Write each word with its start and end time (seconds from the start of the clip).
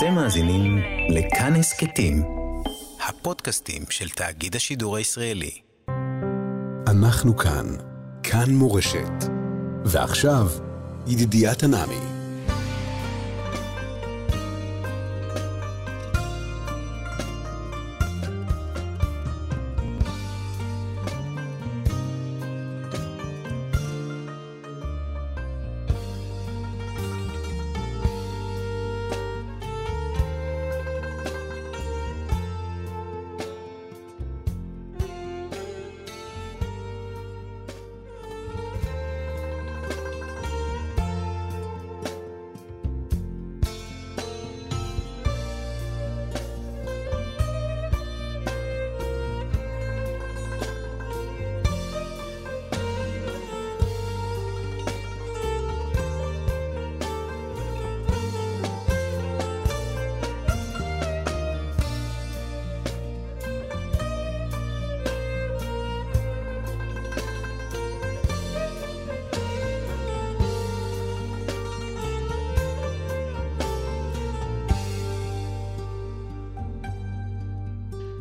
אתם 0.00 0.14
מאזינים 0.14 0.78
לכאן 1.08 1.56
הסכתים, 1.56 2.22
הפודקאסטים 3.08 3.82
של 3.90 4.08
תאגיד 4.08 4.56
השידור 4.56 4.96
הישראלי. 4.96 5.50
אנחנו 6.86 7.36
כאן, 7.36 7.66
כאן 8.22 8.50
מורשת. 8.50 9.24
ועכשיו, 9.84 10.46
ידידיית 11.06 11.62
הנאמי. 11.62 12.09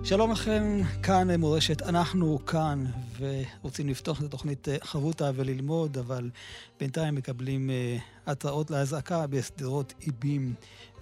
שלום 0.09 0.31
לכם, 0.31 0.81
כאן 1.03 1.39
מורשת, 1.39 1.81
אנחנו 1.81 2.45
כאן, 2.45 2.85
ורוצים 3.19 3.89
לפתוח 3.89 4.19
את 4.19 4.25
התוכנית 4.25 4.69
אה, 4.69 4.77
חברותה 4.81 5.31
וללמוד, 5.35 5.97
אבל 5.97 6.29
בינתיים 6.79 7.15
מקבלים 7.15 7.69
uh, 7.69 8.01
התראות 8.31 8.71
לאזעקה 8.71 9.27
בשדרות 9.27 9.93
איבים 10.01 10.53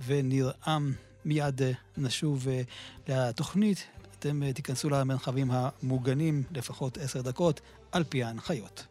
ונרעם. 0.05 0.93
מיד 1.25 1.61
uh, 1.61 1.63
נשוב 1.97 2.47
uh, 2.47 3.11
לתוכנית, 3.11 3.87
אתם 4.19 4.43
uh, 4.49 4.53
תיכנסו 4.53 4.89
למרחבים 4.89 5.51
המוגנים 5.51 6.43
לפחות 6.51 6.97
עשר 6.97 7.21
דקות, 7.21 7.61
על 7.91 8.03
פי 8.03 8.23
ההנחיות. 8.23 8.85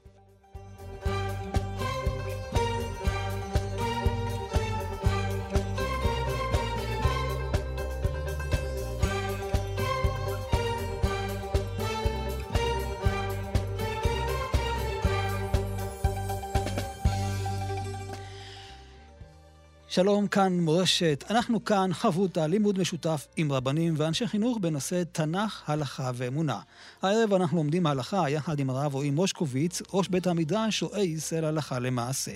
שלום, 19.96 20.26
כאן 20.26 20.60
מורשת. 20.60 21.24
אנחנו 21.30 21.64
כאן 21.64 21.90
חברותא, 21.92 22.40
לימוד 22.40 22.78
משותף 22.78 23.26
עם 23.36 23.52
רבנים 23.52 23.94
ואנשי 23.96 24.26
חינוך 24.26 24.58
בנושא 24.58 25.02
תנ"ך, 25.12 25.62
הלכה 25.66 26.10
ואמונה. 26.14 26.60
הערב 27.02 27.34
אנחנו 27.34 27.56
לומדים 27.56 27.86
הלכה 27.86 28.30
יחד 28.30 28.58
עם 28.58 28.70
הרב 28.70 28.94
רועי 28.94 29.10
מושקוביץ, 29.10 29.82
ראש 29.92 30.08
בית 30.08 30.26
המדרש, 30.26 30.82
רואה 30.82 31.00
ישראל 31.00 31.44
הלכה 31.44 31.78
למעשה. 31.78 32.30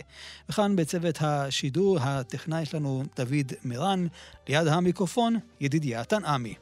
וכאן 0.49 0.77
בצוות 0.77 1.19
השידור, 1.21 1.99
הטכנאי 2.01 2.65
שלנו 2.65 3.03
דוד 3.17 3.53
מירן, 3.65 4.07
ליד 4.49 4.67
המיקרופון, 4.67 5.37
ידידיה 5.61 6.05
תנעמי. 6.05 6.55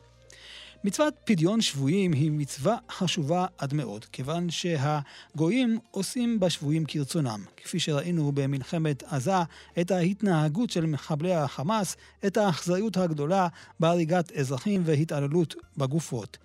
מצוות 0.84 1.14
פדיון 1.24 1.60
שבויים 1.60 2.12
היא 2.12 2.30
מצווה 2.30 2.76
חשובה 2.90 3.46
עד 3.58 3.74
מאוד, 3.74 4.04
כיוון 4.04 4.50
שהגויים 4.50 5.78
עושים 5.90 6.40
בשבויים 6.40 6.84
כרצונם. 6.84 7.44
כפי 7.56 7.80
שראינו 7.80 8.32
במלחמת 8.32 9.02
עזה, 9.02 9.42
את 9.80 9.90
ההתנהגות 9.90 10.70
של 10.70 10.86
מחבלי 10.86 11.34
החמאס, 11.34 11.96
את 12.26 12.36
האכזריות 12.36 12.96
הגדולה 12.96 13.48
בהריגת 13.80 14.32
אזרחים 14.32 14.82
והתעללות 14.84 15.54
בגופות. 15.76 16.36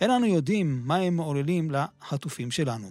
אין 0.00 0.10
אנו 0.10 0.26
יודעים 0.26 0.82
מה 0.84 0.96
הם 0.96 1.16
מעוללים 1.16 1.70
לחטופים 1.70 2.50
שלנו. 2.50 2.90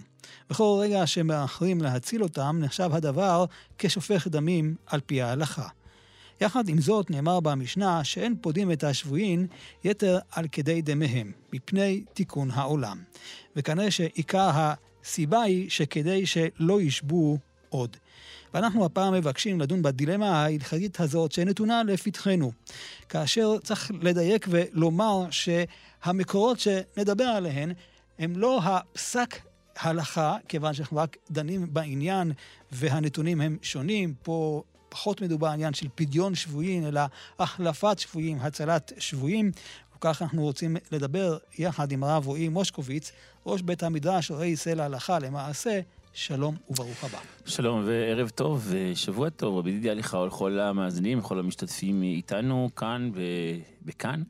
בכל 0.50 0.78
רגע 0.80 1.06
שמאחרים 1.06 1.82
להציל 1.82 2.22
אותם, 2.22 2.56
נחשב 2.60 2.90
הדבר 2.92 3.44
כשופך 3.78 4.28
דמים 4.28 4.74
על 4.86 5.00
פי 5.06 5.22
ההלכה. 5.22 5.68
יחד 6.40 6.68
עם 6.68 6.80
זאת, 6.80 7.10
נאמר 7.10 7.40
במשנה 7.40 8.04
שאין 8.04 8.34
פודים 8.40 8.72
את 8.72 8.84
השבויים 8.84 9.46
יתר 9.84 10.18
על 10.30 10.46
כדי 10.52 10.82
דמיהם, 10.82 11.32
מפני 11.52 12.04
תיקון 12.14 12.50
העולם. 12.50 12.98
וכנראה 13.56 13.90
שעיקר 13.90 14.50
הסיבה 14.54 15.42
היא 15.42 15.70
שכדי 15.70 16.26
שלא 16.26 16.80
ישבו 16.80 17.38
עוד. 17.68 17.96
ואנחנו 18.54 18.84
הפעם 18.84 19.14
מבקשים 19.14 19.60
לדון 19.60 19.82
בדילמה 19.82 20.42
ההלכתית 20.42 21.00
הזאת 21.00 21.32
שנתונה 21.32 21.82
לפתחנו. 21.82 22.52
כאשר 23.08 23.58
צריך 23.58 23.90
לדייק 24.00 24.46
ולומר 24.50 25.26
שהמקורות 25.30 26.60
שנדבר 26.60 27.24
עליהן 27.24 27.72
הם 28.18 28.36
לא 28.36 28.60
הפסק 28.62 29.38
הלכה, 29.76 30.36
כיוון 30.48 30.74
שאנחנו 30.74 30.96
רק 30.96 31.16
דנים 31.30 31.66
בעניין 31.74 32.32
והנתונים 32.72 33.40
הם 33.40 33.58
שונים. 33.62 34.14
פה 34.22 34.62
פחות 34.92 35.20
מדובר 35.20 35.46
עניין 35.48 35.74
של 35.74 35.86
פדיון 35.94 36.34
שבויים, 36.34 36.86
אלא 36.86 37.00
החלפת 37.38 37.98
שבויים, 37.98 38.38
הצלת 38.40 38.92
שבויים. 38.98 39.52
וכך 39.96 40.22
אנחנו 40.22 40.42
רוצים 40.42 40.76
לדבר 40.92 41.38
יחד 41.58 41.92
עם 41.92 42.04
הרב 42.04 42.26
רועי 42.26 42.48
מושקוביץ, 42.48 43.12
ראש 43.46 43.62
בית 43.62 43.82
המדרש, 43.82 44.30
ראי 44.30 44.46
ישראל 44.46 44.80
ההלכה 44.80 45.18
למעשה. 45.18 45.80
שלום 46.12 46.56
וברוך 46.70 47.04
הבא. 47.04 47.18
שלום 47.46 47.82
וערב 47.86 48.28
טוב 48.28 48.66
ושבוע 48.68 49.30
טוב, 49.30 49.58
רבי 49.58 49.70
דידי 49.70 49.94
לך 49.94 50.16
ולכל 50.22 50.58
המאזינים, 50.60 51.18
לכל 51.18 51.38
המשתתפים 51.38 52.02
איתנו 52.02 52.70
כאן 52.76 53.10
וכאן. 53.86 54.22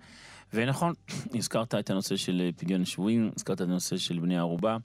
ונכון, 0.55 0.95
הזכרת 1.35 1.75
את 1.75 1.91
הנושא 1.91 2.17
של 2.17 2.51
פדיון 2.57 2.85
שבויים, 2.85 3.31
הזכרת 3.37 3.57
את 3.57 3.61
הנושא 3.61 3.97
של 3.97 4.19
בני 4.19 4.39
ערובה, 4.39 4.77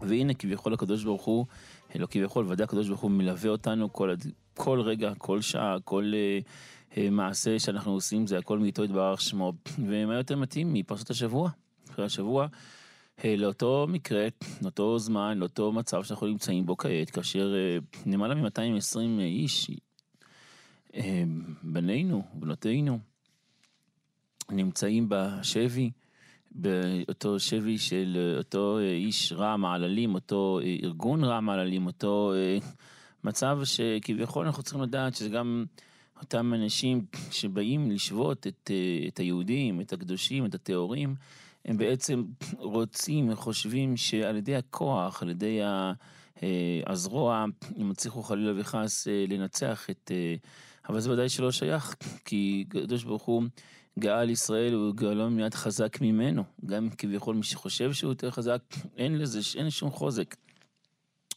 והנה 0.00 0.34
כביכול 0.34 0.74
הקדוש 0.74 1.04
ברוך 1.04 1.22
הוא, 1.22 1.46
לא 1.94 2.06
כביכול, 2.06 2.46
ודאי 2.48 2.64
הקדוש 2.64 2.88
ברוך 2.88 3.00
הוא 3.00 3.10
מלווה 3.10 3.50
אותנו 3.50 3.92
כל, 3.92 4.14
כל 4.54 4.80
רגע, 4.80 5.12
כל 5.18 5.40
שעה, 5.40 5.76
כל 5.84 6.12
uh, 6.12 6.94
uh, 6.94 6.98
מעשה 7.10 7.58
שאנחנו 7.58 7.92
עושים, 7.92 8.26
זה 8.26 8.38
הכל 8.38 8.58
מאיתו 8.58 8.84
יתברך 8.84 9.20
שמו, 9.20 9.52
ומה 9.86 10.14
יותר 10.14 10.36
מתאים 10.36 10.72
מפרשת 10.72 11.10
השבוע, 11.10 11.50
אחרי 11.90 12.04
השבוע, 12.04 12.46
uh, 13.18 13.22
לאותו 13.38 13.86
מקרה, 13.88 14.28
לאותו 14.62 14.98
זמן, 14.98 15.38
לאותו 15.38 15.72
מצב 15.72 16.02
שאנחנו 16.02 16.26
נמצאים 16.26 16.66
בו 16.66 16.76
כעת, 16.76 17.10
כאשר 17.10 17.54
uh, 17.54 17.98
למעלה 18.06 18.34
מ-220 18.34 19.20
איש, 19.20 19.70
uh, 20.92 20.96
בנינו, 21.62 22.22
בנותינו, 22.34 22.98
נמצאים 24.50 25.06
בשבי, 25.08 25.90
באותו 26.52 27.40
שבי 27.40 27.78
של 27.78 28.34
אותו 28.38 28.78
איש 28.78 29.32
רע 29.32 29.56
מעללים, 29.56 30.14
אותו 30.14 30.60
ארגון 30.82 31.24
רע 31.24 31.40
מעללים, 31.40 31.86
אותו 31.86 32.32
מצב 33.24 33.58
שכביכול 33.64 34.46
אנחנו 34.46 34.62
צריכים 34.62 34.82
לדעת 34.82 35.14
שזה 35.14 35.28
גם 35.28 35.64
אותם 36.20 36.54
אנשים 36.54 37.04
שבאים 37.30 37.90
לשבות 37.90 38.46
את, 38.46 38.70
אה, 38.70 39.08
את 39.08 39.18
היהודים, 39.18 39.80
את 39.80 39.92
הקדושים, 39.92 40.46
את 40.46 40.54
הטהורים, 40.54 41.14
הם 41.64 41.76
בעצם 41.76 42.24
רוצים, 42.58 43.34
חושבים 43.34 43.96
שעל 43.96 44.36
ידי 44.36 44.56
הכוח, 44.56 45.22
על 45.22 45.30
ידי 45.30 45.60
אה, 45.62 45.92
הזרוע, 46.86 47.44
הם 47.76 47.90
יצליחו 47.90 48.22
חלילה 48.22 48.60
וחס 48.60 49.08
אה, 49.08 49.24
לנצח 49.28 49.90
את... 49.90 50.10
אבל 50.88 51.00
זה 51.00 51.12
ודאי 51.12 51.28
שלא 51.28 51.52
שייך, 51.52 51.96
כי 52.24 52.64
הקדוש 52.68 53.04
ברוך 53.04 53.22
הוא 53.22 53.42
גאל 53.98 54.30
ישראל 54.30 54.74
הוא 54.74 54.94
גאלון 54.94 55.36
מיד 55.36 55.54
חזק 55.54 55.98
ממנו. 56.00 56.44
גם 56.66 56.88
כביכול 56.90 57.36
מי 57.36 57.42
שחושב 57.42 57.92
שהוא 57.92 58.10
יותר 58.10 58.30
חזק, 58.30 58.62
אין 58.96 59.18
לזה, 59.18 59.40
אין 59.58 59.70
שום 59.70 59.90
חוזק. 59.90 60.36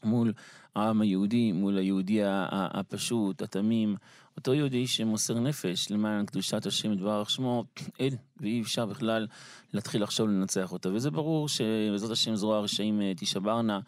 מול 0.04 0.34
העם 0.76 1.02
היהודי, 1.02 1.52
מול 1.52 1.78
היהודי 1.78 2.20
הפשוט, 2.24 3.42
התמים, 3.42 3.96
אותו 4.38 4.54
יהודי 4.54 4.88
שמוסר 4.88 5.40
נפש 5.40 5.92
למען 5.92 6.26
קדושת 6.26 6.66
השם 6.66 6.94
יתברך 6.94 7.30
שמו, 7.30 7.66
אין, 8.00 8.16
ואי 8.40 8.62
אפשר 8.62 8.86
בכלל 8.86 9.28
להתחיל 9.74 10.04
לחשוב 10.04 10.28
לנצח 10.28 10.72
אותה. 10.72 10.90
וזה 10.90 11.12
ברור 11.12 11.50
שבעזרת 11.50 12.12
השם 12.12 12.36
זרוע 12.36 12.58
הרשעים 12.58 13.02
אה, 13.02 13.14
תישברנה, 13.16 13.80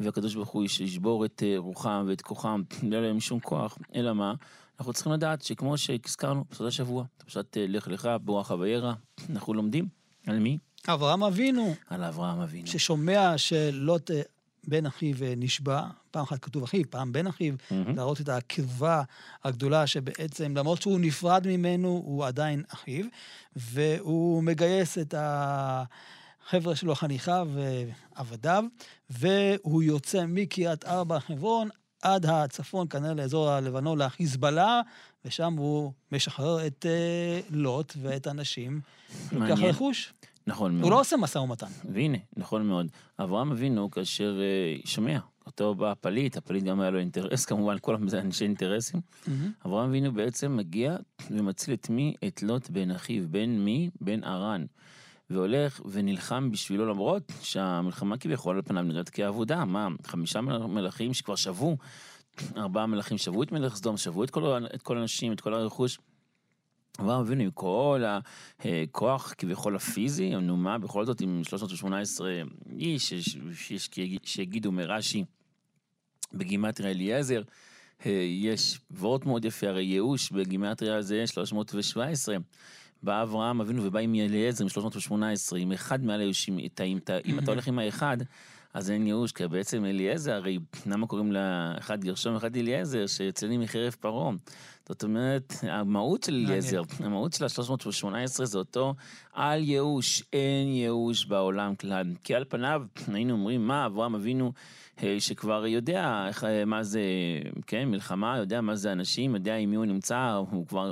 והקדוש 0.00 0.34
ברוך 0.34 0.48
הוא 0.48 0.64
ישבור 0.64 1.24
את 1.24 1.42
אה, 1.46 1.54
רוחם 1.58 2.04
ואת 2.08 2.20
כוחם, 2.20 2.62
לא 2.82 2.96
יהיה 2.96 3.08
להם 3.08 3.20
שום 3.20 3.40
כוח, 3.40 3.78
אלא 3.94 4.12
מה? 4.12 4.34
אנחנו 4.78 4.92
צריכים 4.92 5.12
לדעת 5.12 5.42
שכמו 5.42 5.78
שהזכרנו 5.78 6.44
בסוד 6.50 6.66
השבוע, 6.66 7.04
פרשת 7.18 7.56
אה, 7.56 7.66
לך 7.68 7.88
לך, 7.88 8.08
בורח 8.22 8.50
אביירה, 8.50 8.94
אנחנו 9.30 9.54
לומדים 9.54 9.88
על 10.26 10.38
מי? 10.38 10.58
אברהם 10.88 11.22
אבינו, 11.22 11.74
על 11.88 12.04
אברהם 12.04 12.40
אבינו. 12.40 12.66
ששומע 12.66 13.38
שלוט 13.38 14.10
אה, 14.10 14.20
בן 14.68 14.86
אחיו 14.86 15.16
אה, 15.22 15.34
נשבע, 15.36 15.82
פעם 16.10 16.22
אחת 16.22 16.38
כתוב 16.44 16.62
אחיו, 16.62 16.90
פעם 16.90 17.12
בן 17.12 17.26
אחיו, 17.26 17.54
מהמם. 17.70 17.96
להראות 17.96 18.20
את 18.20 18.28
הקרבה 18.28 19.02
הגדולה 19.44 19.86
שבעצם, 19.86 20.56
למרות 20.56 20.82
שהוא 20.82 21.00
נפרד 21.00 21.46
ממנו, 21.46 21.88
הוא 21.88 22.24
עדיין 22.26 22.62
אחיו, 22.68 23.04
והוא 23.56 24.42
מגייס 24.42 24.98
את 24.98 25.14
החבר'ה 25.18 26.76
שלו, 26.76 26.94
חניכיו 26.94 27.48
ועבדיו, 28.16 28.64
והוא 29.10 29.82
יוצא 29.82 30.26
מקריית 30.26 30.84
ארבע, 30.84 31.20
חברון, 31.20 31.68
עד 32.04 32.26
הצפון, 32.26 32.86
כנראה 32.88 33.14
לאזור 33.14 33.50
הלבנון, 33.50 33.98
לחיזבאללה, 33.98 34.80
ושם 35.24 35.52
הוא 35.52 35.92
משחרר 36.12 36.66
את 36.66 36.86
אה, 36.88 37.40
לוט 37.50 37.92
ואת 38.02 38.26
הנשים. 38.26 38.80
לוקח 39.32 39.34
מעניין. 39.38 39.70
רכוש. 39.70 40.12
נכון 40.46 40.72
מאוד. 40.72 40.82
הוא 40.82 40.90
לא 40.90 41.00
עושה 41.00 41.16
משא 41.16 41.38
ומתן. 41.38 41.66
והנה, 41.92 42.18
נכון 42.36 42.66
מאוד. 42.66 42.86
אברהם 43.18 43.52
אבינו, 43.52 43.90
כאשר 43.90 44.40
אה, 44.40 44.76
שומע, 44.84 45.18
אותו 45.46 45.74
בא 45.74 45.90
הפליט, 45.90 46.36
הפליט 46.36 46.64
גם 46.64 46.80
היה 46.80 46.90
לו 46.90 46.98
אינטרס, 46.98 47.44
כמובן, 47.48 47.76
כל 47.80 47.96
זה 48.08 48.20
אנשי 48.20 48.44
אינטרסים. 48.44 49.00
אברהם 49.66 49.88
אבינו 49.88 50.12
בעצם 50.12 50.56
מגיע 50.56 50.96
ומציל 51.30 51.74
את 51.74 51.90
מי? 51.90 52.14
את 52.26 52.42
לוט 52.42 52.70
בן 52.70 52.90
אחיו. 52.90 53.24
בן 53.30 53.50
מי? 53.50 53.90
בן 54.00 54.24
ארן. 54.24 54.64
והולך 55.34 55.80
ונלחם 55.90 56.50
בשבילו 56.50 56.86
למרות 56.86 57.32
שהמלחמה 57.42 58.16
כביכול 58.18 58.56
על 58.56 58.62
פניו 58.62 58.82
נראית 58.82 59.10
כעבודה. 59.10 59.64
מה, 59.64 59.88
חמישה 60.06 60.40
מל- 60.40 60.66
מלכים 60.66 61.14
שכבר 61.14 61.36
שבו, 61.36 61.76
ארבעה 62.56 62.86
מלכים 62.86 63.18
שבו 63.18 63.42
את 63.42 63.52
מלך 63.52 63.76
סדום, 63.76 63.96
שבו 63.96 64.24
את 64.24 64.30
כל, 64.30 64.64
את 64.74 64.82
כל 64.82 64.98
האנשים, 64.98 65.32
את 65.32 65.40
כל 65.40 65.54
הרכוש. 65.54 65.98
אברהם 67.00 67.20
אבינו 67.20 67.42
עם 67.42 67.50
כל 67.50 68.02
הכוח 68.60 69.34
כביכול 69.38 69.76
הפיזי, 69.76 70.30
נו 70.36 70.56
מה, 70.56 70.78
בכל 70.78 71.06
זאת 71.06 71.20
עם 71.20 71.40
318 71.44 72.30
איש, 72.78 73.12
שיש- 73.52 73.88
שיגידו 74.24 74.72
מרש"י 74.72 75.24
בגימטריה 76.32 76.90
אליעזר, 76.90 77.42
אה, 78.06 78.10
יש 78.40 78.80
וורט 78.90 79.24
מאוד 79.26 79.44
יפה, 79.44 79.68
הרי 79.68 79.82
ייאוש 79.82 80.30
בגימטריה 80.32 81.02
זה 81.02 81.26
317. 81.26 82.36
בא 83.04 83.22
אברהם 83.22 83.60
אבינו 83.60 83.84
ובא 83.84 84.00
עם 84.00 84.14
אליעזר 84.14 84.64
עם 84.64 84.68
318, 84.68 85.58
עם 85.58 85.72
אחד 85.72 86.04
מעל 86.04 86.20
הייאושים, 86.20 86.58
את 86.66 86.80
ה- 86.80 86.84
אם 87.24 87.38
אתה- 87.38 87.50
הולך 87.52 87.68
עם 87.68 87.78
האחד, 87.78 88.16
אז 88.74 88.90
אין 88.90 89.06
ייאוש, 89.06 89.32
כי 89.32 89.48
בעצם 89.48 89.84
אליעזר, 89.84 90.32
הרי 90.32 90.58
למה 90.86 91.06
קוראים 91.06 91.32
לאחד 91.32 92.04
גרשום 92.04 92.34
ואחד 92.34 92.56
אליעזר, 92.56 93.06
שיוצאים 93.06 93.60
מחרב 93.60 93.96
פרעה? 94.00 94.32
זאת 94.88 95.02
אומרת, 95.04 95.54
המהות 95.62 96.22
של. 96.22 96.32
אליעזר, 96.46 96.82
המהות 97.00 97.32
של 97.32 97.44
ה-318 97.44 98.06
זה 98.44 98.58
אותו 98.58 98.94
על 99.32 99.62
ייאוש, 99.62 100.22
אין 100.32 100.68
ייאוש 100.68 101.24
בעולם 101.26 101.74
כלל. 101.74 102.06
כי 102.24 102.34
על 102.34 102.44
פניו 102.48 102.82
היינו 103.12 103.32
אומרים, 103.34 103.66
מה 103.66 103.86
אברהם 103.86 104.14
אבינו 104.14 104.52
אה, 105.02 105.16
שכבר 105.20 105.66
יודע 105.66 106.28
אה, 106.44 106.64
מה 106.64 106.82
זה, 106.82 107.00
כן, 107.66 107.88
מלחמה, 107.88 108.36
יודע 108.38 108.60
מה 108.60 108.74
זה 108.76 108.92
אנשים, 108.92 109.34
יודע 109.34 109.56
עם 109.56 109.70
מי 109.70 109.76
הוא 109.76 109.84
נמצא, 109.84 110.40
הוא 110.50 110.66
כבר 110.66 110.90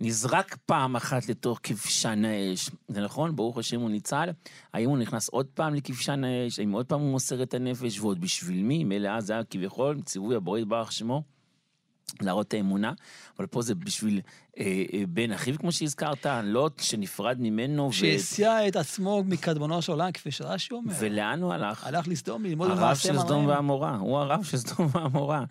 נזרק 0.00 0.56
פעם 0.66 0.96
אחת 0.96 1.28
לתוך 1.28 1.60
כבשן 1.62 2.24
האש. 2.24 2.70
זה 2.88 3.00
נכון, 3.00 3.36
ברוך 3.36 3.58
השם 3.58 3.80
הוא 3.80 3.90
ניצל. 3.90 4.28
האם 4.72 4.88
הוא 4.88 4.98
נכנס 4.98 5.28
עוד 5.28 5.46
פעם 5.46 5.74
לכבשן 5.74 6.24
האש? 6.24 6.58
האם 6.58 6.72
עוד 6.72 6.86
פעם 6.86 7.00
הוא 7.00 7.10
מוסר 7.10 7.42
את 7.42 7.54
הנפש? 7.54 8.00
ועוד 8.00 8.20
בשביל 8.20 8.62
מי? 8.62 8.84
מילא 8.84 9.08
אז 9.08 9.30
היה 9.30 9.44
כביכול 9.44 10.02
ציווי 10.02 10.36
הבורא 10.36 10.58
יתברך 10.58 10.92
שמו. 10.92 11.22
להראות 12.20 12.48
את 12.48 12.54
האמונה, 12.54 12.92
אבל 13.38 13.46
פה 13.46 13.62
זה 13.62 13.74
בשביל 13.74 14.20
אה, 14.58 14.84
אה, 14.92 15.02
בן 15.08 15.32
אחיו, 15.32 15.58
כמו 15.58 15.72
שהזכרת, 15.72 16.26
לוט 16.44 16.80
שנפרד 16.80 17.36
ממנו, 17.40 17.88
ו... 17.88 17.92
שהסיע 17.92 18.68
את 18.68 18.76
עצמו 18.76 19.24
מקדמונו 19.24 19.82
של 19.82 19.92
עולם, 19.92 20.12
כפי 20.12 20.30
שרש"י 20.30 20.74
אומר. 20.74 20.94
ולאן 20.98 21.42
הוא 21.42 21.52
הלך? 21.52 21.86
הלך 21.86 22.08
לסדום 22.08 22.44
ללמוד 22.44 22.70
הרב 22.70 22.96
של 22.96 23.18
סדום. 23.18 23.46
ועמורה, 23.46 23.96
הוא 23.96 24.18
הרב 24.18 24.44
של 24.44 24.56
סדום 24.56 24.88
ועמורה. 24.92 25.44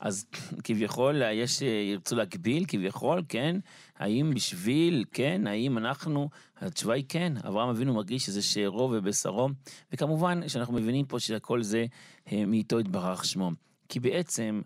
אז 0.00 0.26
כביכול, 0.64 1.22
יש, 1.32 1.62
אה, 1.62 1.68
ירצו 1.68 2.16
להגביל, 2.16 2.64
כביכול, 2.68 3.22
כן, 3.28 3.56
האם 3.98 4.32
בשביל, 4.34 5.04
כן, 5.12 5.46
האם 5.46 5.78
אנחנו, 5.78 6.28
התשובה 6.60 6.94
היא 6.94 7.04
כן, 7.08 7.32
אברהם 7.48 7.68
אבינו 7.68 7.94
מרגיש 7.94 8.26
שזה 8.26 8.42
שארו 8.42 8.90
ובשרו, 8.92 9.48
וכמובן 9.92 10.48
שאנחנו 10.48 10.74
מבינים 10.74 11.06
פה 11.06 11.20
שהכל 11.20 11.62
זה 11.62 11.86
אה, 12.32 12.44
מאיתו 12.46 12.80
יתברך 12.80 13.24
שמו. 13.24 13.50
כי 13.88 14.00
בעצם, 14.00 14.60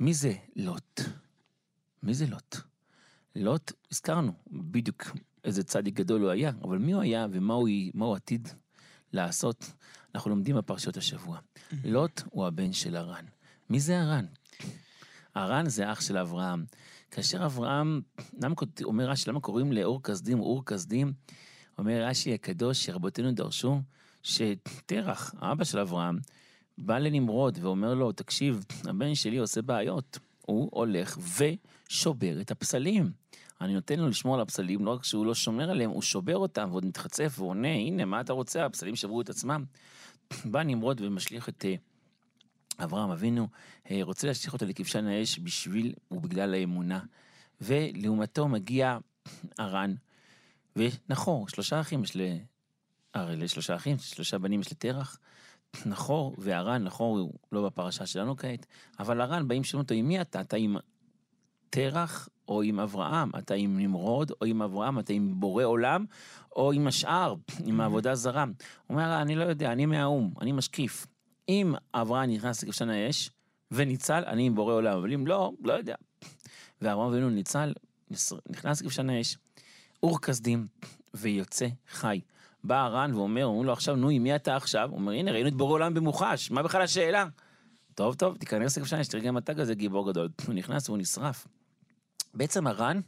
מי 0.00 0.14
זה 0.14 0.32
לוט? 0.56 1.00
מי 2.02 2.14
זה 2.14 2.26
לוט? 2.26 2.56
לוט, 3.36 3.72
הזכרנו 3.92 4.32
בדיוק 4.50 5.04
איזה 5.44 5.64
צדיק 5.64 5.94
גדול 5.94 6.22
הוא 6.22 6.30
היה, 6.30 6.52
אבל 6.62 6.78
מי 6.78 6.92
הוא 6.92 7.02
היה 7.02 7.26
ומה 7.30 7.54
הוא, 7.54 7.68
הוא 7.94 8.16
עתיד 8.16 8.48
לעשות, 9.12 9.72
אנחנו 10.14 10.30
לומדים 10.30 10.56
בפרשיות 10.56 10.96
השבוע. 10.96 11.38
לוט 11.84 12.22
הוא 12.30 12.46
הבן 12.46 12.72
של 12.72 12.96
הרן. 12.96 13.24
מי 13.70 13.80
זה 13.80 14.00
הרן? 14.00 14.26
הרן 15.34 15.68
זה 15.68 15.92
אח 15.92 16.00
של 16.00 16.16
אברהם. 16.18 16.64
כאשר 17.10 17.46
אברהם, 17.46 18.00
למה 18.42 18.54
אומר 18.84 19.10
רש"י, 19.10 19.30
למה 19.30 19.40
קוראים 19.40 19.72
לאור 19.72 20.02
כסדים 20.02 20.40
אור 20.40 20.64
כסדים? 20.64 21.12
אומר 21.78 22.04
רש"י 22.04 22.34
הקדוש, 22.34 22.84
שרבותינו 22.86 23.32
דרשו, 23.32 23.80
שתרח, 24.22 25.34
האבא 25.38 25.64
של 25.64 25.78
אברהם, 25.78 26.18
בא 26.78 26.98
לנמרוד 26.98 27.58
ואומר 27.62 27.94
לו, 27.94 28.12
תקשיב, 28.12 28.64
הבן 28.84 29.14
שלי 29.14 29.38
עושה 29.38 29.62
בעיות. 29.62 30.18
הוא 30.46 30.68
הולך 30.72 31.18
ושובר 31.36 32.40
את 32.40 32.50
הפסלים. 32.50 33.10
אני 33.60 33.74
נותן 33.74 33.98
לו 33.98 34.08
לשמור 34.08 34.34
על 34.34 34.40
הפסלים, 34.40 34.84
לא 34.84 34.90
רק 34.90 35.04
שהוא 35.04 35.26
לא 35.26 35.34
שומר 35.34 35.70
עליהם, 35.70 35.90
הוא 35.90 36.02
שובר 36.02 36.36
אותם 36.36 36.68
ועוד 36.70 36.86
מתחצף 36.86 37.34
ועונה, 37.38 37.72
הנה, 37.72 38.04
מה 38.04 38.20
אתה 38.20 38.32
רוצה? 38.32 38.66
הפסלים 38.66 38.96
שברו 38.96 39.20
את 39.20 39.30
עצמם. 39.30 39.64
בא 40.44 40.62
נמרוד 40.62 41.00
ומשליך 41.00 41.48
את 41.48 41.64
אה, 41.64 41.74
אברהם 42.84 43.10
אבינו, 43.10 43.48
אה, 43.90 43.98
רוצה 44.02 44.26
להשליך 44.26 44.52
אותו 44.52 44.66
לכבשן 44.66 45.06
האש 45.06 45.38
בשביל 45.38 45.92
ובגלל 46.10 46.54
האמונה. 46.54 47.00
ולעומתו 47.60 48.48
מגיע 48.48 48.98
הרן 49.58 49.94
ונחור, 50.76 51.48
שלושה 51.48 51.80
אחים 51.80 52.02
יש 52.02 52.16
ל... 52.16 52.20
הרי 53.14 53.36
לשלושה 53.36 53.76
אחים, 53.76 53.98
שלושה 53.98 54.38
בנים 54.38 54.60
יש 54.60 54.72
לתרח. 54.72 55.18
נחור 55.86 56.34
והרן, 56.38 56.84
נחור 56.84 57.18
הוא 57.18 57.32
לא 57.52 57.66
בפרשה 57.66 58.06
שלנו 58.06 58.36
כעת, 58.36 58.66
אבל 58.98 59.20
הרן 59.20 59.48
באים 59.48 59.64
שואלים 59.64 59.82
אותו, 59.82 59.94
עם 59.94 60.08
מי 60.08 60.20
אתה? 60.20 60.40
אתה 60.40 60.56
עם 60.56 60.76
תרח 61.70 62.28
או 62.48 62.62
עם 62.62 62.80
אברהם? 62.80 63.30
אתה 63.38 63.54
עם 63.54 63.78
נמרוד 63.80 64.32
או 64.40 64.46
עם 64.46 64.62
אברהם? 64.62 64.98
אתה 64.98 65.12
עם 65.12 65.40
בורא 65.40 65.64
עולם 65.64 66.04
או 66.56 66.72
עם 66.72 66.86
השאר, 66.86 67.34
עם 67.64 67.80
העבודה 67.80 68.14
זרה? 68.14 68.42
הוא 68.42 68.52
אומר, 68.88 69.22
אני 69.22 69.34
לא 69.34 69.44
יודע, 69.44 69.72
אני 69.72 69.86
מהאו"ם, 69.86 70.30
אני 70.40 70.52
משקיף. 70.52 71.06
אם 71.48 71.74
אברהם 71.94 72.30
נכנס 72.30 72.62
לכבשן 72.62 72.90
האש 72.90 73.30
וניצל, 73.70 74.24
אני 74.26 74.46
עם 74.46 74.54
בורא 74.54 74.74
עולם, 74.74 74.98
אבל 74.98 75.12
אם 75.12 75.26
לא, 75.26 75.52
לא 75.64 75.72
יודע. 75.72 75.94
ואברהם 76.82 77.12
אבינו 77.12 77.30
ניצל, 77.30 77.72
נכנס 78.50 78.80
לכבשן 78.80 79.10
האש, 79.10 79.38
אור 80.02 80.20
כסדים, 80.20 80.66
ויוצא 81.14 81.66
חי. 81.88 82.20
בא 82.66 82.84
הר"ן 82.84 83.14
ואומר, 83.14 83.44
אומרים 83.44 83.64
לו 83.64 83.72
עכשיו, 83.72 83.96
נו, 83.96 84.08
עם 84.08 84.22
מי 84.22 84.36
אתה 84.36 84.56
עכשיו? 84.56 84.88
הוא 84.90 84.98
אומר, 84.98 85.12
הנה, 85.12 85.32
ראינו 85.32 85.48
את 85.48 85.54
בורא 85.54 85.72
עולם 85.72 85.94
במוחש, 85.94 86.50
מה 86.50 86.62
בכלל 86.62 86.82
השאלה? 86.82 87.26
טוב, 87.94 88.14
טוב, 88.14 88.36
תיכנס 88.36 88.78
לכבשן 88.78 89.02
תראה 89.02 89.22
גם 89.22 89.38
אתה 89.38 89.54
כזה 89.54 89.74
גיבור 89.74 90.10
גדול. 90.10 90.28
הוא 90.46 90.54
נכנס 90.54 90.88
והוא 90.88 90.98
נשרף. 90.98 91.46
בעצם 92.34 92.66
הר"ן 92.66 93.00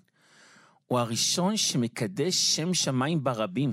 הוא 0.86 0.98
הראשון 0.98 1.56
שמקדש 1.56 2.56
שם 2.56 2.74
שמיים 2.74 3.24
ברבים. 3.24 3.72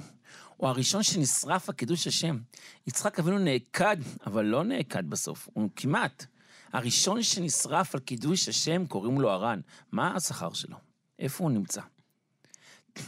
הוא 0.57 0.69
הראשון 0.69 1.03
שנשרף 1.03 1.69
על 1.69 1.75
קידוש 1.75 2.07
השם. 2.07 2.37
יצחק 2.87 3.19
אבינו 3.19 3.37
נעקד, 3.37 3.97
אבל 4.25 4.45
לא 4.45 4.63
נעקד 4.63 5.09
בסוף, 5.09 5.49
הוא 5.53 5.69
כמעט. 5.75 6.25
הראשון 6.73 7.23
שנשרף 7.23 7.95
על 7.95 8.01
קידוש 8.01 8.49
השם 8.49 8.85
קוראים 8.85 9.21
לו 9.21 9.29
הר"ן. 9.29 9.59
מה 9.91 10.15
השכר 10.15 10.53
שלו? 10.53 10.77
איפה 11.19 11.43
הוא 11.43 11.51
נמצא? 11.51 11.81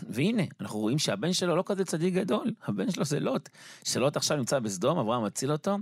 והנה, 0.10 0.44
אנחנו 0.62 0.80
רואים 0.80 1.00
שהבן 1.00 1.34
שלו 1.34 1.56
לא 1.56 1.64
כזה 1.66 1.86
צדיק 1.86 2.14
גדול, 2.14 2.54
הבן 2.66 2.92
שלו 2.92 3.06
זה 3.06 3.20
לוט. 3.20 3.50
שלוט 3.84 4.18
עכשיו 4.18 4.38
נמצא 4.38 4.60
בסדום, 4.60 4.98
אברהם 4.98 5.26
מציל 5.26 5.52
אותו, 5.52 5.78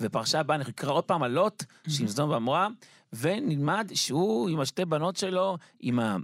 ופרשה 0.00 0.40
הבאה 0.40 0.56
נקרא 0.56 0.92
עוד 0.92 1.04
פעם 1.04 1.22
על 1.22 1.30
לוט, 1.30 1.64
שעם 1.88 2.08
סדום 2.08 2.30
ועמורה, 2.30 2.68
ונלמד 3.12 3.90
שהוא 3.94 4.48
עם 4.48 4.60
השתי 4.60 4.84
בנות 4.84 5.16
שלו, 5.16 5.56
עם 5.80 5.98
ה... 5.98 6.16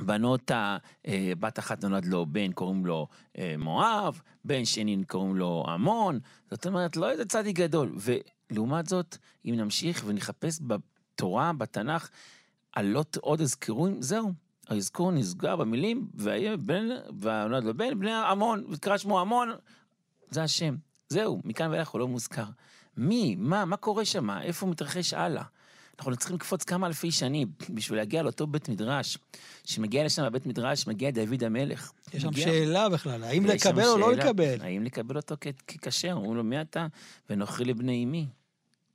בנות, 0.00 0.50
אה, 0.50 1.32
בת 1.40 1.58
אחת 1.58 1.84
נולד 1.84 2.04
לו 2.04 2.26
בן, 2.26 2.52
קוראים 2.52 2.86
לו 2.86 3.06
אה, 3.38 3.54
מואב, 3.58 4.20
בן 4.44 4.64
שני 4.64 5.04
קוראים 5.06 5.36
לו 5.36 5.64
עמון, 5.68 6.18
זאת 6.50 6.66
אומרת, 6.66 6.96
לא 6.96 7.10
איזה 7.10 7.24
צדיק 7.24 7.56
גדול. 7.56 7.94
ולעומת 8.50 8.86
זאת, 8.86 9.16
אם 9.44 9.54
נמשיך 9.56 10.02
ונחפש 10.06 10.60
בתורה, 10.66 11.52
בתנ"ך, 11.52 12.08
על 12.72 12.86
לוט 12.86 13.16
עוד 13.16 13.40
אזכורים, 13.40 14.02
זהו. 14.02 14.32
האזכור 14.68 15.12
נסגר 15.12 15.56
במילים, 15.56 16.08
והיה 16.14 16.56
בן, 16.56 16.86
ונולד 17.20 17.64
לו 17.64 17.74
בן, 17.76 17.98
בני 17.98 18.12
עמון, 18.14 18.64
וקרא 18.70 18.96
שמו 18.96 19.20
עמון, 19.20 19.48
זה 20.30 20.42
השם. 20.42 20.76
זהו, 21.08 21.40
מכאן 21.44 21.70
ואילך 21.70 21.88
הוא 21.88 22.00
לא 22.00 22.08
מוזכר. 22.08 22.44
מי? 22.96 23.36
מה? 23.38 23.64
מה 23.64 23.76
קורה 23.76 24.04
שם? 24.04 24.30
איפה 24.30 24.66
מתרחש 24.66 25.14
הלאה? 25.14 25.42
אנחנו 25.98 26.16
צריכים 26.16 26.36
לקפוץ 26.36 26.64
כמה 26.64 26.86
אלפי 26.86 27.10
שנים 27.12 27.48
בשביל 27.70 27.98
להגיע 27.98 28.22
לאותו 28.22 28.46
בית 28.46 28.68
מדרש. 28.68 29.18
שמגיע 29.64 30.04
לשם 30.04 30.22
לבית 30.22 30.46
מדרש, 30.46 30.86
מגיע 30.86 31.10
דוד 31.10 31.44
המלך. 31.44 31.92
יש 32.14 32.22
שם 32.22 32.28
מגיע- 32.28 32.44
שאלה 32.44 32.88
בכלל, 32.88 33.24
האם 33.24 33.44
לקבל 33.46 33.84
או 33.84 33.98
לא 33.98 34.10
שאלה, 34.14 34.24
לקבל? 34.24 34.56
האם 34.60 34.82
לקבל 34.84 35.16
אותו 35.16 35.34
ככשר? 35.82 36.12
אומרים 36.12 36.34
לו, 36.36 36.44
מי 36.44 36.60
אתה? 36.60 36.86
ונוכרי 37.30 37.64
לבני 37.64 38.04
אמי. 38.04 38.26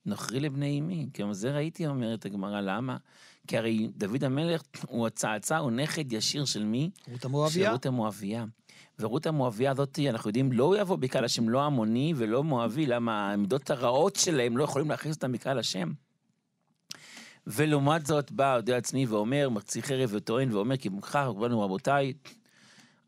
נוכרי 0.05 0.39
לבני 0.39 0.79
אמי. 0.79 1.07
כמו 1.13 1.33
זה 1.33 1.51
ראיתי, 1.51 1.87
אומרת 1.87 2.25
הגמרא, 2.25 2.61
למה? 2.61 2.97
כי 3.47 3.57
הרי 3.57 3.89
דוד 3.97 4.23
המלך 4.23 4.61
הוא 4.87 5.07
הצאצא, 5.07 5.57
הוא 5.57 5.71
נכד 5.71 6.13
ישיר 6.13 6.45
של 6.45 6.63
מי? 6.63 6.89
רות 7.11 7.21
של 7.21 7.27
המואביה? 7.27 7.71
רות 7.71 7.85
המואביה. 7.85 8.45
ורות 8.99 9.25
המואביה 9.25 9.71
הזאת, 9.71 9.99
אנחנו 10.09 10.29
יודעים, 10.29 10.51
לא 10.51 10.81
יבוא 10.81 10.95
בקהל 10.95 11.25
השם, 11.25 11.49
לא 11.49 11.61
עמוני 11.61 12.13
ולא 12.15 12.43
מואבי, 12.43 12.85
למה 12.85 13.29
העמדות 13.29 13.69
הרעות 13.69 14.15
שלהם 14.15 14.57
לא 14.57 14.63
יכולים 14.63 14.89
להכניס 14.89 15.15
אותם 15.15 15.31
בקהל 15.31 15.59
השם. 15.59 15.91
ולעומת 17.47 18.05
זאת 18.05 18.31
בא 18.31 18.55
אודי 18.55 18.73
עצמי 18.73 19.05
ואומר, 19.05 19.49
מחצי 19.49 19.83
חרב 19.83 20.09
וטוען 20.13 20.51
ואומר, 20.51 20.77
כי 20.77 20.89
מוכרח, 20.89 21.27
אמרנו 21.27 21.61
רבותיי, 21.61 22.13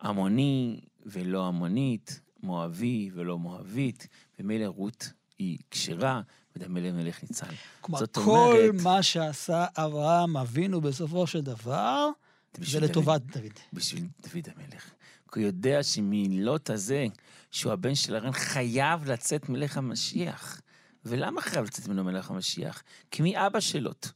עמוני 0.02 0.80
ולא 1.06 1.48
עמונית, 1.48 2.22
מואבי 2.44 3.10
ולא 3.14 3.40
מואבית, 3.40 4.08
ומילא 4.40 4.66
רות 4.66 5.10
היא 5.38 5.58
כשרה, 5.72 6.22
ודמי 6.56 6.92
מלך 6.92 7.24
ניצל. 7.24 7.46
כלומר, 7.82 8.06
כל 8.12 8.22
אומרת- 8.22 8.84
מה 8.84 9.04
שעשה 9.04 9.66
אברהם 9.76 10.38
אבינו 10.38 10.82
בסופו 10.82 11.28
של 11.28 11.42
דבר, 11.42 12.10
זה 12.62 12.80
לטובת 12.80 13.22
דוד. 13.22 13.52
בשביל 13.74 14.04
דוד 14.22 14.48
המלך. 14.56 14.84
כי 15.34 15.40
הוא 15.40 15.48
יודע 15.48 15.84
שמלוט 15.84 16.70
הזה, 16.70 17.06
שהוא 17.52 17.74
הבן 17.74 17.96
של 17.96 18.16
ארן, 18.16 18.32
חייב 18.32 19.12
לצאת 19.12 19.50
מלך 19.50 19.78
המשיח. 19.78 20.62
ולמה 21.06 21.42
חייב 21.42 21.66
לצאת 21.66 21.88
ממנו 21.88 22.04
מלך 22.04 22.32
המשיח? 22.32 22.84
כי 23.12 23.24
מי 23.24 23.46
אבא 23.46 23.60
של 23.60 23.80
לוט? 23.80 24.08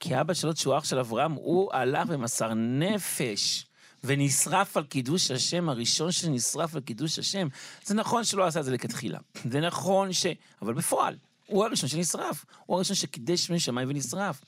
כי 0.00 0.20
אבא 0.20 0.34
של 0.34 0.46
לוט, 0.46 0.56
שהוא 0.56 0.78
אח 0.78 0.84
של 0.84 0.98
אברהם, 0.98 1.32
הוא 1.32 1.72
הלך 1.74 2.08
ומסר 2.08 2.54
נפש. 2.54 3.66
ונשרף 4.04 4.76
על 4.76 4.84
קידוש 4.84 5.30
השם, 5.30 5.68
הראשון 5.68 6.12
שנשרף 6.12 6.74
על 6.74 6.80
קידוש 6.80 7.18
השם. 7.18 7.48
זה 7.84 7.94
נכון 7.94 8.24
שלא 8.24 8.46
עשה 8.46 8.60
את 8.60 8.64
זה 8.64 8.70
לכתחילה. 8.70 9.18
זה 9.50 9.60
נכון 9.60 10.12
ש... 10.12 10.26
אבל 10.62 10.74
בפועל, 10.74 11.16
הוא 11.50 11.64
הראשון 11.64 11.88
שנשרף. 11.88 12.44
הוא 12.66 12.76
הראשון 12.76 12.96
שקידש 12.96 13.46
שמי 13.46 13.60
שמיים 13.60 13.88
ונשרף. 13.88 14.40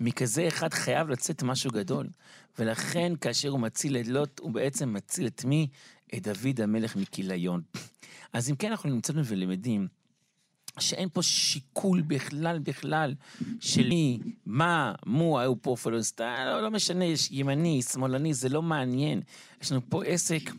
מכזה 0.00 0.48
אחד 0.48 0.74
חייב 0.74 1.08
לצאת 1.08 1.42
משהו 1.42 1.70
גדול. 1.70 2.08
ולכן 2.58 3.12
כאשר 3.20 3.48
הוא 3.48 3.60
מציל 3.60 3.96
את 3.96 4.06
לוט, 4.06 4.40
הוא 4.40 4.50
בעצם 4.50 4.92
מציל 4.92 5.26
את 5.26 5.44
מי? 5.44 5.68
את 6.14 6.22
דוד 6.28 6.60
המלך 6.60 6.96
מכיליון. 6.96 7.62
אז 8.32 8.50
אם 8.50 8.56
כן 8.56 8.70
אנחנו 8.70 8.90
נמצאים 8.90 9.18
ולמדים 9.24 9.88
שאין 10.78 11.08
פה 11.12 11.22
שיקול 11.22 12.00
בכלל 12.00 12.58
בכלל 12.58 13.14
של 13.60 13.88
מי, 13.88 14.18
מה, 14.46 14.94
מו, 15.06 15.40
היו 15.40 15.62
פה 15.62 15.76
פלסטיין, 15.82 16.48
לא, 16.48 16.62
לא 16.62 16.70
משנה, 16.70 17.04
יש 17.04 17.28
ימני, 17.30 17.82
שמאלני, 17.82 18.34
זה 18.34 18.48
לא 18.48 18.62
מעניין. 18.62 19.20
יש 19.62 19.72
לנו 19.72 19.80
פה 19.88 20.04
עסק 20.04 20.50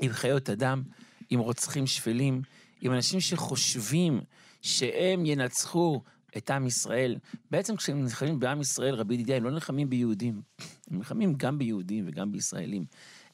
עם 0.00 0.12
חיות 0.12 0.50
אדם, 0.50 0.82
עם 1.30 1.40
רוצחים 1.40 1.86
שפלים, 1.86 2.42
עם 2.80 2.92
אנשים 2.92 3.20
שחושבים 3.20 4.20
שהם 4.62 5.26
ינצחו 5.26 6.02
את 6.36 6.50
עם 6.50 6.66
ישראל. 6.66 7.16
בעצם 7.50 7.76
כשהם 7.76 8.02
נלחמים 8.02 8.40
בעם 8.40 8.60
ישראל, 8.60 8.94
רבי 8.94 9.14
ידידיה, 9.14 9.36
הם 9.36 9.44
לא 9.44 9.50
נלחמים 9.50 9.90
ביהודים. 9.90 10.42
הם 10.90 10.98
נלחמים 10.98 11.34
גם 11.36 11.58
ביהודים 11.58 12.04
וגם 12.08 12.32
בישראלים. 12.32 12.84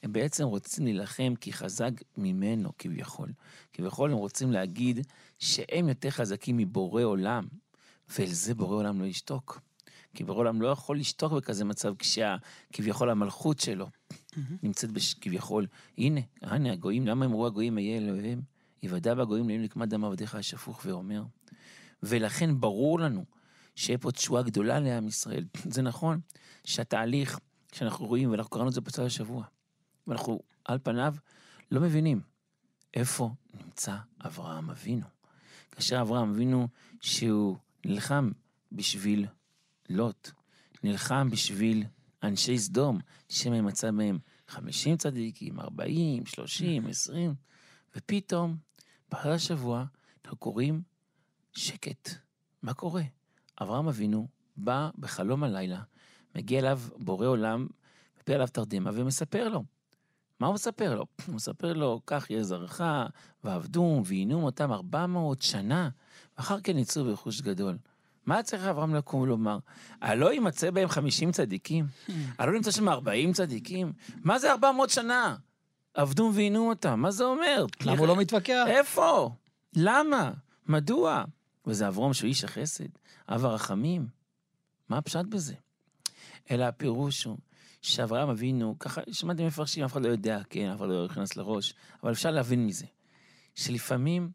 הם 0.03 0.13
בעצם 0.13 0.43
רוצים 0.43 0.85
להילחם 0.85 1.33
כי 1.41 1.53
חזק 1.53 1.91
ממנו, 2.17 2.71
כביכול. 2.77 3.29
כביכול 3.73 4.11
הם 4.11 4.17
רוצים 4.17 4.51
להגיד 4.51 5.07
שהם 5.39 5.89
יותר 5.89 6.09
חזקים 6.09 6.57
מבורא 6.57 7.03
עולם, 7.03 7.47
ואל 8.09 8.27
זה 8.27 8.55
בורא 8.55 8.75
עולם 8.75 9.01
לא 9.01 9.05
ישתוק. 9.05 9.61
כי 10.15 10.23
בורא 10.23 10.39
עולם 10.39 10.61
לא 10.61 10.67
יכול 10.67 10.99
לשתוק 10.99 11.33
בכזה 11.33 11.65
מצב 11.65 11.93
כשכביכול 11.99 13.09
המלכות 13.09 13.59
שלו 13.59 13.87
נמצאת 14.63 14.91
בש... 14.91 15.13
כביכול, 15.13 15.67
הנה, 15.97 16.21
הנה 16.41 16.71
הגויים, 16.71 17.07
למה 17.07 17.25
אמרו 17.25 17.45
הגויים 17.45 17.77
אהיה 17.77 17.97
אלוהיהם? 17.97 18.41
יוודע 18.83 19.13
בגויים 19.13 19.49
לאם 19.49 19.61
נקמת 19.61 19.89
דם 19.89 20.05
עבדיך 20.05 20.35
השפוך 20.35 20.81
ואומר. 20.85 21.23
ולכן 22.03 22.59
ברור 22.59 22.99
לנו 22.99 23.25
שיהיה 23.75 23.97
פה 23.97 24.11
תשועה 24.11 24.43
גדולה 24.43 24.79
לעם 24.79 25.07
ישראל. 25.07 25.45
זה 25.75 25.81
נכון 25.81 26.19
שהתהליך 26.63 27.39
שאנחנו 27.73 28.05
רואים, 28.05 28.31
ואנחנו 28.31 28.51
קראנו 28.51 28.69
את 28.69 28.73
זה 28.73 28.81
בצד 28.81 29.03
השבוע, 29.03 29.45
ואנחנו 30.07 30.39
על 30.65 30.79
פניו 30.83 31.15
לא 31.71 31.81
מבינים 31.81 32.21
איפה 32.93 33.29
נמצא 33.53 33.95
אברהם 34.25 34.69
אבינו. 34.69 35.05
כאשר 35.71 36.01
אברהם 36.01 36.29
אבינו 36.29 36.67
שהוא 37.01 37.57
נלחם 37.85 38.31
בשביל 38.71 39.27
לוט, 39.89 40.31
נלחם 40.83 41.29
בשביל 41.31 41.83
אנשי 42.23 42.57
סדום, 42.57 42.99
שמא 43.29 43.61
מצא 43.61 43.91
מהם 43.91 44.19
50 44.47 44.97
צדיקים, 44.97 45.59
40, 45.59 46.25
30, 46.25 46.87
20, 46.87 47.35
ופתאום, 47.95 48.57
באחרי 49.11 49.33
השבוע, 49.33 49.85
אנחנו 50.23 50.37
קוראים 50.37 50.81
שקט. 51.53 52.09
מה 52.61 52.73
קורה? 52.73 53.01
אברהם 53.61 53.87
אבינו 53.87 54.27
בא 54.57 54.89
בחלום 54.97 55.43
הלילה, 55.43 55.81
מגיע 56.35 56.59
אליו 56.59 56.79
בורא 56.97 57.27
עולם, 57.27 57.67
מפיל 58.19 58.35
עליו 58.35 58.47
תרדמה 58.47 58.91
ומספר 58.93 59.49
לו. 59.49 59.63
מה 60.39 60.47
הוא 60.47 60.53
מספר 60.53 60.95
לו? 60.95 61.05
הוא 61.27 61.35
מספר 61.35 61.73
לו, 61.73 62.01
כך 62.07 62.29
יהיה 62.29 62.43
זרעך, 62.43 62.81
ועבדום, 63.43 64.01
ועינום 64.05 64.43
אותם 64.43 64.71
400 64.71 65.41
שנה, 65.41 65.89
ואחר 66.37 66.61
כן 66.61 66.77
יצאו 66.77 67.03
ברכוש 67.03 67.41
גדול. 67.41 67.77
מה 68.25 68.43
צריך 68.43 68.63
אברהם 68.63 68.95
לקום 68.95 69.21
ולומר? 69.21 69.57
הלא 70.01 70.33
יימצא 70.33 70.71
בהם 70.71 70.87
50 70.87 71.31
צדיקים? 71.31 71.85
הלא 72.39 72.53
נמצא 72.53 72.71
שם 72.71 72.89
40 72.89 73.33
צדיקים? 73.33 73.93
מה 74.23 74.39
זה 74.39 74.51
400 74.51 74.89
שנה? 74.89 75.35
עבדום 75.95 76.31
ועינום 76.35 76.67
אותם, 76.67 76.99
מה 76.99 77.11
זה 77.11 77.23
אומר? 77.23 77.65
למה 77.81 77.97
הוא 77.97 78.07
לא 78.07 78.15
מתווכח? 78.15 78.63
איפה? 78.67 79.31
למה? 79.75 80.31
מדוע? 80.67 81.23
וזה 81.67 81.87
אברום 81.87 82.13
שהוא 82.13 82.27
איש 82.27 82.43
החסד, 82.43 82.87
אב 83.29 83.45
הרחמים. 83.45 84.07
מה 84.89 84.97
הפשט 84.97 85.25
בזה? 85.29 85.53
אלא 86.51 86.63
הפירוש 86.63 87.23
הוא 87.23 87.37
שאברהם 87.81 88.29
אבינו, 88.29 88.75
ככה 88.79 89.01
שמעתי 89.11 89.45
מפרשים, 89.45 89.83
אף 89.83 89.91
אחד 89.91 90.01
לא 90.01 90.07
יודע, 90.07 90.39
כן, 90.49 90.69
אף 90.69 90.77
אחד 90.79 90.87
לא 90.87 91.05
נכנס 91.05 91.35
לראש, 91.35 91.73
אבל 92.03 92.11
אפשר 92.11 92.31
להבין 92.31 92.65
מזה, 92.65 92.85
שלפעמים 93.55 94.31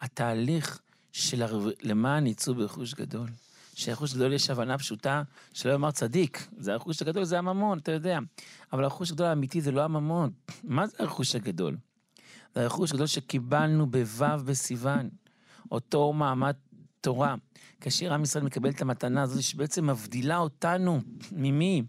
התהליך 0.00 0.80
של 1.12 1.42
הר... 1.42 1.70
למען 1.82 2.26
יצאו 2.26 2.54
ברכוש 2.54 2.94
גדול, 2.94 3.28
שהרכוש 3.74 4.14
גדול 4.14 4.32
יש 4.32 4.50
הבנה 4.50 4.78
פשוטה, 4.78 5.22
שלא 5.52 5.72
יאמר 5.72 5.90
צדיק, 5.90 6.48
זה 6.58 6.72
הרכוש 6.72 7.02
הגדול, 7.02 7.24
זה 7.24 7.38
הממון, 7.38 7.78
אתה 7.78 7.92
יודע. 7.92 8.18
אבל 8.72 8.84
הרכוש 8.84 9.10
הגדול 9.10 9.26
האמיתי 9.26 9.60
זה 9.60 9.72
לא 9.72 9.84
הממון. 9.84 10.30
מה 10.64 10.86
זה 10.86 10.96
הרכוש 10.98 11.34
הגדול? 11.34 11.76
זה 12.54 12.62
הרכוש 12.62 12.90
הגדול 12.90 13.06
שקיבלנו 13.06 13.86
בו' 13.90 14.26
בסיוון, 14.44 15.08
אותו 15.72 16.12
מעמד 16.12 16.54
תורה. 17.00 17.34
כאשר 17.80 18.12
עם 18.12 18.22
ישראל 18.22 18.44
מקבל 18.44 18.70
את 18.70 18.82
המתנה 18.82 19.22
הזאת, 19.22 19.42
שבעצם 19.42 19.86
מבדילה 19.90 20.38
אותנו 20.38 21.00
ממי? 21.32 21.82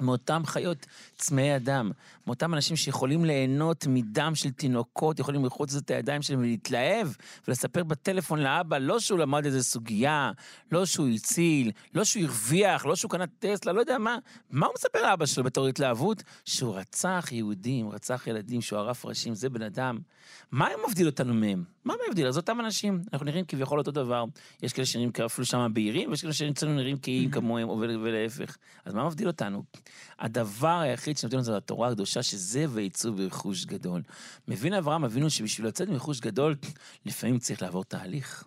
מאותם 0.00 0.42
חיות 0.46 0.86
צמאי 1.16 1.56
אדם, 1.56 1.90
מאותם 2.26 2.54
אנשים 2.54 2.76
שיכולים 2.76 3.24
ליהנות 3.24 3.86
מדם 3.88 4.34
של 4.34 4.50
תינוקות, 4.50 5.18
יכולים 5.18 5.44
לרחוץ 5.44 5.74
את 5.74 5.90
הידיים 5.90 6.22
שלהם 6.22 6.40
ולהתלהב 6.40 7.08
ולספר 7.48 7.84
בטלפון 7.84 8.38
לאבא, 8.38 8.78
לא 8.78 9.00
שהוא 9.00 9.18
למד 9.18 9.44
איזה 9.44 9.62
סוגיה, 9.62 10.32
לא 10.72 10.86
שהוא 10.86 11.08
הציל, 11.08 11.70
לא 11.94 12.04
שהוא 12.04 12.24
הרוויח, 12.24 12.86
לא 12.86 12.96
שהוא 12.96 13.10
קנה 13.10 13.24
טסלה, 13.38 13.72
לא 13.72 13.80
יודע 13.80 13.98
מה. 13.98 14.18
מה 14.50 14.66
הוא 14.66 14.74
מספר 14.74 15.02
לאבא 15.02 15.26
שלו 15.26 15.44
בתור 15.44 15.66
התלהבות? 15.66 16.22
שהוא 16.44 16.76
רצח 16.76 17.28
יהודים, 17.32 17.88
רצח 17.88 18.26
ילדים, 18.26 18.60
שהוא 18.60 18.78
ערף 18.78 19.06
ראשים, 19.06 19.34
זה 19.34 19.50
בן 19.50 19.62
אדם. 19.62 19.98
מה 20.50 20.68
מבדיל 20.88 21.06
אותנו 21.06 21.34
מהם? 21.34 21.73
מה 21.84 21.94
מבדיל? 22.08 22.26
אז 22.26 22.36
אותם 22.36 22.60
אנשים, 22.60 23.02
אנחנו 23.12 23.26
נראים 23.26 23.44
כביכול 23.44 23.78
אותו 23.78 23.90
דבר. 23.90 24.24
יש 24.62 24.72
כאלה 24.72 24.86
שנראים 24.86 25.10
אפילו 25.26 25.46
שם 25.46 25.70
בהירים, 25.72 26.10
ויש 26.10 26.20
כאלה 26.20 26.32
שאצלנו 26.32 26.74
נראים 26.74 26.96
כאיים 26.96 27.30
כמוהם, 27.30 27.68
ולהפך. 27.68 28.56
אז 28.84 28.94
מה 28.94 29.06
מבדיל 29.06 29.26
אותנו? 29.26 29.62
הדבר 30.18 30.78
היחיד 30.80 31.18
שמבדיל 31.18 31.38
אותנו 31.38 31.52
זה 31.52 31.56
התורה 31.56 31.88
הקדושה, 31.88 32.22
שזה 32.22 32.66
ויצאו 32.70 33.12
ברכוש 33.12 33.64
גדול. 33.64 34.02
מבין 34.48 34.72
אברהם 34.72 35.04
אבינו 35.04 35.30
שבשביל 35.30 35.66
לצאת 35.66 35.88
מרכוש 35.88 36.20
גדול, 36.20 36.56
לפעמים 37.06 37.38
צריך 37.38 37.62
לעבור 37.62 37.84
תהליך. 37.84 38.44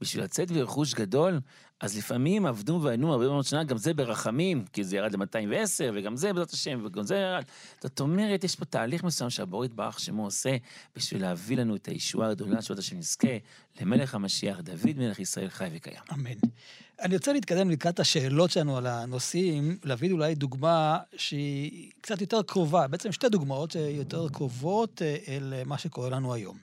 בשביל 0.00 0.24
לצאת 0.24 0.50
ברכוש 0.50 0.94
גדול, 0.94 1.40
אז 1.80 1.98
לפעמים 1.98 2.46
עבדו 2.46 2.80
ועיינו 2.82 3.12
הרבה 3.12 3.28
מאוד 3.28 3.44
שנה, 3.44 3.64
גם 3.64 3.78
זה 3.78 3.94
ברחמים, 3.94 4.64
כי 4.72 4.84
זה 4.84 4.96
ירד 4.96 5.14
ל-210, 5.14 5.90
וגם 5.94 6.16
זה 6.16 6.32
בעזרת 6.32 6.50
השם, 6.50 6.82
וגם 6.84 7.02
זה 7.02 7.16
ירד. 7.16 7.44
זאת 7.80 8.00
אומרת, 8.00 8.44
יש 8.44 8.56
פה 8.56 8.64
תהליך 8.64 9.04
מסוים 9.04 9.30
שהבור 9.30 9.64
יתברך 9.64 10.00
שמו 10.00 10.24
עושה, 10.24 10.56
בשביל 10.96 11.22
להביא 11.22 11.56
לנו 11.56 11.76
את 11.76 11.88
הישועה 11.88 12.28
הגדולה, 12.28 12.62
שבעת 12.62 12.78
השם 12.78 12.96
נזכה, 12.96 13.36
למלך 13.80 14.14
המשיח, 14.14 14.60
דוד 14.60 14.96
מלך 14.96 15.20
ישראל 15.20 15.48
חי 15.48 15.68
וקיים. 15.72 16.02
אמן. 16.12 16.38
אני 17.00 17.16
רוצה 17.16 17.32
להתקדם 17.32 17.70
לקראת 17.70 18.00
השאלות 18.00 18.50
שלנו 18.50 18.76
על 18.76 18.86
הנושאים, 18.86 19.78
להביא 19.84 20.12
אולי 20.12 20.34
דוגמה 20.34 20.98
שהיא 21.16 21.90
קצת 22.00 22.20
יותר 22.20 22.42
קרובה, 22.42 22.88
בעצם 22.88 23.12
שתי 23.12 23.28
דוגמאות 23.28 23.74
יותר 23.74 24.28
קרובות 24.28 25.02
אה, 25.02 25.16
אל 25.28 25.52
מה 25.66 25.78
שקורה 25.78 26.10
לנו 26.10 26.34
היום. 26.34 26.58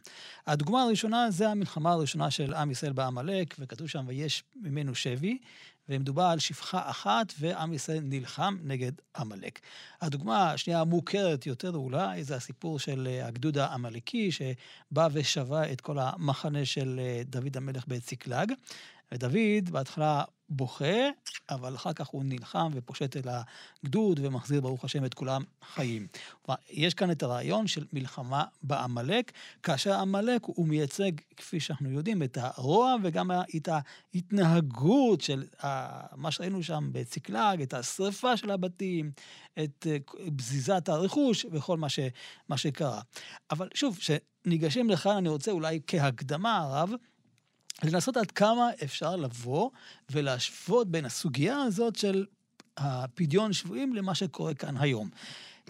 הדוגמה 0.48 0.84
הראשונה 0.84 1.32
זה 1.32 1.50
המלחמה 1.50 1.92
הראשונה 1.92 2.32
של 2.32 2.54
עם 2.54 2.72
ישראל 2.72 2.94
בעמלק, 2.94 3.56
וכתוב 3.60 3.88
שם 3.88 4.04
ויש 4.08 4.44
ממנו 4.56 4.96
שבי, 4.96 5.38
ומדובר 5.90 6.24
על 6.24 6.40
שפחה 6.40 6.90
אחת, 6.90 7.34
ועם 7.40 7.74
ישראל 7.74 8.00
נלחם 8.04 8.58
נגד 8.64 8.92
עמלק. 9.18 9.60
הדוגמה 10.02 10.52
השנייה 10.52 10.80
המוכרת 10.80 11.46
יותר 11.46 11.72
אולי, 11.76 12.24
זה 12.24 12.36
הסיפור 12.36 12.80
של 12.80 13.08
אה, 13.08 13.28
הגדוד 13.28 13.58
העמלקי, 13.58 14.32
שבא 14.32 15.08
ושבה 15.12 15.72
את 15.72 15.82
כל 15.82 16.00
המחנה 16.00 16.66
של 16.66 17.00
אה, 17.00 17.22
דוד 17.26 17.58
המלך 17.58 17.84
בציקלג. 17.88 18.52
ודוד 19.12 19.70
בהתחלה 19.72 20.24
בוכה, 20.50 21.10
אבל 21.50 21.76
אחר 21.76 21.94
כך 21.94 22.08
הוא 22.08 22.24
נלחם 22.26 22.72
ופושט 22.74 23.18
אל 23.18 23.32
הגדוד 23.84 24.20
ומחזיר, 24.24 24.62
ברוך 24.62 24.86
השם, 24.86 25.06
את 25.06 25.14
כולם 25.14 25.44
חיים. 25.74 26.08
יש 26.70 26.94
כאן 26.94 27.12
את 27.12 27.24
הרעיון 27.24 27.68
של 27.68 27.86
מלחמה 27.94 28.44
בעמלק, 28.64 29.32
כאשר 29.64 29.94
עמלק 29.94 30.42
הוא 30.46 30.68
מייצג, 30.68 31.12
כפי 31.38 31.60
שאנחנו 31.60 31.92
יודעים, 31.92 32.24
את 32.24 32.38
הרוע 32.42 32.96
וגם 33.04 33.32
את 33.56 33.70
ההתנהגות 34.14 35.22
של 35.22 35.44
מה 36.16 36.32
שראינו 36.32 36.64
שם 36.64 36.90
בצקלג, 36.92 37.62
את 37.62 37.74
השרפה 37.74 38.38
של 38.38 38.52
הבתים, 38.52 39.12
את 39.64 39.88
אה, 39.90 39.98
בזיזת 40.28 40.90
הרכוש 40.90 41.46
וכל 41.52 41.78
מה, 41.78 41.90
ש, 41.90 42.00
מה 42.50 42.58
שקרה. 42.58 43.02
אבל 43.52 43.70
שוב, 43.74 43.98
כשניגשים 43.98 44.90
לכאן, 44.90 45.16
אני 45.18 45.30
רוצה 45.30 45.52
אולי 45.52 45.80
כהקדמה, 45.88 46.58
הרב, 46.58 46.90
לנסות 47.84 48.18
עד 48.18 48.32
כמה 48.32 48.70
אפשר 48.84 49.16
לבוא 49.16 49.70
ולהשוות 50.12 50.88
בין 50.88 51.06
הסוגיה 51.06 51.62
הזאת 51.62 51.96
של 51.96 52.26
הפדיון 52.78 53.54
שבויים 53.54 53.94
למה 53.94 54.16
שקורה 54.16 54.54
כאן 54.54 54.78
היום. 54.78 55.10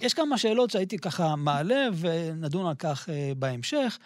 יש 0.02 0.14
כמה 0.14 0.38
שאלות 0.38 0.70
שהייתי 0.70 0.98
ככה 0.98 1.36
מעלה 1.36 1.88
ונדון 2.00 2.66
על 2.68 2.76
כך 2.76 3.10
אה, 3.10 3.32
בהמשך. 3.38 4.00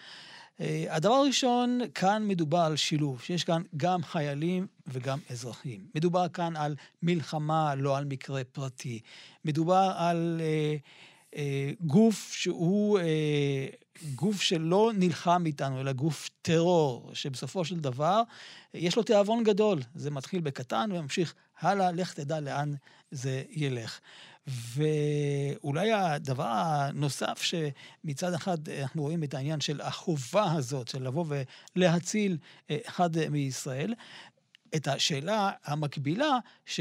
אה, 0.60 0.86
הדבר 0.90 1.14
הראשון, 1.14 1.80
כאן 1.96 2.28
מדובר 2.28 2.60
על 2.60 2.76
שילוב, 2.76 3.22
שיש 3.22 3.44
כאן 3.44 3.62
גם 3.78 4.04
חיילים 4.04 4.68
וגם 4.88 5.20
אזרחים. 5.30 5.88
מדובר 5.96 6.28
כאן 6.28 6.56
על 6.56 6.76
מלחמה, 7.04 7.76
לא 7.76 7.98
על 7.98 8.06
מקרה 8.06 8.44
פרטי. 8.44 9.00
מדובר 9.46 9.92
על 9.98 10.42
אה, 10.44 10.76
אה, 11.36 11.72
גוף 11.82 12.34
שהוא 12.34 13.00
אה, 13.00 13.68
גוף 14.16 14.42
שלא 14.42 14.92
נלחם 14.96 15.44
איתנו, 15.46 15.82
אלא 15.82 15.92
גוף 15.92 16.30
טרור, 16.42 17.10
שבסופו 17.14 17.66
של 17.66 17.80
דבר 17.80 18.22
יש 18.74 18.96
לו 18.96 19.04
תיאבון 19.04 19.44
גדול. 19.44 19.80
זה 19.96 20.12
מתחיל 20.12 20.42
בקטן 20.42 20.90
וממשיך 20.94 21.34
הלאה, 21.60 21.92
לך 21.92 22.14
תדע 22.14 22.40
לאן 22.40 22.74
זה 23.12 23.44
ילך. 23.50 24.00
ואולי 24.48 25.92
הדבר 25.94 26.48
הנוסף 26.48 27.42
שמצד 27.42 28.34
אחד 28.34 28.70
אנחנו 28.70 29.02
רואים 29.02 29.24
את 29.24 29.34
העניין 29.34 29.62
של 29.62 29.82
החובה 29.82 30.52
הזאת, 30.52 30.88
של 30.88 31.04
לבוא 31.04 31.26
ולהציל 31.76 32.38
אה, 32.70 32.78
אחד 32.88 33.30
מישראל, 33.30 33.94
את 34.76 34.88
השאלה 34.88 35.52
המקבילה, 35.66 36.38
ש... 36.66 36.80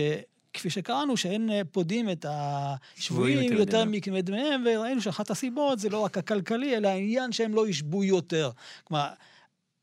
כפי 0.56 0.70
שקראנו, 0.70 1.16
שאין 1.16 1.50
אה, 1.50 1.60
פודים 1.72 2.10
את 2.10 2.26
השבויים 2.28 3.52
יותר 3.52 3.84
מקדמיהם, 3.84 4.64
וראינו 4.66 5.00
שאחת 5.00 5.30
הסיבות 5.30 5.78
זה 5.78 5.88
לא 5.88 5.98
רק 5.98 6.18
הכלכלי, 6.18 6.76
אלא 6.76 6.88
העניין 6.88 7.32
שהם 7.32 7.54
לא 7.54 7.68
ישבו 7.68 8.04
יותר. 8.04 8.50
כלומר, 8.84 9.08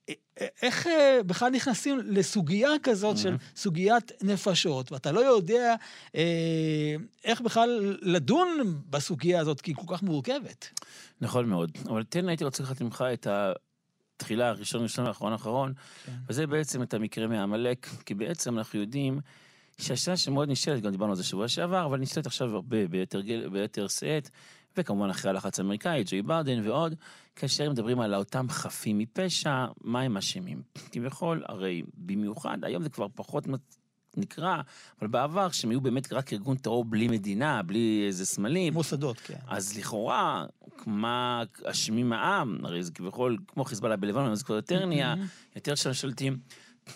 אה, 0.09 0.13
אה, 0.41 0.47
איך 0.61 0.87
בכלל 1.25 1.51
נכנסים 1.51 1.99
לסוגיה 2.05 2.69
כזאת 2.83 3.17
של 3.17 3.35
סוגיית 3.55 4.11
נפשות, 4.21 4.91
ואתה 4.91 5.11
לא 5.11 5.19
יודע 5.19 5.75
איך 7.23 7.41
בכלל 7.41 7.97
לדון 8.01 8.81
בסוגיה 8.89 9.39
הזאת, 9.39 9.61
כי 9.61 9.71
היא 9.71 9.75
כל 9.75 9.95
כך 9.95 10.03
מורכבת. 10.03 10.81
נכון 11.21 11.49
מאוד. 11.49 11.71
אבל 11.85 12.03
תן, 12.03 12.27
הייתי 12.27 12.43
רוצה 12.43 12.63
לקחת 12.63 12.81
ממך 12.81 13.03
את 13.13 13.27
התחילה 14.17 14.49
הראשון, 14.49 14.83
ראשון 14.83 15.07
ואחרון 15.07 15.33
אחרון, 15.33 15.73
כן. 16.05 16.11
וזה 16.29 16.47
בעצם 16.47 16.81
את 16.81 16.93
המקרה 16.93 17.27
מעמלק, 17.27 17.87
כי 18.05 18.13
בעצם 18.13 18.57
אנחנו 18.57 18.79
יודעים 18.79 19.19
שהשאלה 19.83 20.17
שמאוד 20.17 20.49
נשאלת, 20.49 20.81
גם 20.81 20.91
דיברנו 20.91 21.11
על 21.11 21.15
זה 21.15 21.23
שבוע 21.23 21.47
שעבר, 21.47 21.85
אבל 21.85 21.99
נשאלת 21.99 22.25
עכשיו 22.25 22.55
הרבה 22.55 22.87
ביתר, 22.87 23.21
ביתר 23.51 23.87
שאת, 23.87 24.29
וכמובן 24.77 25.09
אחרי 25.09 25.31
הלחץ 25.31 25.59
האמריקאי, 25.59 26.03
ג'וי 26.05 26.21
ברדן 26.21 26.67
ועוד, 26.67 26.95
כאשר 27.35 27.69
מדברים 27.69 27.99
על 27.99 28.15
אותם 28.15 28.45
חפים 28.49 28.97
מפשע, 28.97 29.65
מה 29.81 30.01
הם 30.01 30.17
אשמים? 30.17 30.61
כביכול, 30.91 31.43
הרי 31.47 31.83
במיוחד, 31.97 32.57
היום 32.61 32.83
זה 32.83 32.89
כבר 32.89 33.07
פחות 33.15 33.47
נקרא, 34.17 34.61
אבל 34.99 35.07
בעבר, 35.07 35.49
כשהם 35.49 35.69
היו 35.69 35.81
באמת 35.81 36.13
רק 36.13 36.33
ארגון 36.33 36.57
טרור 36.57 36.85
בלי 36.85 37.07
מדינה, 37.07 37.63
בלי 37.63 38.03
איזה 38.07 38.25
סמלים. 38.25 38.73
מוסדות, 38.73 39.17
כן. 39.17 39.37
אז 39.47 39.77
לכאורה, 39.77 40.45
מה 40.85 41.43
אשמים 41.63 42.13
העם? 42.13 42.57
הרי 42.63 42.83
זה 42.83 42.91
כביכול, 42.91 43.37
כמו 43.47 43.63
חיזבאללה 43.63 43.95
בלבנון, 43.95 44.35
זה 44.35 44.43
כבר 44.43 44.55
יותר 44.55 44.85
נהיה, 44.85 45.15
יותר 45.55 45.75
שם 45.75 45.93
שולטים. 45.93 46.37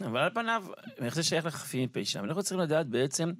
אבל 0.06 0.20
על 0.20 0.30
פניו, 0.34 0.66
איך 0.98 1.16
זה 1.16 1.24
שייך 1.24 1.46
לחפים 1.46 1.84
מפשע? 1.84 2.20
אנחנו 2.20 2.44
צריכים 2.44 2.60
לדעת 2.60 2.88
בעצם 2.88 3.32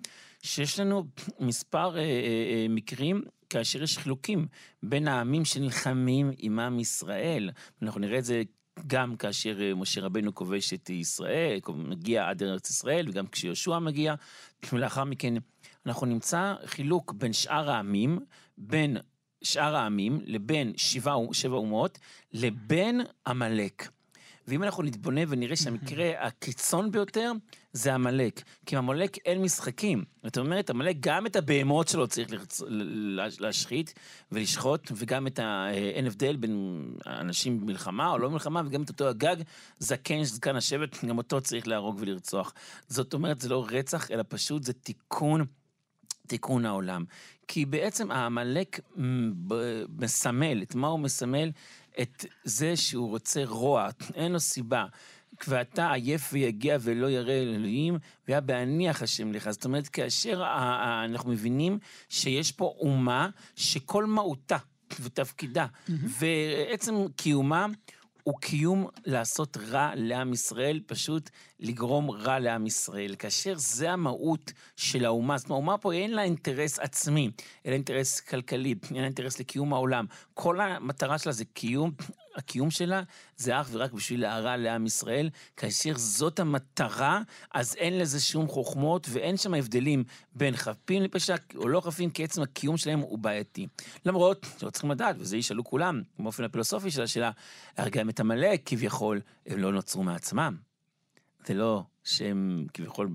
שיש 0.44 0.80
לנו 0.80 1.04
מספר 1.40 1.98
אה, 1.98 2.02
אה, 2.02 2.04
אה, 2.04 2.66
מקרים 2.70 3.24
כאשר 3.50 3.84
יש 3.84 3.98
חילוקים 3.98 4.48
בין 4.84 5.08
העמים 5.08 5.46
שנלחמים 5.46 6.32
עם 6.38 6.60
עם 6.60 6.80
ישראל. 6.80 7.50
אנחנו 7.82 8.00
נראה 8.00 8.18
את 8.18 8.26
זה 8.26 8.44
גם 8.88 9.16
כאשר 9.16 9.62
אה, 9.62 9.74
משה 9.76 10.02
רבנו 10.02 10.36
כובש 10.36 10.74
את 10.74 10.90
ישראל, 10.90 11.60
מגיע 11.76 12.30
עד 12.30 12.44
ארץ 12.44 12.70
ישראל, 12.70 13.10
וגם 13.10 13.28
כשיהושע 13.28 13.80
מגיע, 13.80 14.16
ולאחר 14.74 15.04
מכן 15.04 15.34
אנחנו 15.86 16.08
נמצא 16.08 16.56
חילוק 16.66 17.14
בין 17.14 17.34
שאר 17.34 17.70
העמים, 17.72 18.20
בין 18.58 18.98
שאר 19.42 19.76
העמים 19.76 20.20
לבין 20.26 20.74
שבע, 20.78 21.16
שבע 21.32 21.56
אומות, 21.56 22.00
לבין 22.34 23.02
עמלק. 23.28 23.90
ואם 24.48 24.64
אנחנו 24.64 24.84
נתבונן 24.84 25.24
ונראה 25.28 25.56
שהמקרה 25.56 26.12
הקיצון 26.20 26.92
ביותר 26.92 27.32
זה 27.74 27.94
עמלק. 27.94 28.42
כי 28.66 28.76
עם 28.76 28.90
עמלק 28.90 29.18
אין 29.26 29.42
משחקים. 29.42 30.04
זאת 30.24 30.38
אומרת, 30.38 30.70
עמלק 30.70 30.96
גם 31.00 31.26
את 31.26 31.36
הבהמות 31.36 31.88
שלו 31.88 32.08
צריך 32.08 32.32
לרצ... 32.32 32.62
להשחית 33.40 33.94
ולשחוט, 34.32 34.92
וגם 34.96 35.28
את 35.28 35.40
ה... 35.40 35.68
אין 35.72 36.06
הבדל 36.06 36.36
בין 36.36 36.84
אנשים 37.08 37.60
במלחמה 37.60 38.12
או 38.12 38.18
לא 38.18 38.30
במלחמה, 38.30 38.62
וגם 38.66 38.84
את 38.84 38.90
אותו 38.90 39.08
הגג, 39.08 39.36
זקן, 39.80 40.24
זקן 40.24 40.56
השבט, 40.56 41.06
גם 41.06 41.18
אותו 41.18 41.42
צריך 41.42 41.68
להרוג 41.68 41.98
ולרצוח. 42.00 42.54
זאת 42.88 43.14
אומרת, 43.14 43.42
זה 43.42 43.50
לא 43.50 43.66
רצח, 43.70 44.12
אלא 44.12 44.24
פשוט 44.30 44.64
זה 44.64 44.74
תיקון. 44.74 45.46
תיקון 46.28 46.66
העולם. 46.66 47.06
כי 47.48 47.66
בעצם 47.66 48.12
העמלק 48.12 48.80
מסמל, 50.00 50.62
את 50.62 50.76
מה 50.76 50.88
הוא 50.88 51.00
מסמל? 51.00 51.52
את 52.02 52.26
זה 52.44 52.76
שהוא 52.76 53.10
רוצה 53.10 53.46
רוע, 53.46 53.90
אין 54.16 54.32
לו 54.32 54.40
סיבה. 54.40 54.86
ואתה 55.48 55.92
עייף 55.92 56.30
ויגיע 56.34 56.78
ולא 56.82 57.10
ירא 57.10 57.32
אלוהים, 57.32 57.98
והיה 58.28 58.42
בהניח 58.42 59.02
השם 59.02 59.32
לך. 59.32 59.50
זאת 59.52 59.66
אומרת, 59.66 59.88
כאשר 59.88 60.44
אנחנו 61.06 61.32
מבינים 61.32 61.80
שיש 62.10 62.52
פה 62.52 62.76
אומה 62.80 63.30
שכל 63.56 64.06
מהותה 64.06 64.58
ותפקידה, 65.02 65.66
mm-hmm. 65.66 65.92
ועצם 66.20 66.96
קיומה 67.16 67.66
הוא 68.24 68.40
קיום 68.40 68.88
לעשות 69.06 69.58
רע 69.58 69.92
לעם 69.96 70.34
ישראל, 70.34 70.82
פשוט 70.86 71.30
לגרום 71.60 72.12
רע 72.12 72.40
לעם 72.40 72.68
ישראל. 72.68 73.16
כאשר 73.20 73.54
זה 73.58 73.92
המהות 73.92 74.52
של 74.76 75.06
האומה, 75.06 75.38
זאת 75.38 75.50
אומרת, 75.50 75.58
האומה 75.58 75.78
פה 75.78 75.94
אין 75.94 76.12
לה 76.12 76.24
אינטרס 76.24 76.80
עצמי, 76.80 77.30
אלא 77.66 77.74
אינטרס 77.74 78.20
כלכלי, 78.20 78.76
אין 78.90 78.98
לה 78.98 79.06
אינטרס 79.06 79.40
לקיום 79.40 79.74
העולם. 79.74 80.06
כל 80.34 80.62
המטרה 80.62 81.18
שלה 81.18 81.32
זה 81.32 81.46
קיום 81.46 81.92
הקיום 82.38 82.72
שלה 82.72 83.02
זה 83.38 83.62
אך 83.62 83.70
ורק 83.72 83.94
בשביל 83.94 84.22
להרע 84.22 84.58
לעם 84.58 84.86
ישראל. 84.86 85.30
כאשר 85.58 85.98
זאת 85.98 86.40
המטרה, 86.40 87.22
אז 87.54 87.76
אין 87.76 87.98
לזה 87.98 88.20
שום 88.20 88.48
חוכמות 88.48 89.08
ואין 89.10 89.38
שם 89.38 89.54
הבדלים 89.54 90.04
בין 90.36 90.56
חפים 90.56 91.04
לפשע 91.04 91.36
או 91.56 91.68
לא 91.68 91.82
חפים, 91.82 92.10
כי 92.10 92.24
עצם 92.24 92.42
הקיום 92.42 92.78
שלהם 92.78 93.00
הוא 93.00 93.20
בעייתי. 93.20 93.68
למרות 94.06 94.46
שלא 94.58 94.70
צריכים 94.70 94.92
לדעת, 94.92 95.16
וזה 95.20 95.38
ישאלו 95.38 95.64
כולם, 95.64 96.02
באופן 96.20 96.44
הפילוסופי 96.44 96.92
של 96.92 97.02
השאלה, 97.02 97.32
הרי 97.78 97.90
גם 97.90 98.10
את 98.10 98.20
עמלק 98.20 98.62
כביכול, 98.66 99.22
הם 99.46 99.60
לא 99.60 99.72
נוצרו 99.72 100.04
מעצמם. 100.04 100.67
זה 101.48 101.54
לא 101.54 101.84
שהם 102.04 102.66
כביכול 102.74 103.10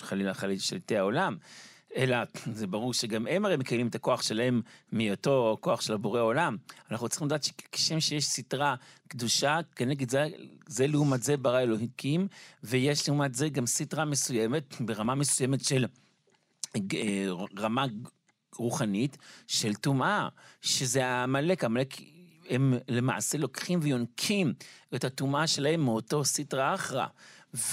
חלילה 0.00 0.34
חלילה 0.34 0.60
שליטי 0.60 0.96
העולם. 0.96 1.36
אלא 1.96 2.16
זה 2.52 2.66
ברור 2.66 2.94
שגם 2.94 3.26
הם 3.26 3.44
הרי 3.44 3.56
מקיימים 3.56 3.86
את 3.86 3.94
הכוח 3.94 4.22
שלהם 4.22 4.62
מהיותו 4.92 5.56
כוח 5.60 5.80
של 5.80 5.92
הבורא 5.92 6.20
עולם. 6.20 6.56
אנחנו 6.90 7.08
צריכים 7.08 7.26
לדעת 7.26 7.42
שכשם 7.42 8.00
שיש 8.00 8.24
סתרה 8.24 8.74
קדושה, 9.08 9.60
כנגד 9.76 10.10
זה, 10.10 10.26
זה 10.66 10.86
לעומת 10.86 11.22
זה 11.22 11.36
ברא 11.36 11.60
אלוהים, 11.60 12.28
ויש 12.62 13.08
לעומת 13.08 13.34
זה 13.34 13.48
גם 13.48 13.66
סתרה 13.66 14.04
מסוימת, 14.04 14.80
ברמה 14.80 15.14
מסוימת 15.14 15.64
של 15.64 15.86
אה, 16.76 17.26
רמה 17.58 17.86
רוחנית, 18.56 19.16
של 19.46 19.74
טומאה, 19.74 20.28
שזה 20.60 21.06
העמלק, 21.06 21.64
עמלק 21.64 21.94
הם 22.50 22.74
למעשה 22.88 23.38
לוקחים 23.38 23.78
ויונקים 23.82 24.54
את 24.94 25.04
הטומאה 25.04 25.46
שלהם 25.46 25.80
מאותו 25.84 26.24
סטרא 26.24 26.74
אחרא. 26.74 27.06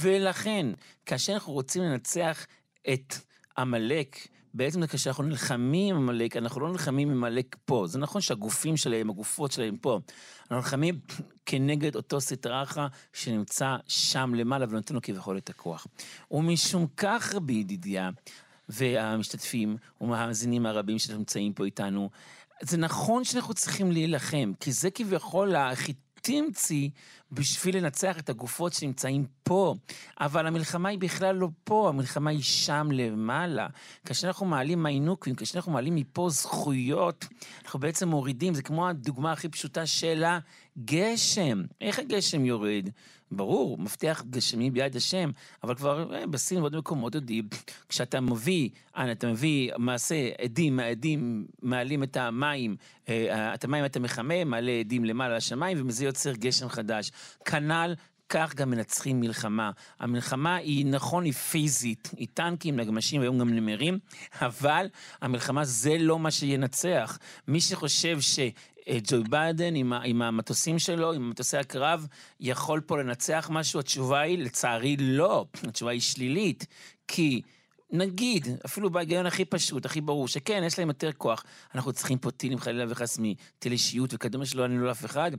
ולכן, 0.02 0.68
כאשר 1.06 1.34
אנחנו 1.34 1.54
רוצים 1.54 1.84
לנצח 1.84 2.46
את 2.94 3.16
עמלק, 3.58 4.28
בעצם 4.54 4.88
כשאנחנו 4.88 5.24
נלחמים 5.24 5.96
עם 5.96 6.10
עמלק, 6.10 6.38
אנחנו 6.38 6.62
לא 6.62 6.72
נלחמים 6.72 7.10
עם 7.10 7.18
עמלק 7.18 7.56
פה. 7.66 7.88
זה 7.88 8.00
נכון 8.00 8.22
שהגופים 8.22 8.78
שלהם, 8.78 9.10
הגופות 9.10 9.52
שלהם 9.52 9.78
פה. 9.78 10.00
אנחנו 10.42 10.56
נלחמים 10.56 11.00
כנגד 11.46 11.96
אותו 11.96 12.22
סטראחה 12.22 12.88
שנמצא 13.14 13.76
שם 13.88 14.34
למעלה 14.36 14.66
ונותן 14.70 14.96
לו 14.96 15.02
כביכול 15.02 15.38
את 15.38 15.50
הכוח. 15.50 15.88
ומשום 16.32 16.88
כך, 16.98 17.36
רבי 17.36 17.54
ידידיה, 17.54 18.10
והמשתתפים 18.70 19.78
ומהמאזינים 20.02 20.66
הרבים 20.66 21.00
שנמצאים 21.00 21.54
פה 21.54 21.66
איתנו, 21.66 22.10
זה 22.62 22.78
נכון 22.78 23.24
שאנחנו 23.24 23.54
צריכים 23.54 23.92
להילחם, 23.92 24.52
כי 24.60 24.72
זה 24.72 24.92
כביכול 24.92 25.56
החיטמצי 25.56 26.90
בשביל 27.32 27.78
לנצח 27.78 28.20
את 28.20 28.30
הגופות 28.30 28.74
שנמצאים 28.74 29.26
פה. 29.44 29.76
אבל 30.20 30.48
המלחמה 30.48 30.90
היא 30.90 31.00
בכלל 31.00 31.36
לא 31.36 31.50
פה, 31.64 31.90
המלחמה 31.90 32.30
היא 32.30 32.42
שם 32.42 32.88
למעלה. 32.92 33.68
כאשר 34.06 34.28
אנחנו 34.28 34.46
מעלים 34.46 34.84
מיינוקים, 34.84 35.36
כאשר 35.36 35.58
אנחנו 35.58 35.72
מעלים 35.72 35.96
מפה 35.96 36.30
זכויות, 36.30 37.26
אנחנו 37.64 37.80
בעצם 37.80 38.10
מורידים, 38.10 38.54
זה 38.54 38.62
כמו 38.62 38.88
הדוגמה 38.88 39.32
הכי 39.32 39.50
פשוטה 39.50 39.86
של 39.86 40.24
הגשם. 40.24 41.64
איך 41.82 42.00
הגשם 42.00 42.46
יורד? 42.46 42.90
ברור, 43.32 43.78
מבטיח 43.78 44.24
גשמי 44.30 44.72
ביד 44.72 44.96
השם, 44.96 45.32
אבל 45.64 45.76
כבר 45.76 46.16
אה, 46.16 46.28
בסין 46.28 46.58
ובעוד 46.58 46.76
מקומות 46.76 47.16
יודעים, 47.16 47.48
כשאתה 47.90 48.22
מביא, 48.22 48.70
אנא, 48.98 49.12
אתה 49.12 49.28
מביא 49.28 49.72
מעשה 49.78 50.30
עדים, 50.42 50.80
העדים 50.80 51.46
מעלים 51.62 52.04
את 52.04 52.18
המים, 52.18 52.76
אה, 53.10 53.54
את 53.54 53.64
המים 53.64 53.86
אתה 53.86 54.00
מחמם, 54.00 54.48
מעלה 54.48 54.72
עדים 54.72 55.06
למעלה 55.06 55.38
לשמיים, 55.38 55.82
ומזה 55.82 56.06
יוצר 56.06 56.34
גשם 56.34 56.70
חדש. 56.70 57.12
כנ"ל 57.46 57.94
כך 58.30 58.56
גם 58.56 58.70
מנצחים 58.70 59.20
מלחמה. 59.20 59.72
המלחמה 60.00 60.56
היא, 60.56 60.86
נכון, 60.86 61.24
היא 61.24 61.34
פיזית, 61.34 62.12
היא 62.18 62.28
טנקים, 62.34 62.76
נגמשים, 62.76 63.22
והיום 63.22 63.40
גם 63.40 63.50
נמרים, 63.50 64.00
אבל 64.42 64.88
המלחמה 65.22 65.66
זה 65.66 65.98
לא 66.00 66.20
מה 66.20 66.32
שינצח. 66.32 67.18
מי 67.48 67.62
שחושב 67.62 68.22
ש... 68.22 68.40
ג'וי 68.90 69.24
ביידן 69.30 69.76
עם, 69.76 69.94
עם 69.94 70.22
המטוסים 70.22 70.80
שלו, 70.80 71.14
עם 71.14 71.30
מטוסי 71.30 71.58
הקרב, 71.58 72.08
יכול 72.40 72.82
פה 72.82 72.98
לנצח 72.98 73.50
משהו? 73.52 73.80
התשובה 73.80 74.20
היא, 74.20 74.38
לצערי, 74.38 74.98
לא. 75.00 75.46
התשובה 75.68 75.92
היא 75.92 76.02
שלילית. 76.02 76.66
כי 77.08 77.42
נגיד, 77.92 78.48
אפילו 78.66 78.90
בהיגיון 78.90 79.26
הכי 79.26 79.46
פשוט, 79.46 79.86
הכי 79.86 80.02
ברור, 80.02 80.28
שכן, 80.28 80.64
יש 80.66 80.80
להם 80.80 80.88
יותר 80.88 81.12
כוח. 81.12 81.44
אנחנו 81.76 81.94
צריכים 81.94 82.18
פה 82.18 82.32
טילים 82.32 82.60
חלילה 82.60 82.86
וחס 82.90 83.20
מטיל 83.20 83.72
אישיות 83.72 84.14
וכדומה 84.14 84.46
שלא 84.46 84.64
ענינו 84.64 84.86
לאף 84.86 85.06
אחד. 85.06 85.32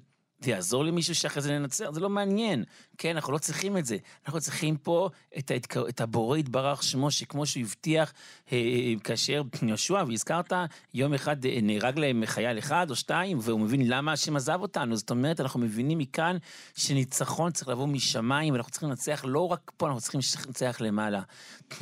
זה 0.42 0.50
יעזור 0.50 0.84
למישהו 0.84 1.14
שאחרי 1.14 1.42
זה 1.42 1.58
ננצח? 1.58 1.90
זה 1.90 2.00
לא 2.00 2.10
מעניין. 2.10 2.64
כן, 2.98 3.14
אנחנו 3.14 3.32
לא 3.32 3.38
צריכים 3.38 3.76
את 3.76 3.86
זה. 3.86 3.96
אנחנו 4.26 4.40
צריכים 4.40 4.76
פה 4.76 5.08
את, 5.38 5.50
ההתקר... 5.50 5.88
את 5.88 6.00
הבורא 6.00 6.38
יתברך 6.38 6.82
שמו, 6.82 7.10
שכמו 7.10 7.46
שהוא 7.46 7.62
הבטיח 7.62 8.12
אה, 8.52 8.58
כאשר 9.04 9.42
יהושע, 9.62 10.04
והזכרת, 10.08 10.52
יום 10.94 11.14
אחד 11.14 11.44
אה, 11.44 11.58
נהרג 11.62 11.98
להם 11.98 12.22
חייל 12.26 12.58
אחד 12.58 12.90
או 12.90 12.96
שתיים, 12.96 13.38
והוא 13.40 13.60
מבין 13.60 13.88
למה 13.88 14.12
השם 14.12 14.36
עזב 14.36 14.58
אותנו. 14.62 14.96
זאת 14.96 15.10
אומרת, 15.10 15.40
אנחנו 15.40 15.60
מבינים 15.60 15.98
מכאן 15.98 16.36
שניצחון 16.74 17.52
צריך 17.52 17.68
לבוא 17.68 17.86
משמיים, 17.86 18.54
ואנחנו 18.54 18.70
צריכים 18.70 18.88
לנצח 18.88 19.24
לא 19.28 19.48
רק 19.48 19.72
פה, 19.76 19.86
אנחנו 19.86 20.00
צריכים 20.00 20.20
לנצח 20.46 20.80
למעלה. 20.80 21.22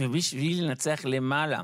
ובשביל 0.00 0.64
לנצח 0.64 1.00
למעלה, 1.04 1.62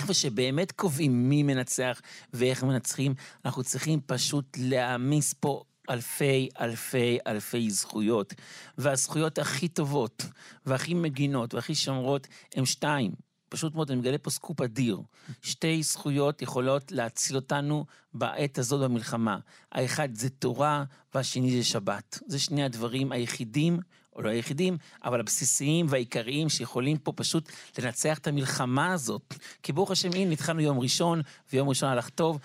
איפה 0.00 0.14
שבאמת 0.14 0.72
קובעים 0.72 1.28
מי 1.28 1.42
מנצח 1.42 2.00
ואיך 2.32 2.64
מנצחים, 2.64 3.14
אנחנו 3.44 3.64
צריכים 3.64 4.00
פשוט 4.06 4.56
להעמיס 4.60 5.34
פה 5.40 5.62
אלפי 5.90 6.48
אלפי 6.60 7.18
אלפי 7.26 7.70
זכויות, 7.70 8.34
והזכויות 8.78 9.38
הכי 9.38 9.68
טובות, 9.68 10.26
והכי 10.66 10.94
מגינות, 10.94 11.54
והכי 11.54 11.74
שומרות, 11.74 12.26
הם 12.54 12.66
שתיים. 12.66 13.12
פשוט 13.48 13.74
מאוד, 13.74 13.90
אני 13.90 14.00
מגלה 14.00 14.18
פה 14.18 14.30
סקופ 14.30 14.60
אדיר. 14.60 15.00
שתי 15.42 15.82
זכויות 15.82 16.42
יכולות 16.42 16.92
להציל 16.92 17.36
אותנו 17.36 17.84
בעת 18.14 18.58
הזאת 18.58 18.80
במלחמה. 18.80 19.38
האחד 19.72 20.08
זה 20.14 20.30
תורה, 20.30 20.84
והשני 21.14 21.56
זה 21.56 21.64
שבת. 21.64 22.18
זה 22.26 22.38
שני 22.38 22.64
הדברים 22.64 23.12
היחידים 23.12 23.78
או 24.16 24.22
לא 24.22 24.28
היחידים, 24.28 24.76
אבל 25.04 25.20
הבסיסיים 25.20 25.86
והעיקריים 25.88 26.48
שיכולים 26.48 26.98
פה 26.98 27.12
פשוט 27.12 27.48
לנצח 27.78 28.18
את 28.18 28.26
המלחמה 28.26 28.92
הזאת. 28.92 29.34
כי 29.62 29.72
ברוך 29.72 29.90
השם, 29.90 30.10
הנה, 30.14 30.32
התחלנו 30.32 30.60
יום 30.60 30.78
ראשון, 30.78 31.20
ויום 31.52 31.68
ראשון 31.68 31.88
הלך 31.88 32.08
טוב, 32.08 32.38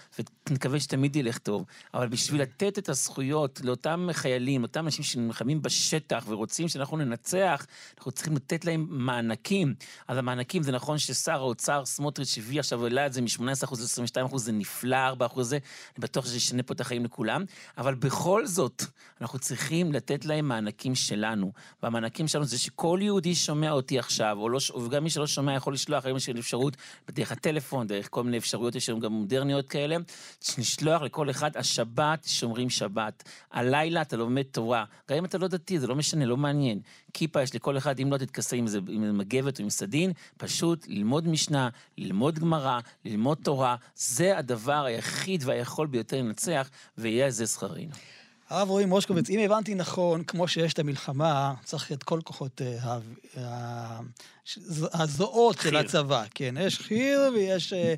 ונקווה 0.52 0.80
שתמיד 0.80 1.16
ילך 1.16 1.38
טוב. 1.38 1.66
אבל 1.94 2.08
בשביל 2.08 2.42
לתת 2.42 2.78
את 2.78 2.90
הזכויות 2.90 3.62
לאותם 3.64 4.08
חיילים, 4.12 4.64
אותם 4.64 4.86
אנשים 4.86 5.04
שנלחמים 5.04 5.62
בשטח 5.62 6.24
ורוצים 6.28 6.68
שאנחנו 6.68 6.98
ננצח, 6.98 7.66
אנחנו 7.98 8.12
צריכים 8.12 8.36
לתת 8.36 8.66
להם 8.66 8.88
מענקים. 8.90 9.74
אז 10.08 10.18
המענקים, 10.18 10.64
זה 10.64 10.72
נכון 10.72 10.98
ששר 10.98 11.36
האוצר 11.36 11.86
סמוטריץ' 11.86 12.38
הביא 12.38 12.60
עכשיו, 12.60 12.84
העלה 12.84 13.06
את 13.06 13.14
זה 13.14 13.22
מ-18% 13.22 13.42
ל-22%, 13.42 14.38
זה 14.38 14.52
נפלא, 14.52 15.14
4% 15.14 15.42
זה, 15.42 15.56
אני 15.56 16.02
בטוח 16.02 16.26
שזה 16.26 16.38
ישנה 16.38 16.64
פה 16.64 16.74
את 16.74 16.82
החיים 16.82 17.06
לכולם, 17.06 17.46
אבל 17.78 17.96
בכל 17.96 18.48
זאת, 18.48 18.84
אנחנו 19.22 19.40
צריכים 19.40 19.92
לתת 19.92 20.26
להם 20.26 20.48
מענקים 20.48 20.96
שלנו. 20.96 21.52
והמענקים 21.84 22.28
שלנו 22.28 22.46
זה 22.46 22.58
שכל 22.58 23.00
יהודי 23.02 23.36
שומע 23.36 23.72
אותי 23.72 24.00
עכשיו, 24.00 24.38
או 24.40 24.50
לא, 24.50 24.60
וגם 24.86 25.04
מי 25.04 25.10
שלא 25.10 25.28
שומע 25.28 25.56
יכול 25.56 25.74
לשלוח, 25.74 26.06
היום 26.06 26.18
יש 26.18 26.30
אפשרות 26.30 26.78
בדרך 27.08 27.32
הטלפון, 27.32 27.88
דרך 27.88 28.08
כל 28.12 28.24
מיני 28.24 28.38
אפשרויות, 28.38 28.76
יש 28.76 28.90
לנו 28.90 29.00
גם 29.00 29.12
מודרניות 29.12 29.70
כאלה, 29.70 29.98
לשלוח 30.58 31.02
לכל 31.02 31.30
אחד, 31.30 31.58
השבת 31.58 32.24
שומרים 32.28 32.70
שבת, 32.70 33.24
הלילה 33.52 34.02
אתה 34.02 34.18
לומד 34.18 34.42
תורה, 34.42 34.86
גם 35.10 35.18
אם 35.18 35.26
אתה 35.26 35.38
לא 35.38 35.48
דתי, 35.48 35.80
זה 35.80 35.88
לא 35.88 35.96
משנה, 35.96 36.26
לא 36.26 36.38
מעניין. 36.38 36.80
כיפה 37.14 37.42
יש 37.42 37.56
לכל 37.56 37.78
אחד, 37.78 38.00
אם 38.00 38.12
לא 38.12 38.18
תתכסה 38.18 38.56
עם, 38.56 38.66
עם 38.88 39.18
מגבת 39.18 39.60
או 39.60 39.64
עם 39.64 39.70
סדין, 39.70 40.12
פשוט 40.38 40.86
ללמוד 40.88 41.28
משנה, 41.28 41.70
ללמוד 41.98 42.40
גמרא, 42.40 42.80
ללמוד 43.06 43.38
תורה, 43.44 43.76
זה 43.96 44.38
הדבר 44.38 44.86
היחיד 44.86 45.44
והיכול 45.46 45.88
ביותר 45.88 46.18
לנצח, 46.18 46.70
ויהיה 46.98 47.32
זה 47.32 47.48
שכרנו. 47.48 47.92
הרב 48.52 48.70
רועי 48.70 48.86
מושקוביץ, 48.86 49.30
אם 49.30 49.40
הבנתי 49.40 49.76
נכון, 49.76 50.24
כמו 50.24 50.48
שיש 50.48 50.74
את 50.74 50.80
המלחמה, 50.80 51.54
צריך 51.64 51.92
את 51.92 52.04
כל 52.04 52.20
כוחות 52.24 52.62
אה, 53.38 54.00
הזרועות 54.94 55.58
של 55.62 55.76
הצבא. 55.78 56.24
כן, 56.36 56.56
יש 56.60 56.80
חי"ר 56.80 57.30
ויש... 57.34 57.74
אה, 57.74 57.94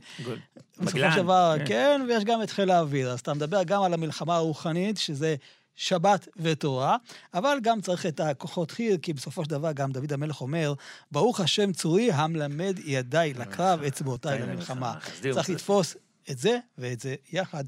בסופו 0.80 0.98
של 0.98 1.18
דבר, 1.18 1.56
כן. 1.60 1.66
כן, 1.66 2.06
ויש 2.08 2.24
גם 2.24 2.44
את 2.44 2.50
חיל 2.50 2.72
האוויר. 2.72 3.12
אז 3.12 3.20
אתה 3.20 3.34
מדבר 3.34 3.64
גם 3.64 3.84
על 3.84 3.94
המלחמה 3.94 4.36
הרוחנית, 4.36 4.98
שזה 4.98 5.36
שבת 5.76 6.28
ותורה, 6.38 6.98
אבל 7.34 7.58
גם 7.62 7.82
צריך 7.82 8.06
את 8.06 8.20
הכוחות 8.20 8.72
חי"ר, 8.72 8.98
כי 8.98 9.14
בסופו 9.14 9.44
של 9.44 9.50
דבר 9.50 9.72
גם 9.72 9.92
דוד 9.92 10.14
המלך 10.14 10.42
אומר, 10.42 10.74
ברוך 11.12 11.40
השם 11.40 11.74
צורי 11.74 12.12
המלמד 12.12 12.80
ידיי 12.84 13.34
לקרב, 13.34 13.84
אצבעותיי 13.84 14.40
למלחמה. 14.40 14.94
צריך 15.34 15.50
לתפוס 15.50 15.96
את 16.32 16.38
זה 16.38 16.58
ואת 16.78 17.00
זה 17.00 17.16
יחד. 17.32 17.64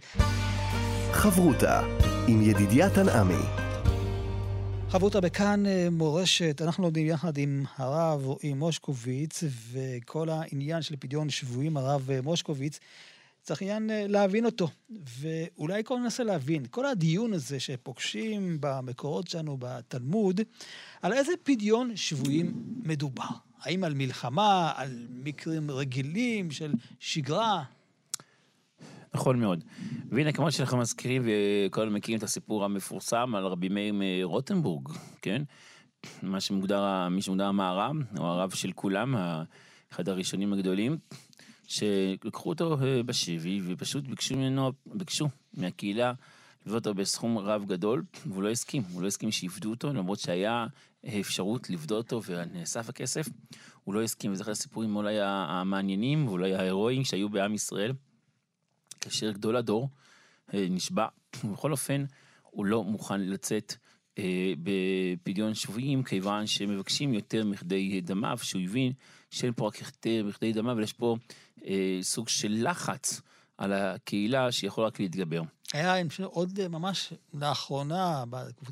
חברותה 1.11 1.81
עם 2.27 2.41
ידידיה 2.41 2.89
תנעמי. 2.89 3.43
חברותה 4.89 5.21
בכאן 5.21 5.65
אה, 5.65 5.87
מורשת, 5.91 6.61
אנחנו 6.61 6.83
לומדים 6.83 7.07
יחד 7.07 7.37
עם 7.37 7.63
הרב 7.77 8.25
רועי 8.25 8.53
מושקוביץ, 8.53 9.43
וכל 9.71 10.29
העניין 10.29 10.81
של 10.81 10.95
פדיון 10.99 11.29
שבויים, 11.29 11.77
הרב 11.77 12.11
אה, 12.11 12.21
מושקוביץ, 12.21 12.79
צריך 13.43 13.61
עניין 13.61 13.89
אה, 13.89 14.07
להבין 14.07 14.45
אותו. 14.45 14.67
ואולי 15.19 15.83
קודם 15.83 16.03
ננסה 16.03 16.23
להבין, 16.23 16.65
כל 16.69 16.85
הדיון 16.85 17.33
הזה 17.33 17.59
שפוגשים 17.59 18.57
במקורות 18.59 19.27
שלנו 19.27 19.57
בתלמוד, 19.59 20.41
על 21.01 21.13
איזה 21.13 21.31
פדיון 21.43 21.95
שבויים 21.95 22.53
מדובר? 22.83 23.23
האם 23.61 23.83
על 23.83 23.93
מלחמה, 23.93 24.71
על 24.75 25.07
מקרים 25.09 25.71
רגילים 25.71 26.51
של 26.51 26.73
שגרה? 26.99 27.63
נכון 29.15 29.39
מאוד. 29.39 29.63
והנה, 30.09 30.31
כמו 30.31 30.51
שאנחנו 30.51 30.77
מזכירים, 30.77 31.21
וכולנו 31.25 31.91
מכירים 31.91 32.17
את 32.17 32.23
הסיפור 32.23 32.65
המפורסם 32.65 33.35
על 33.35 33.45
רבי 33.45 33.69
מאיר 33.69 33.93
מרוטנבורג, 33.93 34.89
כן? 35.21 35.41
מה 36.23 36.39
שמוגדר, 36.39 37.09
מי 37.09 37.21
שמוגדר 37.21 37.45
המערב, 37.45 37.95
הוא 38.17 38.25
הרב 38.25 38.49
של 38.51 38.71
כולם, 38.71 39.15
אחד 39.91 40.09
הראשונים 40.09 40.53
הגדולים, 40.53 40.97
שלקחו 41.67 42.49
אותו 42.49 42.77
אה, 42.81 43.03
בשבי 43.03 43.61
ופשוט 43.65 44.07
ביקשו 44.07 44.35
ממנו, 44.35 44.71
ביקשו 44.85 45.29
מהקהילה 45.53 46.13
לבוא 46.65 46.77
אותו 46.77 46.93
בסכום 46.93 47.37
רב 47.37 47.65
גדול, 47.67 48.03
והוא 48.25 48.43
לא 48.43 48.49
הסכים, 48.49 48.83
הוא 48.91 49.01
לא 49.01 49.07
הסכים 49.07 49.31
שיפדו 49.31 49.69
אותו, 49.69 49.93
למרות 49.93 50.19
שהיה 50.19 50.67
אפשרות 51.19 51.69
לבדות 51.69 52.13
אותו 52.13 52.31
ונאסף 52.31 52.89
הכסף, 52.89 53.27
הוא 53.83 53.95
לא 53.95 54.03
הסכים, 54.03 54.31
וזה 54.31 54.43
אחד 54.43 54.51
הסיפורים 54.51 54.95
אולי 54.95 55.15
המעניינים 55.21 56.27
ואולי 56.27 56.55
ההירואיים 56.55 57.03
שהיו 57.03 57.29
בעם 57.29 57.53
ישראל. 57.53 57.91
כאשר 59.05 59.31
גדול 59.31 59.55
הדור 59.55 59.89
אה, 60.53 60.67
נשבע, 60.69 61.07
ובכל 61.43 61.71
אופן 61.71 62.05
הוא 62.43 62.65
לא 62.65 62.83
מוכן 62.83 63.21
לצאת 63.21 63.75
אה, 64.17 64.53
בפדיון 64.63 65.53
שבויים, 65.53 66.03
כיוון 66.03 66.47
שמבקשים 66.47 67.13
יותר 67.13 67.45
מכדי 67.45 68.01
דמיו, 68.01 68.37
שהוא 68.41 68.61
הבין 68.61 68.93
שאין 69.31 69.53
פה 69.55 69.67
רק 69.67 69.77
מכדי 70.23 70.53
דמיו, 70.53 70.71
אבל 70.71 70.83
יש 70.83 70.93
פה 70.93 71.17
אה, 71.65 71.99
סוג 72.01 72.29
של 72.29 72.57
לחץ 72.69 73.21
על 73.57 73.73
הקהילה 73.73 74.51
שיכול 74.51 74.85
רק 74.85 74.99
להתגבר. 74.99 75.41
היה 75.73 75.95
עוד 76.23 76.67
ממש 76.67 77.13
לאחרונה, 77.33 78.23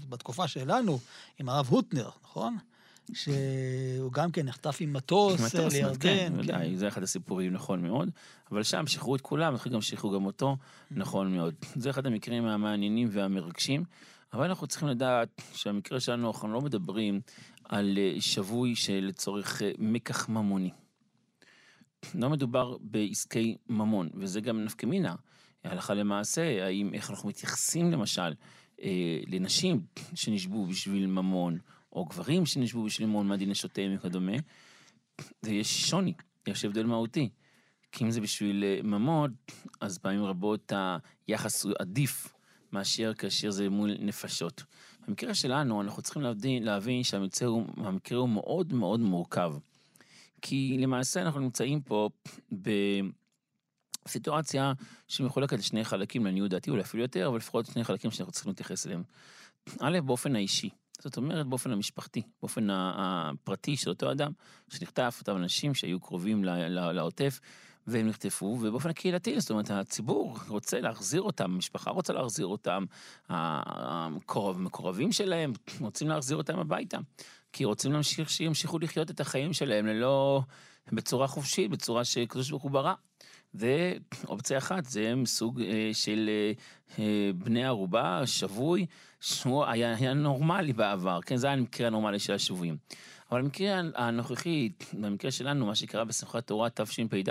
בתקופה 0.10 0.48
שלנו, 0.48 1.00
עם 1.40 1.50
הרב 1.50 1.68
הוטנר, 1.68 2.10
נכון? 2.24 2.58
שהוא 3.14 4.12
גם 4.12 4.32
כן 4.32 4.46
נחטף 4.46 4.78
עם 4.80 4.94
מטוס 4.94 5.34
מטוס, 5.34 5.56
אה, 5.56 5.70
כן, 5.70 5.76
לירדן. 5.76 6.40
ודאי, 6.40 6.78
זה 6.78 6.88
אחד 6.88 7.04
הסיפורים, 7.04 7.54
נכון 7.54 7.82
מאוד. 7.82 8.10
אבל 8.52 8.64
שם 8.64 8.88
שחררו 8.88 9.16
את 9.16 9.22
כולם, 9.22 9.56
אחרי 9.56 9.72
גם 9.72 9.82
שחררו 9.82 10.14
גם 10.14 10.26
אותו, 10.26 10.58
נכון 10.92 11.36
מאוד. 11.36 11.54
זה 11.76 11.90
אחד 11.90 12.06
המקרים 12.06 12.46
המעניינים 12.46 13.08
והמרגשים. 13.12 13.84
אבל 14.34 14.46
אנחנו 14.46 14.68
צריכים 14.68 14.88
לדעת 14.88 15.42
שהמקרה 15.54 16.00
שלנו, 16.00 16.28
אנחנו 16.28 16.54
לא 16.54 16.62
מדברים 16.62 17.22
על 17.64 17.98
אה, 17.98 18.22
שבוי 18.22 18.76
שלצורך 18.76 19.62
אה, 19.62 19.72
מקח 19.80 20.30
ממוני. 20.30 20.70
לא 22.16 22.30
מדובר 22.30 22.78
בעסקי 22.82 23.58
ממון, 23.70 24.10
וזה 24.14 24.42
גם 24.42 24.64
נפקא 24.64 24.86
מינה. 24.86 25.16
הלכה 25.64 25.94
למעשה, 25.94 26.66
האם, 26.66 26.94
איך 26.94 27.10
אנחנו 27.10 27.30
מתייחסים 27.30 27.92
למשל 27.92 28.34
אה, 28.82 29.20
לנשים 29.28 29.82
שנשבו 30.16 30.66
בשביל 30.66 31.08
ממון, 31.08 31.58
או 31.94 32.06
גברים 32.06 32.46
שנשבו 32.46 32.84
בשביל 32.84 33.08
ממון, 33.08 33.28
מה 33.28 33.38
דין 33.38 33.50
נשותיהם 33.50 33.96
וכדומה, 33.96 34.38
ויש 35.44 35.90
שוני, 35.90 36.14
יש 36.48 36.66
הבדל 36.66 36.86
מהותי. 36.86 37.30
כי 37.92 38.04
אם 38.04 38.12
זה 38.12 38.22
בשביל 38.22 38.64
אה, 38.64 38.80
ממון, 38.84 39.34
אז 39.82 39.98
פעמים 39.98 40.24
רבות 40.24 40.72
היחס 41.28 41.64
הוא 41.64 41.74
עדיף 41.80 42.34
מאשר 42.72 43.14
כאשר 43.14 43.52
זה 43.52 43.70
מול 43.70 43.92
נפשות. 44.00 44.64
במקרה 45.08 45.34
שלנו, 45.34 45.82
אנחנו 45.82 46.02
צריכים 46.02 46.22
להבין, 46.22 46.64
להבין 46.64 47.04
שהמקרה 47.04 47.48
הוא, 47.48 47.66
הוא 48.12 48.30
מאוד 48.30 48.74
מאוד 48.74 49.00
מורכב. 49.00 49.54
כי 50.42 50.78
למעשה 50.80 51.22
אנחנו 51.22 51.40
נמצאים 51.40 51.82
פה 51.82 52.10
בסיטואציה 54.06 54.74
שמחולקת 55.08 55.58
לשני 55.60 55.84
חלקים, 55.84 56.26
לעניות 56.26 56.50
דעתי, 56.50 56.70
אולי 56.70 56.82
אפילו 56.82 57.04
יותר, 57.04 57.28
אבל 57.28 57.38
לפחות 57.38 57.66
שני 57.66 57.84
חלקים 57.84 58.12
שאנחנו 58.12 58.32
צריכים 58.32 58.50
להתייחס 58.50 58.88
אליהם. 58.88 59.04
א', 59.80 60.00
באופן 60.06 60.36
האישי. 60.36 60.70
זאת 61.00 61.18
אומרת, 61.18 61.48
באופן 61.48 61.72
המשפחתי, 61.72 62.22
באופן 62.42 62.68
הפרטי 62.72 63.78
של 63.78 63.90
אותו 63.90 64.12
אדם, 64.12 64.32
שנחטף, 64.70 65.18
אותם 65.20 65.36
אנשים 65.36 65.74
שהיו 65.74 66.00
קרובים 66.00 66.44
לעוטף, 66.70 67.40
והם 67.88 68.08
נחטפו, 68.08 68.46
ובאופן 68.46 68.90
הקהילתי, 68.90 69.40
זאת 69.40 69.52
אומרת, 69.52 69.72
הציבור 69.72 70.38
רוצה 70.48 70.80
להחזיר 70.82 71.22
אותם, 71.22 71.52
המשפחה 71.52 71.92
רוצה 71.92 72.14
להחזיר 72.14 72.46
אותם, 72.46 72.86
המקורבים 73.30 75.12
שלהם 75.12 75.54
רוצים 75.80 76.08
להחזיר 76.08 76.38
אותם 76.38 76.60
הביתה, 76.60 76.98
כי 77.54 77.66
רוצים 77.66 77.94
להמשיך 77.94 78.30
שימשיכו 78.30 78.80
לחיות 78.80 79.12
את 79.12 79.20
החיים 79.20 79.54
שלהם 79.54 79.86
ללא, 79.86 80.42
בצורה 80.92 81.28
חופשית, 81.28 81.72
בצורה 81.72 82.06
שקדוש 82.06 82.50
ברוך 82.50 82.64
הוא 82.64 82.72
ברא. 82.72 82.94
ואופציה 83.56 84.58
אחת 84.58 84.86
זה 84.86 85.16
מסוג 85.16 85.62
אה, 85.62 85.90
של 85.94 86.30
אה, 86.30 86.52
אה, 87.00 87.32
בני 87.36 87.66
ערובה, 87.66 88.22
שבוי, 88.26 88.86
שהוא 89.22 89.66
היה, 89.66 89.96
היה 89.96 90.14
נורמלי 90.14 90.74
בעבר, 90.74 91.20
כן, 91.22 91.36
זה 91.36 91.48
היה 91.48 91.54
המקרה 91.54 91.88
הנורמלי 91.88 92.20
של 92.20 92.34
השבויים. 92.34 92.78
אבל 93.32 93.42
במקרה 93.42 93.82
הנוכחי, 93.96 94.70
במקרה 94.94 95.32
שלנו, 95.32 95.66
מה 95.66 95.76
שקרה 95.76 96.06
בשמחת 96.06 96.48
תורה 96.48 96.70
תשפ"ד, 96.70 97.30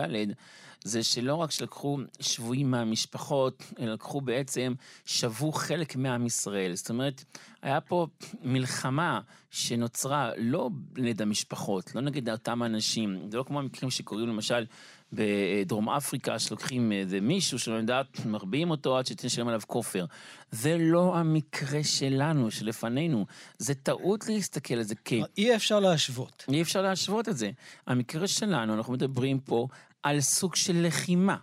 זה 0.85 1.03
שלא 1.03 1.35
רק 1.35 1.51
שלקחו 1.51 1.99
שבויים 2.21 2.71
מהמשפחות, 2.71 3.63
אלא 3.79 3.93
לקחו 3.93 4.21
בעצם, 4.21 4.75
שבו 5.05 5.53
חלק 5.53 5.97
מעם 5.97 6.27
ישראל. 6.27 6.75
זאת 6.75 6.91
אומרת, 6.91 7.25
היה 7.63 7.81
פה 7.81 8.07
מלחמה 8.43 9.21
שנוצרה 9.51 10.31
לא 10.37 10.71
נגד 10.97 11.23
המשפחות, 11.23 11.95
לא 11.95 12.01
נגד 12.01 12.29
אותם 12.29 12.63
אנשים. 12.63 13.29
זה 13.31 13.37
לא 13.37 13.43
כמו 13.43 13.59
המקרים 13.59 13.91
שקורים 13.91 14.29
למשל 14.29 14.67
בדרום 15.13 15.89
אפריקה, 15.89 16.39
שלוקחים 16.39 16.93
איזה 16.93 17.21
מישהו 17.21 17.59
שלא 17.59 17.75
יודעת, 17.75 18.27
מרביעים 18.27 18.71
אותו 18.71 18.99
עד 18.99 19.07
שתשלם 19.07 19.49
עליו 19.49 19.61
כופר. 19.67 20.05
זה 20.51 20.77
לא 20.81 21.17
המקרה 21.17 21.85
שלנו, 21.85 22.51
שלפנינו. 22.51 23.27
זה 23.59 23.75
טעות 23.75 24.29
להסתכל 24.29 24.75
על 24.75 24.83
זה 24.83 24.95
כ... 25.05 25.13
אי 25.39 25.57
אפשר 25.57 25.81
להשוות. 25.81 26.45
אי 26.49 26.63
אפשר 26.63 26.83
להשוות 26.83 27.29
את 27.29 27.37
זה. 27.37 27.51
המקרה 27.87 28.27
שלנו, 28.27 28.75
אנחנו 28.75 28.93
מדברים 28.93 29.41
פה 29.41 29.69
על 30.03 30.21
סוג 30.21 30.55
של 30.55 30.87
לחימה. 30.87 31.37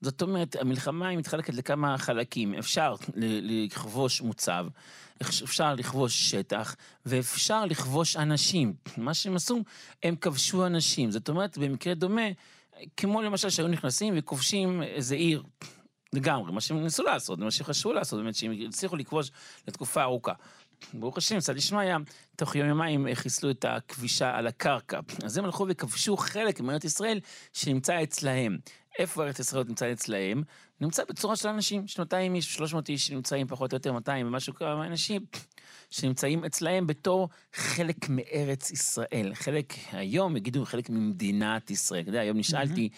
זאת 0.00 0.22
אומרת, 0.22 0.56
המלחמה 0.60 1.08
היא 1.08 1.18
מתחלקת 1.18 1.54
לכמה 1.54 1.98
חלקים. 1.98 2.54
אפשר 2.54 2.94
לכבוש 3.16 4.20
מוצב, 4.20 4.66
אפשר 5.22 5.74
לכבוש 5.74 6.30
שטח, 6.30 6.76
ואפשר 7.06 7.64
לכבוש 7.64 8.16
אנשים. 8.16 8.74
מה 8.96 9.14
שהם 9.14 9.36
עשו, 9.36 9.62
הם 10.02 10.16
כבשו 10.16 10.66
אנשים. 10.66 11.10
זאת 11.10 11.28
אומרת, 11.28 11.58
במקרה 11.58 11.94
דומה, 11.94 12.26
כמו 12.96 13.22
למשל 13.22 13.50
שהיו 13.50 13.68
נכנסים 13.68 14.14
וכובשים 14.16 14.82
איזה 14.82 15.14
עיר. 15.14 15.42
לגמרי, 16.12 16.52
מה 16.52 16.60
שהם 16.60 16.82
ניסו 16.82 17.02
לעשות, 17.02 17.38
מה 17.38 17.50
שחשבו 17.50 17.92
לעשות, 17.92 18.20
באמת 18.20 18.34
שהם 18.34 18.52
הצליחו 18.68 18.96
לכבוש 18.96 19.30
לתקופה 19.68 20.02
ארוכה. 20.02 20.32
ברוך 20.94 21.18
השם, 21.18 21.40
צד 21.40 21.56
ישמעיה, 21.56 21.96
תוך 22.36 22.56
יום 22.56 22.68
יומיים 22.68 23.06
חיסלו 23.14 23.50
את 23.50 23.64
הכבישה 23.64 24.36
על 24.36 24.46
הקרקע. 24.46 25.00
אז 25.24 25.38
הם 25.38 25.44
הלכו 25.44 25.66
וכבשו 25.68 26.16
חלק 26.16 26.60
מארץ 26.60 26.84
ישראל 26.84 27.20
שנמצא 27.52 28.02
אצלהם. 28.02 28.58
איפה 28.98 29.24
ארץ 29.24 29.38
ישראל 29.38 29.64
נמצא 29.68 29.92
אצלהם? 29.92 30.42
נמצא 30.80 31.04
בצורה 31.04 31.36
של 31.36 31.48
אנשים, 31.48 31.86
של 31.86 32.02
200 32.02 32.34
איש, 32.34 32.54
300 32.54 32.88
איש 32.88 33.06
שנמצאים 33.06 33.46
פחות 33.46 33.72
או 33.72 33.76
יותר 33.76 33.92
200 33.92 34.26
ומשהו 34.26 34.54
כמה 34.54 34.86
אנשים 34.86 35.22
שנמצאים 35.90 36.44
אצלהם 36.44 36.86
בתור 36.86 37.28
חלק 37.54 38.08
מארץ 38.08 38.70
ישראל. 38.70 39.30
חלק, 39.34 39.74
היום 39.92 40.36
יגידו 40.36 40.64
חלק 40.64 40.90
ממדינת 40.90 41.70
ישראל. 41.70 42.00
אתה 42.00 42.08
יודע, 42.08 42.20
היום 42.20 42.36
נשאלתי, 42.38 42.88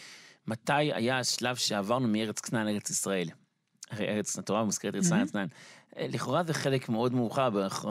מתי 0.47 0.73
היה 0.73 1.19
השלב 1.19 1.57
שעברנו 1.57 2.09
מארץ 2.09 2.41
כנען 2.41 2.67
לארץ 2.67 2.91
ישראל? 2.91 3.29
הרי 3.91 4.09
ארץ, 4.09 4.39
התורה 4.39 4.65
מוזכרת 4.65 4.95
ארץ 4.95 5.31
כנען. 5.31 5.49
לכאורה 6.01 6.43
זה 6.45 6.55
חלק 6.55 6.89
מאוד 6.89 7.15
מאוחר 7.15 7.51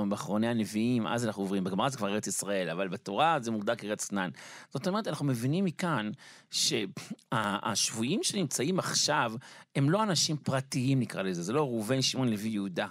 באחרוני 0.09 0.47
הנביאים, 0.47 1.07
אז 1.07 1.25
אנחנו 1.25 1.43
עוברים, 1.43 1.63
בגמרא 1.63 1.89
זה 1.89 1.97
כבר 1.97 2.09
ארץ 2.09 2.27
ישראל, 2.27 2.69
אבל 2.69 2.87
בתורה 2.87 3.37
זה 3.41 3.51
מוגדר 3.51 3.75
כארץ 3.75 4.05
כנען. 4.05 4.29
זאת 4.73 4.87
אומרת, 4.87 5.07
אנחנו 5.07 5.25
מבינים 5.25 5.65
מכאן 5.65 6.11
שהשבויים 6.51 8.23
שנמצאים 8.23 8.79
עכשיו, 8.79 9.33
הם 9.75 9.89
לא 9.89 10.03
אנשים 10.03 10.37
פרטיים 10.37 10.99
נקרא 10.99 11.21
לזה, 11.21 11.43
זה 11.43 11.53
לא 11.53 11.61
ראובן, 11.61 12.01
שמעון, 12.01 12.29
לוי, 12.29 12.49
יהודה, 12.49 12.87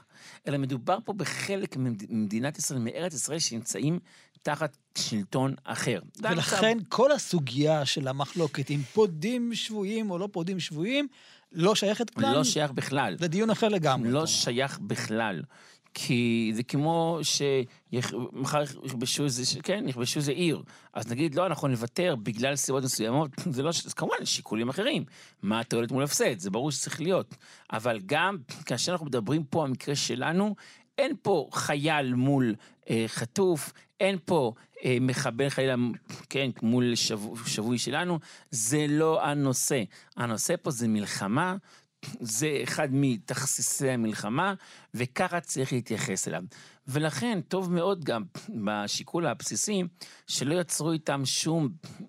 אלא 0.49 0.59
מדובר 0.59 0.99
פה 1.05 1.13
בחלק 1.13 1.77
ממדינת 1.77 2.59
ישראל, 2.59 2.81
מארץ 2.81 3.15
ישראל, 3.15 3.39
שנמצאים 3.39 3.99
תחת 4.43 4.77
שלטון 4.99 5.55
אחר. 5.65 6.01
ולכן 6.23 6.79
כל 6.89 7.13
הסוגיה 7.13 7.85
של 7.85 8.09
המחלוקת, 8.09 8.71
אם 8.71 8.81
פודים 8.93 9.55
שבויים 9.55 10.11
או 10.11 10.19
לא 10.19 10.29
פודים 10.33 10.61
שבוייים, 10.61 11.09
לא 11.57 11.75
שייכת 11.75 12.11
כלל? 12.11 12.35
לא 12.35 12.45
שייך 12.45 12.71
בכלל. 12.71 13.17
זה 13.19 13.29
דיון 13.29 13.51
אחר 13.51 13.69
לגמרי. 13.69 14.11
לא 14.11 14.27
שייך 14.27 14.79
בכלל. 14.79 15.43
כי 15.99 16.53
זה 16.55 16.63
כמו 16.63 17.19
שמחר 17.23 18.63
יכבשו 18.85 19.25
איזה, 19.25 19.43
כן, 19.63 19.85
יכבשו 19.89 20.19
איזה 20.19 20.33
עיר. 20.33 20.63
אז 20.93 21.11
נגיד, 21.11 21.35
לא, 21.35 21.47
אנחנו 21.47 21.69
נוותר 21.69 22.17
בגלל 22.23 22.57
סיבות 22.57 22.85
מסוימות, 22.85 23.31
זה 23.51 23.63
לא, 23.63 23.71
זה 23.73 23.95
כמובן 23.95 24.25
שיקולים 24.25 24.69
אחרים. 24.69 25.05
מה 25.43 25.61
התועלת 25.61 25.93
מול 25.93 26.03
הפסד, 26.03 26.39
זה 26.39 26.51
ברור 26.51 26.71
שצריך 26.71 27.01
להיות. 27.01 27.35
אבל 27.73 28.01
גם 28.07 28.37
כאשר 28.65 28.93
אנחנו 28.93 29.07
מדברים 29.07 29.45
פה, 29.45 29.65
המקרה 29.65 29.95
שלנו, 29.95 30.55
אין 30.99 31.13
פה 31.23 31.49
חייל 31.53 32.15
מול 32.15 32.55
אה, 32.91 33.05
חטוף, 33.07 33.73
אין 34.01 34.19
פה 34.25 34.53
אה, 34.85 34.97
מחבל 35.01 35.49
חלילה, 35.49 35.75
כן, 36.31 36.51
מול 36.63 36.95
שבו, 36.95 37.37
שבוי 37.37 37.79
שלנו, 37.79 38.19
זה 38.51 38.87
לא 38.89 39.25
הנושא. 39.25 39.83
הנושא 40.17 40.55
פה 40.63 40.71
זה 40.71 40.89
מלחמה, 40.89 41.57
זה 42.21 42.61
אחד 42.63 42.89
מתכסיסי 42.91 43.91
המלחמה, 43.91 44.55
וככה 44.95 45.41
צריך 45.41 45.73
להתייחס 45.73 46.29
אליו. 46.29 46.43
ולכן, 46.89 47.41
טוב 47.49 47.73
מאוד 47.73 48.05
גם 48.05 48.23
בשיקול 48.65 49.27
הבסיסי, 49.27 49.83
שלא 50.27 50.61
יצרו 50.61 50.93
איתם 50.93 51.25
שום 51.25 51.69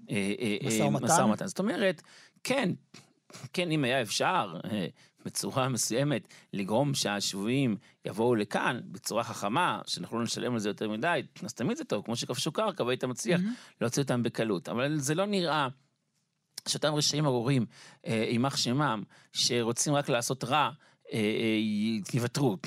אה, 0.10 0.34
אה, 0.39 0.89
משא 0.89 1.21
ומתן. 1.21 1.47
זאת 1.47 1.60
אומרת, 1.60 2.02
כן, 2.43 2.69
כן, 3.54 3.71
אם 3.71 3.84
היה 3.84 4.02
אפשר, 4.02 4.60
אה, 4.71 4.88
בצורה 5.28 5.70
מסוימת, 5.70 6.28
לגרום 6.54 6.94
שהשבויים 6.94 7.78
יבואו 8.06 8.36
לכאן 8.36 8.80
בצורה 8.86 9.24
חכמה, 9.24 9.82
שאנחנו 9.88 10.18
לא 10.18 10.24
נשלם 10.24 10.54
על 10.54 10.60
זה 10.60 10.70
יותר 10.70 10.90
מדי, 10.90 11.22
אז 11.44 11.54
תמיד 11.54 11.78
זה 11.78 11.84
טוב, 11.84 12.06
כמו 12.06 12.16
שכבשו 12.16 12.52
קרקע 12.52 12.84
והיית 12.84 13.04
מצליח 13.04 13.42
mm-hmm. 13.42 13.76
להוציא 13.82 14.02
אותם 14.02 14.24
בקלות. 14.24 14.70
אבל 14.70 14.98
זה 14.98 15.16
לא 15.16 15.26
נראה 15.26 15.68
שאותם 16.68 16.94
רשעים 16.94 17.26
ארורים, 17.26 17.66
אה, 18.06 18.26
יימח 18.30 18.58
שמם, 18.58 19.04
שרוצים 19.34 19.94
רק 19.94 20.10
לעשות 20.10 20.44
רע, 20.44 20.70
אה, 21.13 21.20
יוותרו 22.13 22.58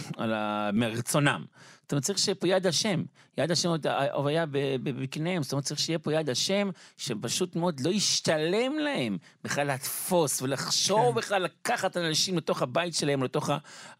מרצונם. 0.72 1.44
זאת 1.90 1.92
אומרת, 1.92 2.04
צריך 2.04 2.18
שיהיה 2.18 2.34
פה 2.34 2.48
יד 2.48 2.66
השם. 2.66 3.02
יד 3.38 3.50
השם 3.50 3.68
עוד 3.68 3.86
היה 4.26 4.44
בקניהם, 4.82 5.42
זאת 5.42 5.52
אומרת, 5.52 5.64
צריך 5.64 5.80
שיהיה 5.80 5.98
פה 5.98 6.12
יד 6.12 6.30
השם, 6.30 6.70
שפשוט 6.96 7.56
מאוד 7.56 7.80
לא 7.80 7.90
ישתלם 7.90 8.78
להם 8.78 9.18
בכלל 9.44 9.70
לתפוס 9.70 10.42
ולחשוב 10.42 11.12
כן. 11.12 11.14
בכלל 11.14 11.42
לקחת 11.42 11.96
אנשים 11.96 12.36
לתוך 12.36 12.62
הבית 12.62 12.94
שלהם, 12.94 13.22
לתוך 13.22 13.50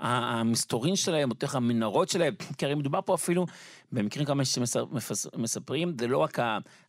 המסתורין 0.01 0.97
שלהם, 0.97 1.31
לתוך 1.31 1.55
המנהרות 1.55 2.09
שלהם, 2.09 2.35
כי 2.59 2.67
הרי 2.67 2.75
מדובר 2.75 3.01
פה 3.05 3.15
אפילו, 3.15 3.47
במקרים 3.93 4.27
כמה 4.27 4.45
שמספרים, 4.45 5.97
זה 6.01 6.07
לא 6.07 6.19
רק 6.19 6.39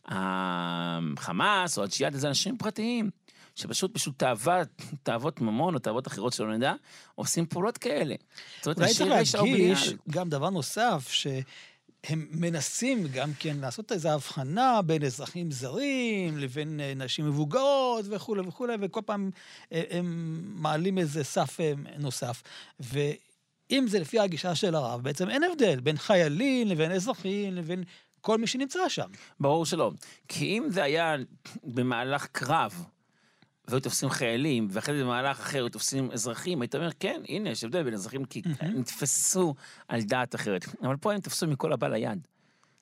החמאס 0.06 1.78
או 1.78 1.82
הג'יהאד, 1.82 2.14
זה 2.14 2.28
אנשים 2.28 2.58
פרטיים. 2.58 3.10
שפשוט 3.54 3.94
פשוט 3.94 4.18
תאוות, 4.18 4.68
תאוות 5.02 5.40
ממון 5.40 5.74
או 5.74 5.78
תאוות 5.78 6.06
אחרות 6.06 6.32
שלא 6.32 6.56
נדע, 6.56 6.74
עושים 7.14 7.46
פעולות 7.46 7.78
כאלה. 7.78 8.14
אולי 8.66 8.94
צריך 8.94 9.10
להדגיש 9.10 9.94
גם 10.10 10.28
דבר 10.28 10.50
נוסף, 10.50 11.08
ש... 11.10 11.26
הם 12.06 12.26
מנסים 12.30 13.06
גם 13.12 13.30
כן 13.38 13.56
לעשות 13.60 13.92
איזו 13.92 14.08
הבחנה 14.08 14.82
בין 14.82 15.04
אזרחים 15.04 15.50
זרים 15.50 16.38
לבין 16.38 16.80
אה, 16.80 16.92
נשים 16.96 17.26
מבוגרות 17.26 18.04
וכולי 18.10 18.42
וכולי, 18.48 18.74
וכל 18.80 19.00
פעם 19.06 19.30
אה, 19.72 19.82
הם 19.90 20.40
מעלים 20.54 20.98
איזה 20.98 21.24
סף 21.24 21.60
אה, 21.60 21.72
נוסף. 21.98 22.42
ואם 22.80 23.84
זה 23.88 23.98
לפי 23.98 24.20
הגישה 24.20 24.54
של 24.54 24.74
הרב, 24.74 25.02
בעצם 25.02 25.30
אין 25.30 25.42
הבדל 25.44 25.80
בין 25.80 25.96
חיילים 25.96 26.68
לבין 26.68 26.92
אזרחים 26.92 27.54
לבין 27.54 27.84
כל 28.20 28.38
מי 28.38 28.46
שנמצא 28.46 28.88
שם. 28.88 29.10
ברור 29.40 29.66
שלא. 29.66 29.90
כי 30.28 30.58
אם 30.58 30.66
זה 30.68 30.82
היה 30.82 31.16
במהלך 31.64 32.26
קרב, 32.26 32.84
והיו 33.72 33.80
תופסים 33.80 34.10
חיילים, 34.10 34.68
ואחרי 34.70 34.96
זה 34.98 35.04
במהלך 35.04 35.40
אחר 35.40 35.58
היו 35.58 35.68
תופסים 35.68 36.10
אזרחים, 36.10 36.62
היית 36.62 36.74
אומר, 36.74 36.90
כן, 37.00 37.22
הנה, 37.28 37.50
יש 37.50 37.64
הבדל 37.64 37.82
בין 37.82 37.94
אזרחים, 37.94 38.24
כי 38.24 38.42
נתפסו 38.62 39.54
על 39.88 40.02
דעת 40.02 40.34
אחרת. 40.34 40.66
אבל 40.82 40.96
פה 40.96 41.12
הם 41.12 41.20
תפסו 41.20 41.46
מכל 41.46 41.72
הבא 41.72 41.88
ליד. 41.88 42.26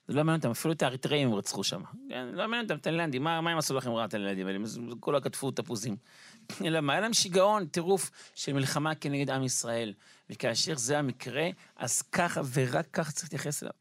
זה 0.09 0.17
לא 0.17 0.25
מעניין 0.25 0.39
אותם, 0.41 0.51
אפילו 0.51 0.75
את 0.75 0.83
האריתראים 0.83 1.29
הם 1.29 1.35
רצחו 1.35 1.65
שם. 1.65 1.83
כן, 2.09 2.27
לא 2.33 2.49
מעניין 2.49 2.63
אותם, 2.63 2.77
תאילנדים, 2.77 3.25
מה, 3.25 3.41
מה 3.41 3.51
הם 3.51 3.59
עשו 3.59 3.75
לכם 3.75 3.91
רע, 3.91 4.07
תאילנדים 4.07 4.47
האלה? 4.47 4.59
הם 4.59 4.91
כולה 5.01 5.21
כתבו 5.21 5.51
תפוזים. 5.51 5.97
אלא 6.65 6.81
מה, 6.81 6.93
היה 6.93 7.01
להם 7.01 7.13
שיגעון, 7.13 7.67
טירוף 7.67 8.11
של 8.35 8.53
מלחמה 8.53 8.95
כנגד 8.95 9.31
עם 9.31 9.45
ישראל. 9.45 9.93
וכאשר 10.31 10.77
זה 10.77 10.99
המקרה, 10.99 11.49
אז 11.77 12.03
ככה 12.03 12.41
ורק 12.53 12.87
ככה 12.93 13.13
צריך 13.13 13.25
להתייחס 13.25 13.63
אליו. 13.63 13.73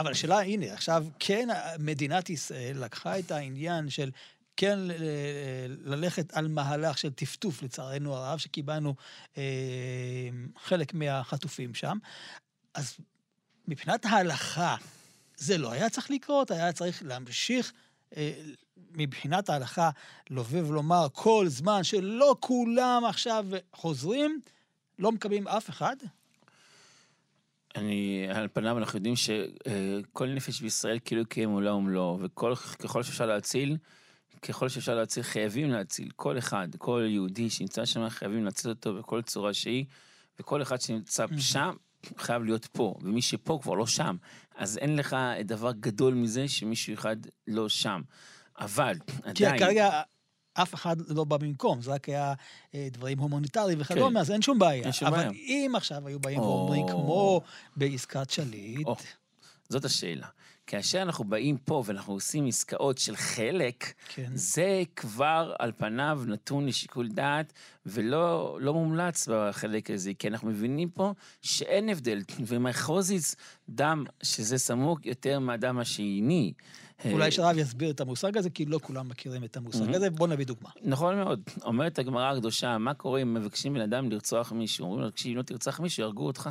אבל 0.00 0.10
השאלה, 0.10 0.40
הנה, 0.40 0.72
עכשיו, 0.72 1.04
כן, 1.18 1.48
מדינת 1.78 2.30
ישראל 2.30 2.84
לקחה 2.84 3.18
את 3.18 3.30
העניין 3.30 3.90
של 3.90 4.10
כן 4.56 4.78
ללכת 5.84 6.32
על 6.32 6.48
מהלך 6.48 6.98
של 6.98 7.12
טפטוף, 7.12 7.62
לצערנו 7.62 8.16
הרב, 8.16 8.38
שקיבלנו 8.38 8.94
אה, 9.38 9.42
חלק 10.64 10.94
מהחטופים 10.94 11.74
שם. 11.74 11.98
אז 12.74 12.96
מבחינת 13.68 14.04
ההלכה, 14.04 14.76
זה 15.36 15.58
לא 15.58 15.72
היה 15.72 15.90
צריך 15.90 16.10
לקרות, 16.10 16.50
היה 16.50 16.72
צריך 16.72 17.02
להמשיך 17.06 17.72
אה, 18.16 18.32
מבחינת 18.90 19.48
ההלכה 19.48 19.90
לבוא 20.30 20.58
ולומר 20.58 21.06
כל 21.12 21.44
זמן 21.48 21.84
שלא 21.84 22.36
כולם 22.40 23.02
עכשיו 23.08 23.46
חוזרים, 23.74 24.40
לא 24.98 25.12
מקבלים 25.12 25.48
אף 25.48 25.70
אחד? 25.70 25.96
אני, 27.76 28.26
על 28.34 28.48
פניו 28.52 28.78
אנחנו 28.78 28.96
יודעים 28.96 29.14
שכל 29.16 30.28
נפש 30.28 30.60
בישראל 30.60 30.98
כאילו 31.04 31.26
קיים 31.26 31.50
עולם 31.50 31.74
ומלואו, 31.74 32.20
וככל 32.20 33.02
שאפשר 33.02 33.26
להציל, 33.26 33.76
ככל 34.42 34.68
שאפשר 34.68 34.94
להציל, 34.94 35.22
חייבים 35.22 35.70
להציל. 35.70 36.08
כל 36.16 36.38
אחד, 36.38 36.68
כל 36.78 37.06
יהודי 37.08 37.50
שנמצא 37.50 37.84
שם, 37.84 38.08
חייבים 38.08 38.44
להציל 38.44 38.70
אותו 38.70 38.94
בכל 38.94 39.22
צורה 39.22 39.54
שהיא, 39.54 39.84
וכל 40.40 40.62
אחד 40.62 40.80
שנמצא 40.80 41.26
שם, 41.38 41.74
חייב 42.16 42.42
להיות 42.42 42.66
פה, 42.66 42.94
ומי 43.02 43.22
שפה 43.22 43.58
כבר 43.62 43.74
לא 43.74 43.86
שם. 43.86 44.16
אז 44.56 44.78
אין 44.78 44.96
לך 44.96 45.16
דבר 45.44 45.72
גדול 45.72 46.14
מזה 46.14 46.48
שמישהו 46.48 46.94
אחד 46.94 47.16
לא 47.46 47.68
שם. 47.68 48.02
אבל, 48.58 48.96
עדיין... 49.22 49.58
כי 49.58 49.64
כרגע 49.64 50.02
אף 50.54 50.74
אחד 50.74 50.96
לא 51.08 51.24
בא 51.24 51.36
במקום, 51.36 51.82
זה 51.82 51.90
רק 51.90 52.08
היה 52.08 52.34
אה, 52.74 52.88
דברים 52.90 53.18
הומניטריים 53.18 53.80
וכדומה, 53.80 54.10
כן. 54.10 54.16
אז 54.16 54.30
אין 54.30 54.42
שום 54.42 54.58
בעיה. 54.58 54.84
אין 54.84 54.92
שום 54.92 55.08
אבל 55.08 55.16
בעיה. 55.16 55.30
אם 55.30 55.72
עכשיו 55.76 56.08
היו 56.08 56.20
באים 56.20 56.40
ואומרים, 56.40 56.88
כמו 56.88 57.40
בעסקת 57.76 58.30
שליט... 58.30 58.86
או, 58.86 58.96
זאת 59.68 59.84
השאלה. 59.84 60.26
כאשר 60.66 61.02
אנחנו 61.02 61.24
באים 61.24 61.56
פה 61.56 61.82
ואנחנו 61.86 62.12
עושים 62.12 62.46
עסקאות 62.46 62.98
של 62.98 63.16
חלק, 63.16 63.92
כן. 64.08 64.30
זה 64.34 64.82
כבר 64.96 65.54
על 65.58 65.72
פניו 65.76 66.22
נתון 66.26 66.66
לשיקול 66.66 67.08
דעת 67.08 67.52
ולא 67.86 68.58
לא 68.60 68.74
מומלץ 68.74 69.28
בחלק 69.28 69.90
הזה, 69.90 70.14
כי 70.18 70.28
אנחנו 70.28 70.48
מבינים 70.48 70.90
פה 70.90 71.14
שאין 71.42 71.88
הבדל, 71.88 72.20
ומחוזיץ 72.46 73.36
דם 73.68 74.04
שזה 74.22 74.58
סמוק 74.58 75.06
יותר 75.06 75.38
מהדם 75.38 75.78
השני. 75.78 76.52
אולי 77.12 77.30
שהרב 77.30 77.58
יסביר 77.58 77.90
את 77.90 78.00
המושג 78.00 78.36
הזה, 78.36 78.50
כי 78.50 78.64
לא 78.64 78.78
כולם 78.82 79.08
מכירים 79.08 79.44
את 79.44 79.56
המושג 79.56 79.94
הזה, 79.94 80.10
בוא 80.10 80.28
נביא 80.28 80.46
דוגמה. 80.46 80.70
נכון 80.82 81.16
מאוד. 81.16 81.42
אומרת 81.64 81.98
הגמרא 81.98 82.32
הקדושה, 82.32 82.78
מה 82.78 82.94
קורה 82.94 83.22
אם 83.22 83.34
מבקשים 83.34 83.74
בן 83.74 83.80
אדם 83.80 84.10
לרצוח 84.10 84.52
מישהו? 84.52 84.84
אומרים 84.84 85.02
לו, 85.02 85.08
אם 85.26 85.36
לא 85.36 85.42
תרצח 85.42 85.80
מישהו, 85.80 86.02
יהרגו 86.02 86.26
אותך. 86.26 86.50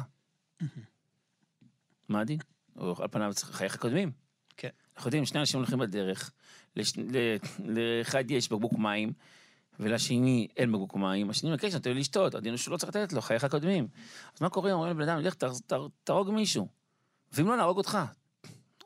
מה 2.10 2.21
הדין? 2.21 2.39
או 2.82 2.96
על 3.00 3.08
פניו 3.08 3.34
חייך 3.41 3.78
קודמים. 3.78 4.12
כן. 4.58 4.70
אנחנו 4.96 5.08
יודעים, 5.08 5.26
שני 5.26 5.39
אנשים 5.39 5.60
הולכים 5.60 5.80
בדרך, 5.80 6.32
לש... 6.76 6.94
לאחד 7.60 8.32
יש 8.32 8.52
בקבוק 8.52 8.74
מים, 8.74 9.13
ולשני 9.80 10.48
אין 10.58 10.72
בקבוק 10.72 10.96
מים, 10.96 11.30
השני 11.30 11.50
מבקש 11.50 11.74
נותן 11.74 11.98
לשתות, 11.98 12.36
הדין 12.36 12.52
הוא 12.52 12.58
שהוא 12.58 12.72
לא 12.72 12.78
צריך 12.78 12.96
לתת 12.96 13.13
לו, 13.13 13.22
חייך 13.22 13.46
קודמים. 13.46 13.88
אז 14.36 14.41
מה 14.41 14.50
קורה? 14.50 14.72
אומרים 14.72 15.00
לבן 15.00 15.10
אדם, 15.10 15.20
לך 15.20 15.34
תהרוג 16.04 16.32
מישהו. 16.32 16.67
ואם 17.34 17.48
לא, 17.48 17.58
נהרוג 17.58 17.78
אותך. 17.78 17.98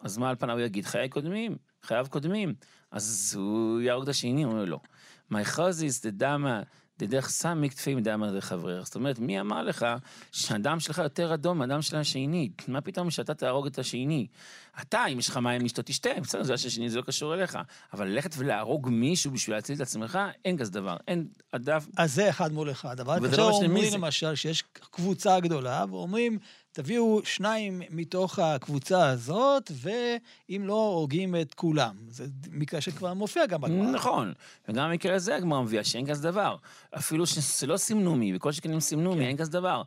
אז 0.01 0.17
מה 0.17 0.29
על 0.29 0.35
פניו 0.35 0.55
הוא 0.55 0.65
יגיד? 0.65 0.85
חיי 0.85 1.09
קודמים, 1.09 1.57
חייו 1.83 2.07
קודמים. 2.09 2.53
אז 2.91 3.33
הוא 3.37 3.81
יהרוג 3.81 4.03
את 4.03 4.09
השני, 4.09 4.43
הוא 4.43 4.51
אומר 4.51 4.65
לו. 4.65 4.79
My 5.31 5.45
is 5.45 6.01
the 6.01 6.21
dama 6.21 6.63
דדרך 6.99 7.29
סם 7.29 7.61
מכתפי 7.61 7.95
מדי 7.95 8.13
אמר 8.13 8.41
חברך. 8.41 8.85
זאת 8.85 8.95
אומרת, 8.95 9.19
מי 9.19 9.39
אמר 9.39 9.63
לך 9.63 9.85
שהדם 10.31 10.79
שלך 10.79 10.97
יותר 10.97 11.33
אדום 11.33 11.57
מהדם 11.57 11.81
של 11.81 11.97
השני? 11.97 12.49
מה 12.67 12.81
פתאום 12.81 13.11
שאתה 13.11 13.33
תהרוג 13.33 13.65
את 13.65 13.79
השני? 13.79 14.27
אתה, 14.81 15.05
אם 15.05 15.19
יש 15.19 15.29
לך 15.29 15.37
מים 15.37 15.61
לשתות, 15.61 15.85
תשתה, 15.85 16.09
בסדר, 16.21 16.43
זה 16.43 16.53
השני, 16.53 16.89
זה 16.89 16.97
לא 16.97 17.03
קשור 17.03 17.33
אליך. 17.33 17.57
אבל 17.93 18.07
ללכת 18.07 18.31
ולהרוג 18.37 18.89
מישהו 18.89 19.31
בשביל 19.31 19.55
להציל 19.55 19.75
את 19.75 19.81
עצמך, 19.81 20.19
אין 20.45 20.57
כזה 20.57 20.71
דבר. 20.71 20.97
אין 21.07 21.27
הדף... 21.53 21.87
אז 21.97 22.13
זה 22.13 22.29
אחד 22.29 22.53
מול 22.53 22.71
אחד. 22.71 22.99
אבל 22.99 23.25
עכשיו 23.25 23.49
אומרים 23.49 23.93
למשל 23.93 24.35
שיש 24.35 24.63
קבוצה 24.91 25.39
גדולה, 25.39 25.85
ואומרים, 25.89 26.39
תביאו 26.75 27.21
שניים 27.23 27.81
מתוך 27.89 28.39
הקבוצה 28.39 29.09
הזאת, 29.09 29.71
ואם 29.75 30.63
לא, 30.65 30.73
הורגים 30.73 31.35
את 31.35 31.53
כולם. 31.53 31.95
זה 32.07 32.25
מקרה 32.51 32.81
שכבר 32.81 33.13
מופיע 33.13 33.45
גם 33.45 33.61
בגמרא. 33.61 33.91
נכון, 33.91 34.33
וגם 34.67 34.89
במקרה 34.89 35.15
הזה 35.15 35.35
הגמרא 35.35 35.61
מביאה 35.61 35.83
שאין 35.83 36.07
כזה 36.07 36.23
דבר. 36.31 36.55
אפילו 36.97 37.25
שזה 37.25 37.67
לא 37.67 37.77
סימנו 37.77 38.15
מי, 38.15 38.35
וכל 38.35 38.51
שכנים 38.51 38.79
סימנו 38.79 39.15
מי, 39.15 39.21
כן. 39.21 39.27
אין 39.27 39.37
כזה 39.37 39.51
דבר. 39.51 39.81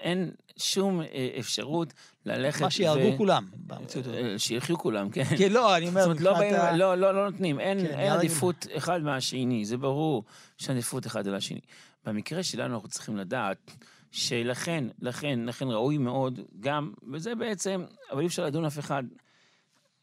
אין 0.00 0.30
שום 0.56 1.00
אה, 1.00 1.28
אפשרות 1.38 1.92
ללכת 2.26 2.60
מה 2.60 2.70
שיהרגו 2.70 3.16
כולם 3.16 3.46
במציאות 3.66 4.06
הזאת. 4.06 4.18
אה, 4.18 4.38
שיחיו 4.38 4.78
כולם, 4.78 5.10
כן. 5.10 5.24
כן, 5.38 5.52
לא, 5.52 5.76
אני 5.76 5.88
אומר, 5.88 6.14
זאת 6.14 6.26
אומרת, 6.26 6.52
לא, 6.52 6.70
לא, 6.76 6.94
לא, 6.94 7.14
לא 7.14 7.30
נותנים, 7.30 7.60
אין, 7.60 7.80
כן, 7.80 7.86
אין 7.86 8.12
עדיפות 8.12 8.66
אחד 8.76 9.02
מהשני, 9.02 9.64
זה 9.64 9.76
ברור 9.76 10.24
שאין 10.58 10.76
עדיפות 10.76 11.06
אחד 11.06 11.28
על 11.28 11.34
השני. 11.34 11.60
במקרה 12.04 12.42
שלנו 12.42 12.74
אנחנו 12.74 12.88
צריכים 12.88 13.16
לדעת 13.16 13.70
שלכן, 14.10 14.84
לכן, 15.00 15.40
לכן 15.46 15.68
ראוי 15.68 15.98
מאוד 15.98 16.40
גם, 16.60 16.92
וזה 17.12 17.34
בעצם, 17.34 17.84
אבל 18.12 18.20
אי 18.20 18.26
אפשר 18.26 18.44
לדון 18.44 18.64
אף 18.64 18.78
אחד, 18.78 19.02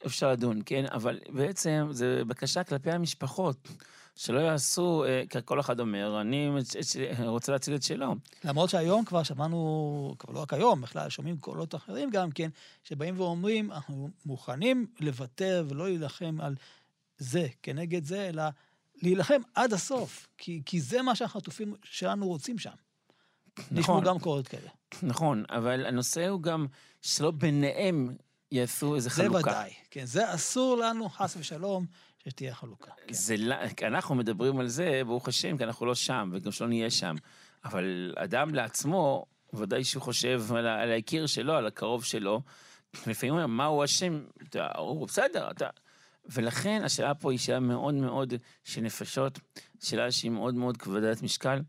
אפשר 0.06 0.32
לדון, 0.32 0.62
כן? 0.66 0.86
אבל 0.92 1.20
בעצם 1.30 1.88
זה 1.92 2.22
בקשה 2.28 2.64
כלפי 2.64 2.92
המשפחות. 2.92 3.68
שלא 4.18 4.40
יעשו, 4.40 5.06
אה, 5.06 5.24
כי 5.30 5.38
כל 5.46 5.60
אחד 5.60 5.80
אומר, 5.80 6.22
אני 6.22 6.50
רוצה 7.26 7.52
להציל 7.52 7.76
את 7.76 7.84
שלו. 7.84 8.16
למרות 8.44 8.70
שהיום 8.70 9.06
כבר 9.06 9.24
שמענו, 9.24 10.16
כבר 10.20 10.34
לא 10.34 10.40
רק 10.40 10.54
היום, 10.54 10.82
בכלל 10.82 11.10
שומעים 11.10 11.38
קולות 11.38 11.76
אחרים 11.76 12.10
גם 12.10 12.32
כן, 12.32 12.50
שבאים 12.84 13.20
ואומרים, 13.20 13.72
אנחנו 13.72 14.10
מוכנים 14.26 14.88
לוותר 15.00 15.66
ולא 15.70 15.86
להילחם 15.88 16.38
על 16.42 16.56
זה 17.18 17.48
כנגד 17.64 18.04
זה, 18.04 18.30
אלא 18.30 18.44
להילחם 19.02 19.42
עד 19.56 19.74
הסוף, 19.74 20.28
כי, 20.38 20.62
כי 20.66 20.82
זה 20.82 21.02
מה 21.02 21.16
שהחטופים 21.16 21.76
שלנו 21.84 22.28
רוצים 22.28 22.58
שם. 22.60 22.72
נכון. 23.60 23.78
נשמעו 23.78 24.02
גם 24.02 24.20
קולות 24.20 24.48
כאלה. 24.48 24.70
נכון, 25.04 25.44
אבל 25.50 25.86
הנושא 25.86 26.28
הוא 26.28 26.42
גם 26.42 26.68
שלא 27.02 27.32
ביניהם 27.32 28.16
יעשו 28.52 28.96
איזה 28.96 29.10
חלוקה. 29.10 29.40
זה 29.40 29.50
ודאי, 29.50 29.74
כן. 29.92 30.06
זה 30.06 30.34
אסור 30.34 30.78
לנו, 30.78 31.10
חס 31.10 31.38
ושלום, 31.40 31.86
שתהיה 32.30 32.56
חלוקה. 32.56 32.92
כן. 33.08 33.14
זה, 33.14 33.36
אנחנו 33.84 34.16
מדברים 34.16 34.60
על 34.60 34.68
זה, 34.68 35.02
ברוך 35.06 35.28
השם, 35.28 35.58
כי 35.58 35.64
אנחנו 35.64 35.86
לא 35.86 35.96
שם, 35.96 36.30
וגם 36.34 36.52
שלא 36.52 36.68
נהיה 36.68 36.90
שם. 36.90 37.16
אבל 37.66 38.14
אדם 38.18 38.56
לעצמו, 38.56 39.26
ודאי 39.54 39.84
שהוא 39.84 40.04
חושב 40.04 40.44
על, 40.56 40.68
על 40.68 40.92
היקיר 40.92 41.26
שלו, 41.26 41.54
על 41.54 41.68
הקרוב 41.68 42.04
שלו, 42.04 42.42
לפעמים 43.08 43.34
הוא 43.34 43.42
אומר, 43.42 43.48
מה 43.48 43.66
הוא 43.66 43.86
אשם? 43.86 44.24
הוא 44.78 45.08
בסדר, 45.08 45.52
אתה... 45.52 45.70
ולכן 46.30 46.82
השאלה 46.84 47.16
פה 47.16 47.32
היא 47.32 47.40
שאלה 47.40 47.60
מאוד 47.60 47.94
מאוד 47.94 48.34
של 48.64 48.82
נפשות, 48.82 49.40
שאלה 49.84 50.12
שהיא 50.12 50.32
מאוד 50.32 50.56
מאוד 50.56 50.78
כבדת 50.78 51.22
משקל. 51.22 51.60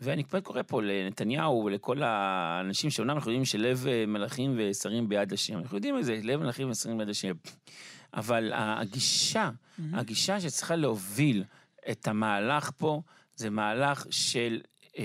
ואני 0.00 0.24
כבר 0.24 0.40
קורא 0.40 0.62
פה 0.66 0.82
לנתניהו 0.82 1.64
ולכל 1.64 2.02
האנשים 2.02 2.90
שאומנם 2.90 3.16
אנחנו 3.16 3.30
יודעים 3.30 3.44
שלב 3.44 3.86
מלאכים 4.06 4.54
ושרים 4.58 5.08
ביד 5.08 5.32
השם, 5.32 5.58
אנחנו 5.58 5.76
יודעים 5.76 5.98
את 5.98 6.04
זה, 6.04 6.20
לב 6.22 6.40
מלאכים 6.40 6.70
ושרים 6.70 6.98
ביד 6.98 7.08
השם. 7.08 7.32
אבל 8.14 8.52
הגישה. 8.54 9.50
הגישה 9.92 10.40
שצריכה 10.40 10.76
להוביל 10.76 11.44
את 11.90 12.08
המהלך 12.08 12.70
פה, 12.76 13.02
זה 13.36 13.50
מהלך 13.50 14.06
של 14.10 14.60
אה, 14.98 15.04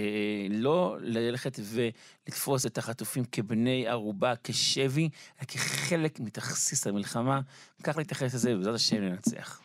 לא 0.49 0.97
ללכת 1.01 1.59
ולתפוס 1.63 2.65
את 2.65 2.77
החטופים 2.77 3.23
כבני 3.31 3.87
ערובה, 3.87 4.33
כשבי, 4.43 5.09
אלא 5.39 5.47
כחלק 5.47 6.19
מתכסיס 6.19 6.87
המלחמה. 6.87 7.41
כך 7.83 7.97
להתייחס 7.97 8.33
לזה, 8.33 8.55
ובעזרת 8.55 8.75
השם 8.75 9.01
ננצח. 9.01 9.61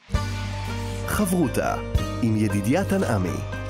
חברותה 1.07 1.77
עם 2.23 2.37
ידידיה 2.37 2.85
תנעמי 2.85 3.64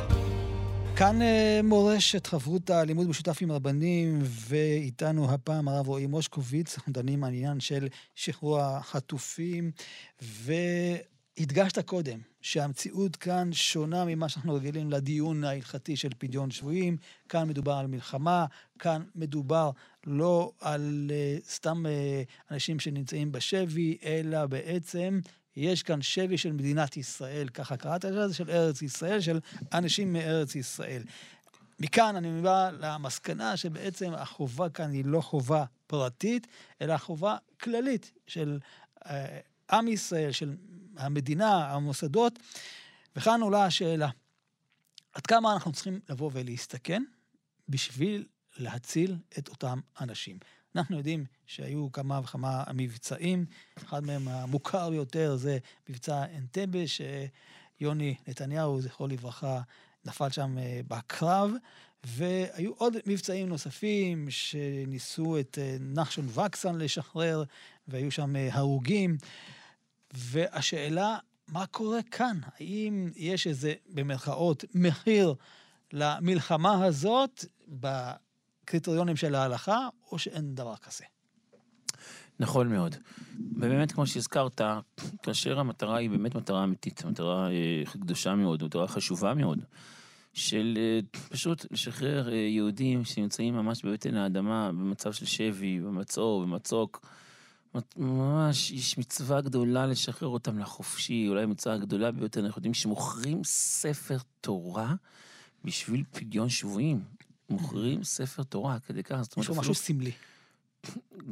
כאן 0.99 1.23
אה, 1.23 1.61
מורשת 1.65 2.27
חברותא, 2.27 2.73
לימוד 2.73 3.09
משותף 3.09 3.39
עם 3.41 3.53
רבנים, 3.53 4.19
ואיתנו 4.23 5.31
הפעם 5.31 5.69
הרב 5.69 5.89
רועי 5.89 6.07
מושקוביץ, 6.07 6.77
אנחנו 6.79 6.93
דנים 6.93 7.25
על 7.25 7.35
עניין 7.35 7.61
של 7.61 7.89
שחרור 8.15 8.61
החטופים, 8.61 9.71
והדגשת 10.23 11.79
קודם 11.87 12.19
שהמציאות 12.41 13.17
כאן 13.17 13.53
שונה 13.53 14.05
ממה 14.05 14.29
שאנחנו 14.29 14.55
רגילים 14.55 14.91
לדיון 14.91 15.45
ההלכתי 15.45 15.97
של 15.97 16.11
פדיון 16.19 16.51
שבויים, 16.51 16.97
כאן 17.29 17.49
מדובר 17.49 17.73
על 17.73 17.87
מלחמה, 17.87 18.47
כאן 18.79 19.03
מדובר 19.15 19.71
לא 20.07 20.53
על 20.61 21.11
uh, 21.11 21.49
סתם 21.51 21.83
uh, 21.87 22.53
אנשים 22.53 22.81
שנמצאים 22.81 23.33
בשבי, 23.33 23.99
אלא 24.05 24.47
בעצם 24.47 25.21
יש 25.57 25.83
כאן 25.83 26.03
שבי 26.03 26.39
של 26.39 26.53
מדינת 26.53 26.97
ישראל, 26.97 27.49
ככה 27.49 27.77
קראת 27.77 28.05
לזה, 28.05 28.35
של 28.35 28.51
ארץ 28.51 28.83
ישראל, 28.83 29.21
של 29.21 29.41
אנשים 29.73 30.13
מארץ 30.13 30.55
ישראל. 30.55 31.03
מכאן 31.81 32.17
אני 32.17 32.43
בא 32.43 32.71
למסקנה 32.71 33.57
שבעצם 33.57 34.15
החובה 34.15 34.69
כאן 34.69 34.91
היא 34.91 35.05
לא 35.05 35.21
חובה 35.21 35.65
פרטית, 35.87 36.47
אלא 36.83 36.97
חובה 36.97 37.37
כללית 37.61 38.13
של 38.27 38.59
אה, 39.07 39.39
עם 39.71 39.89
ישראל, 39.89 40.33
של 40.33 40.57
המדינה, 40.97 41.73
המוסדות. 41.73 42.39
וכאן 43.17 43.41
עולה 43.41 43.65
השאלה, 43.65 44.09
עד 45.13 45.27
כמה 45.27 45.53
אנחנו 45.53 45.73
צריכים 45.73 46.01
לבוא 46.09 46.31
ולהסתכן 46.35 47.03
בשביל 47.69 48.27
להציל 48.57 49.17
את 49.39 49.49
אותם 49.49 49.81
אנשים? 50.01 50.39
אנחנו 50.77 50.97
יודעים 50.97 51.25
שהיו 51.47 51.93
כמה 51.93 52.21
וכמה 52.25 52.65
מבצעים, 52.75 53.47
אחד 53.79 54.05
מהם 54.05 54.29
המוכר 54.29 54.91
ביותר 54.91 55.37
זה 55.37 55.59
מבצע 55.89 56.25
אנטבה, 56.37 56.79
שיוני 56.87 58.15
נתניהו, 58.29 58.81
זכרו 58.81 59.07
לברכה, 59.07 59.61
נפל 60.05 60.31
שם 60.31 60.59
אה, 60.59 60.81
בקרב, 60.89 61.51
והיו 62.05 62.73
עוד 62.73 62.97
מבצעים 63.07 63.49
נוספים 63.49 64.31
שניסו 64.31 65.39
את 65.41 65.59
אה, 65.61 65.77
נחשון 65.81 66.29
וקסן 66.29 66.79
לשחרר, 66.79 67.45
והיו 67.89 68.11
שם 68.11 68.37
אה, 68.37 68.49
הרוגים. 68.53 69.17
והשאלה, 70.13 71.19
מה 71.49 71.67
קורה 71.67 72.03
כאן? 72.03 72.39
האם 72.59 73.11
יש 73.17 73.47
איזה, 73.47 73.75
במרכאות, 73.89 74.65
מחיר 74.75 75.35
למלחמה 75.93 76.85
הזאת 76.85 77.45
בקריטריונים 78.65 79.17
של 79.17 79.35
ההלכה, 79.35 79.89
או 80.13 80.19
שאין 80.19 80.55
דבר 80.55 80.77
כזה? 80.77 81.05
נכון 82.41 82.69
מאוד. 82.69 82.97
ובאמת, 83.57 83.93
כמו 83.93 84.07
שהזכרת, 84.07 84.61
כאשר 85.23 85.61
המטרה 85.61 85.97
היא 85.97 86.11
באמת 86.11 86.35
מטרה 86.35 86.65
אמיתית, 86.65 87.05
מטרה 87.05 87.51
אה, 87.51 87.83
קדושה 87.93 88.35
מאוד, 88.35 88.65
מטרה 88.65 88.89
חשובה 88.89 89.35
מאוד, 89.35 89.59
של 90.33 90.75
אה, 90.77 91.01
פשוט 91.29 91.67
לשחרר 91.71 92.29
אה, 92.29 92.35
יהודים 92.35 93.05
שנמצאים 93.05 93.55
ממש 93.55 93.85
בבטן 93.85 94.15
האדמה, 94.17 94.69
במצב 94.73 95.13
של 95.13 95.27
שבי, 95.27 95.81
במצור, 95.81 96.43
במצוק. 96.43 97.07
ממש, 97.97 98.71
יש 98.71 98.99
מצווה 98.99 99.41
גדולה 99.41 99.87
לשחרר 99.87 100.29
אותם 100.29 100.59
לחופשי, 100.59 101.29
אולי 101.29 101.47
מצווה 101.47 101.79
גדולה 101.79 102.13
ביותר. 102.13 102.41
אנחנו 102.41 102.59
יודעים 102.59 102.75
שמוכרים 102.75 103.45
ספר 103.45 104.17
תורה 104.41 104.95
בשביל 105.65 106.05
פדיון 106.11 106.49
שבויים. 106.49 107.01
מוכרים 107.51 108.05
ספר 108.05 108.43
תורה, 108.43 108.79
כדי 108.87 109.03
אומרת, 109.11 109.37
יש 109.37 109.51
משהו 109.51 109.75
סמלי. 109.75 110.13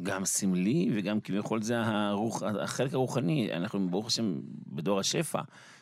גם 0.03 0.25
סמלי 0.25 0.91
וגם 0.95 1.21
כביכול 1.21 1.63
זה 1.63 1.81
הרוח, 1.81 2.43
החלק 2.43 2.95
הרוחני. 2.95 3.53
אנחנו 3.53 3.91
ברוך 3.91 4.07
השם 4.07 4.41
בדור 4.67 5.01
השפע, 5.01 5.41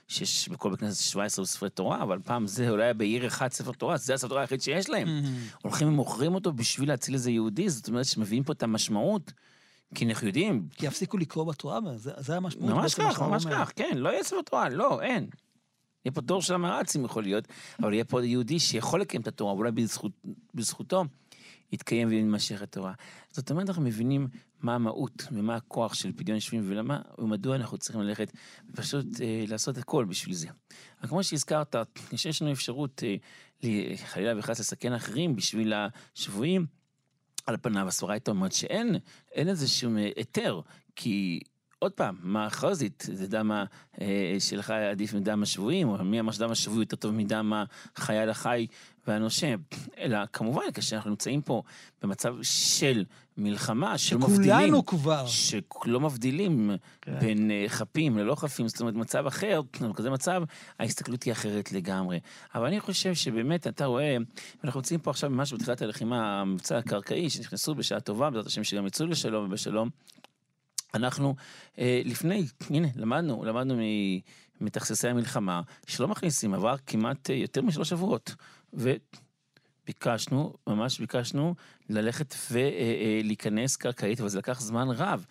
שיש 0.08 0.48
בכל 0.48 0.70
בית 0.70 0.80
כנסת 0.80 1.02
17 1.02 1.46
ספרי 1.46 1.70
תורה, 1.70 2.02
אבל 2.02 2.18
פעם 2.24 2.46
זה 2.46 2.70
אולי 2.70 2.94
בעיר 2.94 3.26
אחד 3.26 3.52
ספר 3.52 3.72
תורה, 3.72 3.96
זה 3.96 4.14
הספר 4.14 4.28
תורה 4.28 4.40
היחיד 4.40 4.62
שיש 4.62 4.90
להם. 4.90 5.08
Mm-hmm. 5.08 5.56
הולכים 5.62 5.88
ומוכרים 5.88 6.34
אותו 6.34 6.52
בשביל 6.52 6.88
להציל 6.88 7.14
איזה 7.14 7.30
יהודי, 7.30 7.68
זאת 7.68 7.88
אומרת 7.88 8.04
שמביאים 8.04 8.44
פה 8.44 8.52
את 8.52 8.62
המשמעות. 8.62 9.32
כי 9.94 10.06
אנחנו 10.06 10.26
יודעים. 10.26 10.68
כי 10.74 10.86
יפסיקו 10.86 11.18
לקרוא 11.18 11.44
בתורה, 11.44 11.78
זה, 11.96 12.12
זה 12.16 12.36
המשמעות. 12.36 12.72
ממש 12.72 12.94
כך, 12.94 13.22
ממש 13.22 13.46
כך, 13.46 13.72
כן, 13.76 13.96
לא 13.96 14.08
יהיה 14.08 14.24
ספר 14.24 14.42
תורה, 14.42 14.68
לא, 14.68 15.02
אין. 15.02 15.26
יהיה 16.04 16.12
פה 16.12 16.20
דור 16.20 16.42
של 16.42 16.54
המרצים 16.54 17.04
יכול 17.04 17.22
להיות, 17.22 17.48
אבל 17.82 17.92
יהיה 17.92 18.04
פה 18.04 18.24
יהודי 18.24 18.58
שיכול 18.58 19.00
לקיים 19.00 19.22
את 19.22 19.28
התורה, 19.28 19.54
ואולי 19.54 19.70
בזכות, 19.70 20.12
בזכותו 20.54 21.04
יתקיים 21.72 22.08
ויימשך 22.08 22.62
התורה. 22.62 22.92
זאת 23.30 23.50
אומרת, 23.50 23.68
אנחנו 23.68 23.82
מבינים 23.82 24.28
מה 24.60 24.74
המהות 24.74 25.22
ומה 25.32 25.56
הכוח 25.56 25.94
של 25.94 26.12
פדיון 26.12 26.34
יושבים 26.34 26.62
ולמה 26.66 27.00
ומדוע 27.18 27.56
אנחנו 27.56 27.78
צריכים 27.78 28.00
ללכת 28.00 28.32
ופשוט 28.70 29.20
אה, 29.20 29.44
לעשות 29.48 29.78
הכל 29.78 30.04
בשביל 30.04 30.34
זה. 30.34 30.48
אבל 31.00 31.08
כמו 31.08 31.24
שהזכרת, 31.24 31.76
יש 32.12 32.42
לנו 32.42 32.52
אפשרות 32.52 33.02
אה, 33.64 33.96
חלילה 33.96 34.38
וחס 34.38 34.60
לסכן 34.60 34.92
אחרים 34.92 35.36
בשביל 35.36 35.72
השבויים, 35.72 36.66
על 37.46 37.56
פניו 37.62 37.88
הסברה 37.88 38.12
הייתה 38.12 38.30
אומרת 38.30 38.52
שאין 38.52 38.96
אין 39.32 39.48
איזה 39.48 39.68
שום 39.68 39.98
אה, 39.98 40.10
היתר, 40.16 40.60
כי 40.96 41.40
עוד 41.82 41.92
פעם, 41.92 42.16
מה 42.22 42.46
החזית? 42.46 43.06
זה 43.12 43.26
דם 43.26 43.50
אה, 44.00 44.36
שלך 44.38 44.70
עדיף 44.70 45.14
מדם 45.14 45.42
השבויים, 45.42 45.88
או 45.88 46.04
מי 46.04 46.20
אמר 46.20 46.32
שדם 46.32 46.50
השבוי 46.50 46.78
יותר 46.78 46.96
טוב 46.96 47.12
מדם 47.12 47.52
החייל 47.96 48.30
החי 48.30 48.66
והנושם. 49.06 49.56
אלא 49.98 50.18
כמובן, 50.32 50.62
כשאנחנו 50.74 51.10
נמצאים 51.10 51.42
פה 51.42 51.62
במצב 52.02 52.34
של 52.42 53.04
מלחמה, 53.36 53.98
שלא 53.98 54.18
מבדילים... 54.18 54.44
שכולנו 54.44 54.86
כבר. 54.86 55.26
שלא 55.26 56.00
מבדילים 56.00 56.70
כן. 57.02 57.18
בין 57.20 57.50
אה, 57.50 57.64
חפים 57.68 58.18
ללא 58.18 58.34
חפים, 58.34 58.68
זאת 58.68 58.80
אומרת, 58.80 58.94
מצב 58.94 59.26
אחר, 59.26 59.60
בכזה 59.90 60.10
מצב, 60.10 60.42
ההסתכלות 60.78 61.22
היא 61.22 61.32
אחרת 61.32 61.72
לגמרי. 61.72 62.20
אבל 62.54 62.66
אני 62.66 62.80
חושב 62.80 63.14
שבאמת, 63.14 63.66
אתה 63.66 63.84
רואה, 63.84 64.16
אנחנו 64.64 64.80
נמצאים 64.80 65.00
פה 65.00 65.10
עכשיו 65.10 65.30
ממש 65.30 65.52
בתחילת 65.52 65.82
הלחימה, 65.82 66.40
המבצע 66.40 66.78
הקרקעי, 66.78 67.30
שנכנסו 67.30 67.74
בשעה 67.74 68.00
טובה, 68.00 68.30
בעזרת 68.30 68.46
השם 68.46 68.64
שגם 68.64 68.86
יצאו 68.86 69.06
לשלום 69.06 69.44
ובשלום. 69.44 69.90
אנחנו 70.94 71.34
אה, 71.78 72.02
לפני, 72.04 72.46
הנה, 72.70 72.88
למדנו, 72.96 73.44
למדנו 73.44 73.74
מתכססי 74.60 75.08
המלחמה, 75.08 75.62
שלא 75.86 76.08
מכניסים, 76.08 76.54
עבר 76.54 76.74
כמעט 76.86 77.30
אה, 77.30 77.34
יותר 77.34 77.62
משלוש 77.62 77.88
שבועות. 77.88 78.34
וביקשנו, 78.72 80.54
ממש 80.66 81.00
ביקשנו, 81.00 81.54
ללכת 81.88 82.34
ולהיכנס 82.50 83.76
אה, 83.76 83.80
קרקעית, 83.80 84.20
אבל 84.20 84.28
זה 84.28 84.38
לקח 84.38 84.60
זמן 84.60 84.88
רב. 84.90 85.26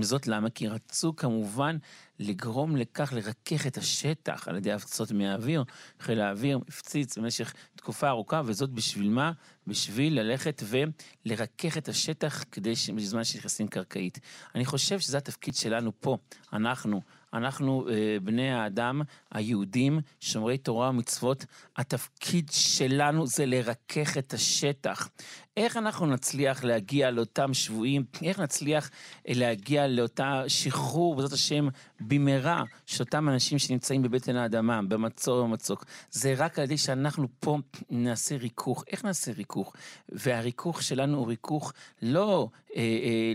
זאת 0.00 0.26
למה? 0.26 0.50
כי 0.50 0.68
רצו 0.68 1.16
כמובן 1.16 1.76
לגרום 2.18 2.76
לכך, 2.76 3.12
לרכך 3.12 3.66
את 3.66 3.76
השטח 3.76 4.48
על 4.48 4.56
ידי 4.56 4.72
הפצצות 4.72 5.12
מהאוויר. 5.12 5.64
חיל 6.00 6.20
האוויר 6.20 6.58
הפציץ 6.68 7.18
במשך 7.18 7.54
תקופה 7.76 8.08
ארוכה, 8.08 8.42
וזאת 8.44 8.70
בשביל 8.70 9.08
מה? 9.08 9.32
בשביל 9.66 10.20
ללכת 10.20 10.62
ולרכך 10.66 11.78
את 11.78 11.88
השטח 11.88 12.44
כדי 12.52 12.76
ש... 12.76 12.90
בזמן 12.90 13.24
שנכנסים 13.24 13.68
קרקעית. 13.68 14.18
אני 14.54 14.64
חושב 14.64 15.00
שזה 15.00 15.18
התפקיד 15.18 15.54
שלנו 15.54 15.92
פה, 16.00 16.16
אנחנו, 16.52 17.02
אנחנו 17.36 17.88
אה, 17.88 18.16
בני 18.22 18.52
האדם, 18.52 19.02
היהודים, 19.32 20.00
שומרי 20.20 20.58
תורה 20.58 20.90
ומצוות, 20.90 21.44
התפקיד 21.76 22.50
שלנו 22.52 23.26
זה 23.26 23.46
לרכך 23.46 24.18
את 24.18 24.34
השטח. 24.34 25.08
איך 25.56 25.76
אנחנו 25.76 26.06
נצליח 26.06 26.64
להגיע 26.64 27.10
לאותם 27.10 27.54
שבויים, 27.54 28.04
איך 28.22 28.40
נצליח 28.40 28.90
אה, 29.28 29.32
להגיע 29.36 29.86
לאותה 29.86 30.42
שחרור, 30.48 31.14
בעזרת 31.14 31.32
השם, 31.32 31.68
במהרה, 32.00 32.62
של 32.86 33.04
אותם 33.04 33.28
אנשים 33.28 33.58
שנמצאים 33.58 34.02
בבטן 34.02 34.36
האדמה, 34.36 34.82
במצור 34.82 35.44
ובמצוק. 35.44 35.84
זה 36.10 36.34
רק 36.36 36.58
על 36.58 36.64
ידי 36.64 36.78
שאנחנו 36.78 37.28
פה 37.40 37.58
נעשה 37.90 38.36
ריכוך. 38.36 38.84
איך 38.90 39.04
נעשה 39.04 39.32
ריכוך? 39.32 39.72
והריכוך 40.08 40.82
שלנו 40.82 41.18
הוא 41.18 41.26
ריכוך 41.26 41.72
לא, 42.02 42.48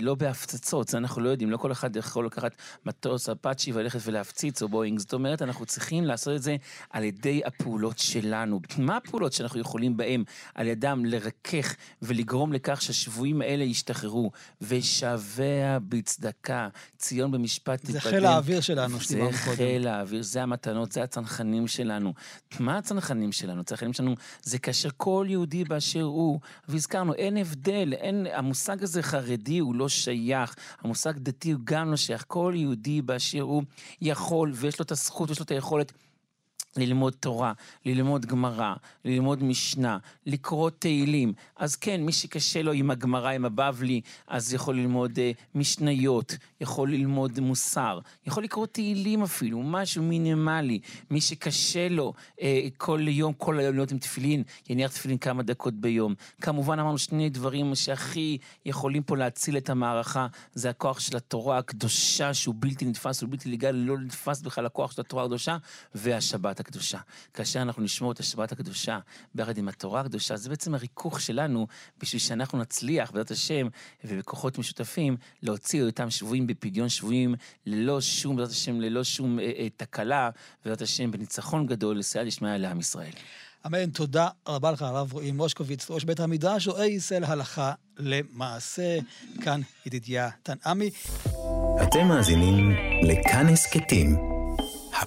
לא 0.01 0.15
בהפצצות, 0.15 0.87
זה 0.87 0.97
אנחנו 0.97 1.21
לא 1.21 1.29
יודעים, 1.29 1.51
לא 1.51 1.57
כל 1.57 1.71
אחד 1.71 1.95
יכול 1.95 2.25
לקחת 2.25 2.51
מטוס 2.85 3.29
אפאצ'י 3.29 3.71
וללכת 3.71 3.99
ולהפציץ 4.03 4.61
או 4.61 4.67
בואינג. 4.67 4.99
זאת 4.99 5.13
אומרת, 5.13 5.41
אנחנו 5.41 5.65
צריכים 5.65 6.03
לעשות 6.03 6.35
את 6.35 6.41
זה 6.41 6.55
על 6.89 7.03
ידי 7.03 7.41
הפעולות 7.45 7.99
שלנו. 7.99 8.59
מה 8.77 8.97
הפעולות 8.97 9.33
שאנחנו 9.33 9.59
יכולים 9.59 9.97
בהם 9.97 10.23
על 10.55 10.67
ידם 10.67 11.05
לרכך 11.05 11.75
ולגרום 12.01 12.53
לכך 12.53 12.81
שהשבויים 12.81 13.41
האלה 13.41 13.63
ישתחררו? 13.63 14.31
ושבע 14.61 15.77
בצדקה, 15.89 16.67
ציון 16.97 17.31
במשפט 17.31 17.79
תתפדם. 17.79 17.93
זה 17.93 17.99
חיל 17.99 18.25
האוויר 18.25 18.61
שלנו, 18.61 19.01
שדיברנו 19.01 19.31
קודם. 19.31 19.55
זה 19.55 19.55
חיל 19.55 19.87
האוויר, 19.87 20.23
זה 20.23 20.43
המתנות, 20.43 20.91
זה 20.91 21.03
הצנחנים 21.03 21.67
שלנו. 21.67 22.13
מה 22.59 22.77
הצנחנים 22.77 23.31
שלנו? 23.31 23.61
הצנחנים 23.61 23.93
שלנו 23.93 24.15
זה 24.43 24.59
כאשר 24.59 24.89
כל 24.97 25.25
יהודי 25.29 25.63
באשר 25.63 26.01
הוא, 26.01 26.39
והזכרנו, 26.67 27.13
אין 27.13 27.37
הבדל, 27.37 27.93
אין, 27.93 28.27
המושג 28.33 28.83
הזה 28.83 29.03
חרדי 29.03 29.30
הוא 29.59 29.75
לא 29.75 29.89
שייך, 29.89 30.55
המושג 30.81 31.13
דתי 31.17 31.51
הוא 31.51 31.61
גם 31.63 31.91
לא 31.91 31.97
שייך. 31.97 32.25
כל 32.27 32.53
יהודי 32.55 33.01
באשר 33.01 33.41
הוא 33.41 33.63
יכול, 34.01 34.51
ויש 34.55 34.79
לו 34.79 34.83
את 34.83 34.91
הזכות, 34.91 35.29
ויש 35.29 35.39
לו 35.39 35.43
את 35.43 35.51
היכולת. 35.51 35.93
ללמוד 36.77 37.13
תורה, 37.19 37.53
ללמוד 37.85 38.25
גמרא, 38.25 38.73
ללמוד 39.05 39.43
משנה, 39.43 39.97
לקרוא 40.25 40.69
תהילים. 40.69 41.33
אז 41.55 41.75
כן, 41.75 42.01
מי 42.01 42.11
שקשה 42.11 42.61
לו 42.61 42.71
עם 42.71 42.91
הגמרא, 42.91 43.29
עם 43.29 43.45
הבבלי, 43.45 44.01
אז 44.27 44.53
יכול 44.53 44.75
ללמוד 44.75 45.11
uh, 45.17 45.41
משניות, 45.55 46.37
יכול 46.61 46.91
ללמוד 46.91 47.39
מוסר, 47.39 47.99
יכול 48.25 48.43
לקרוא 48.43 48.65
תהילים 48.65 49.23
אפילו, 49.23 49.63
משהו 49.63 50.03
מינימלי. 50.03 50.79
מי 51.09 51.21
שקשה 51.21 51.89
לו 51.89 52.13
uh, 52.37 52.41
כל 52.77 52.99
יום, 53.07 53.33
כל 53.33 53.59
היום 53.59 53.75
להיות 53.75 53.91
עם 53.91 53.97
תפילין, 53.97 54.43
יניח 54.69 54.91
תפילין 54.91 55.17
כמה 55.17 55.43
דקות 55.43 55.73
ביום. 55.73 56.15
כמובן 56.41 56.79
אמרנו 56.79 56.97
שני 56.97 57.29
דברים 57.29 57.75
שהכי 57.75 58.37
יכולים 58.65 59.03
פה 59.03 59.17
להציל 59.17 59.57
את 59.57 59.69
המערכה, 59.69 60.27
זה 60.53 60.69
הכוח 60.69 60.99
של 60.99 61.17
התורה 61.17 61.57
הקדושה, 61.57 62.33
שהוא 62.33 62.55
בלתי 62.57 62.85
נתפס, 62.85 63.21
הוא 63.21 63.29
בלתי 63.29 63.49
לגל, 63.49 63.71
לא 63.71 63.97
נתפס 63.97 64.41
בכלל 64.41 64.65
הכוח 64.65 64.91
של 64.91 65.01
התורה 65.01 65.23
הקדושה, 65.23 65.57
והשבת 65.95 66.60
הקדושה. 66.61 66.97
כאשר 67.33 67.61
אנחנו 67.61 67.83
נשמור 67.83 68.11
את 68.11 68.19
השבת 68.19 68.51
הקדושה 68.51 68.99
ביחד 69.35 69.57
עם 69.57 69.67
התורה 69.67 70.01
הקדושה, 70.01 70.37
זה 70.37 70.49
בעצם 70.49 70.75
הריכוך 70.75 71.21
שלנו 71.21 71.67
בשביל 71.99 72.19
שאנחנו 72.19 72.59
נצליח, 72.59 73.11
בעזרת 73.11 73.31
השם, 73.31 73.67
ובכוחות 74.03 74.57
משותפים, 74.57 75.17
להוציא 75.43 75.83
אותם 75.83 76.09
שבויים 76.09 76.47
בפדיון 76.47 76.89
שבויים, 76.89 77.35
ללא 77.65 78.01
שום, 78.01 78.35
בעזרת 78.35 78.51
השם, 78.51 78.81
ללא 78.81 79.03
שום 79.03 79.39
אה, 79.39 79.51
אה, 79.57 79.67
תקלה, 79.77 80.29
בעזרת 80.65 80.81
השם, 80.81 81.11
בניצחון 81.11 81.67
גדול, 81.67 81.97
לסייע 81.97 82.23
לשמוע 82.23 82.57
לעם 82.57 82.79
ישראל. 82.79 83.11
אמן, 83.65 83.89
תודה 83.89 84.27
רבה 84.47 84.71
לך, 84.71 84.81
הרב 84.81 85.13
רועי 85.13 85.31
מושקוביץ, 85.31 85.91
ראש 85.91 86.03
בית 86.03 86.19
המדרש, 86.19 86.67
רואה 86.67 86.85
ישראל 86.85 87.23
הלכה 87.23 87.73
למעשה. 87.97 88.99
כאן 89.41 89.61
ידידיה 89.85 90.29
תנעמי. 90.43 90.89
אתם 91.83 92.07
מאזינים 92.07 92.71
לכאן 93.03 93.47
הסכתים, 93.47 94.17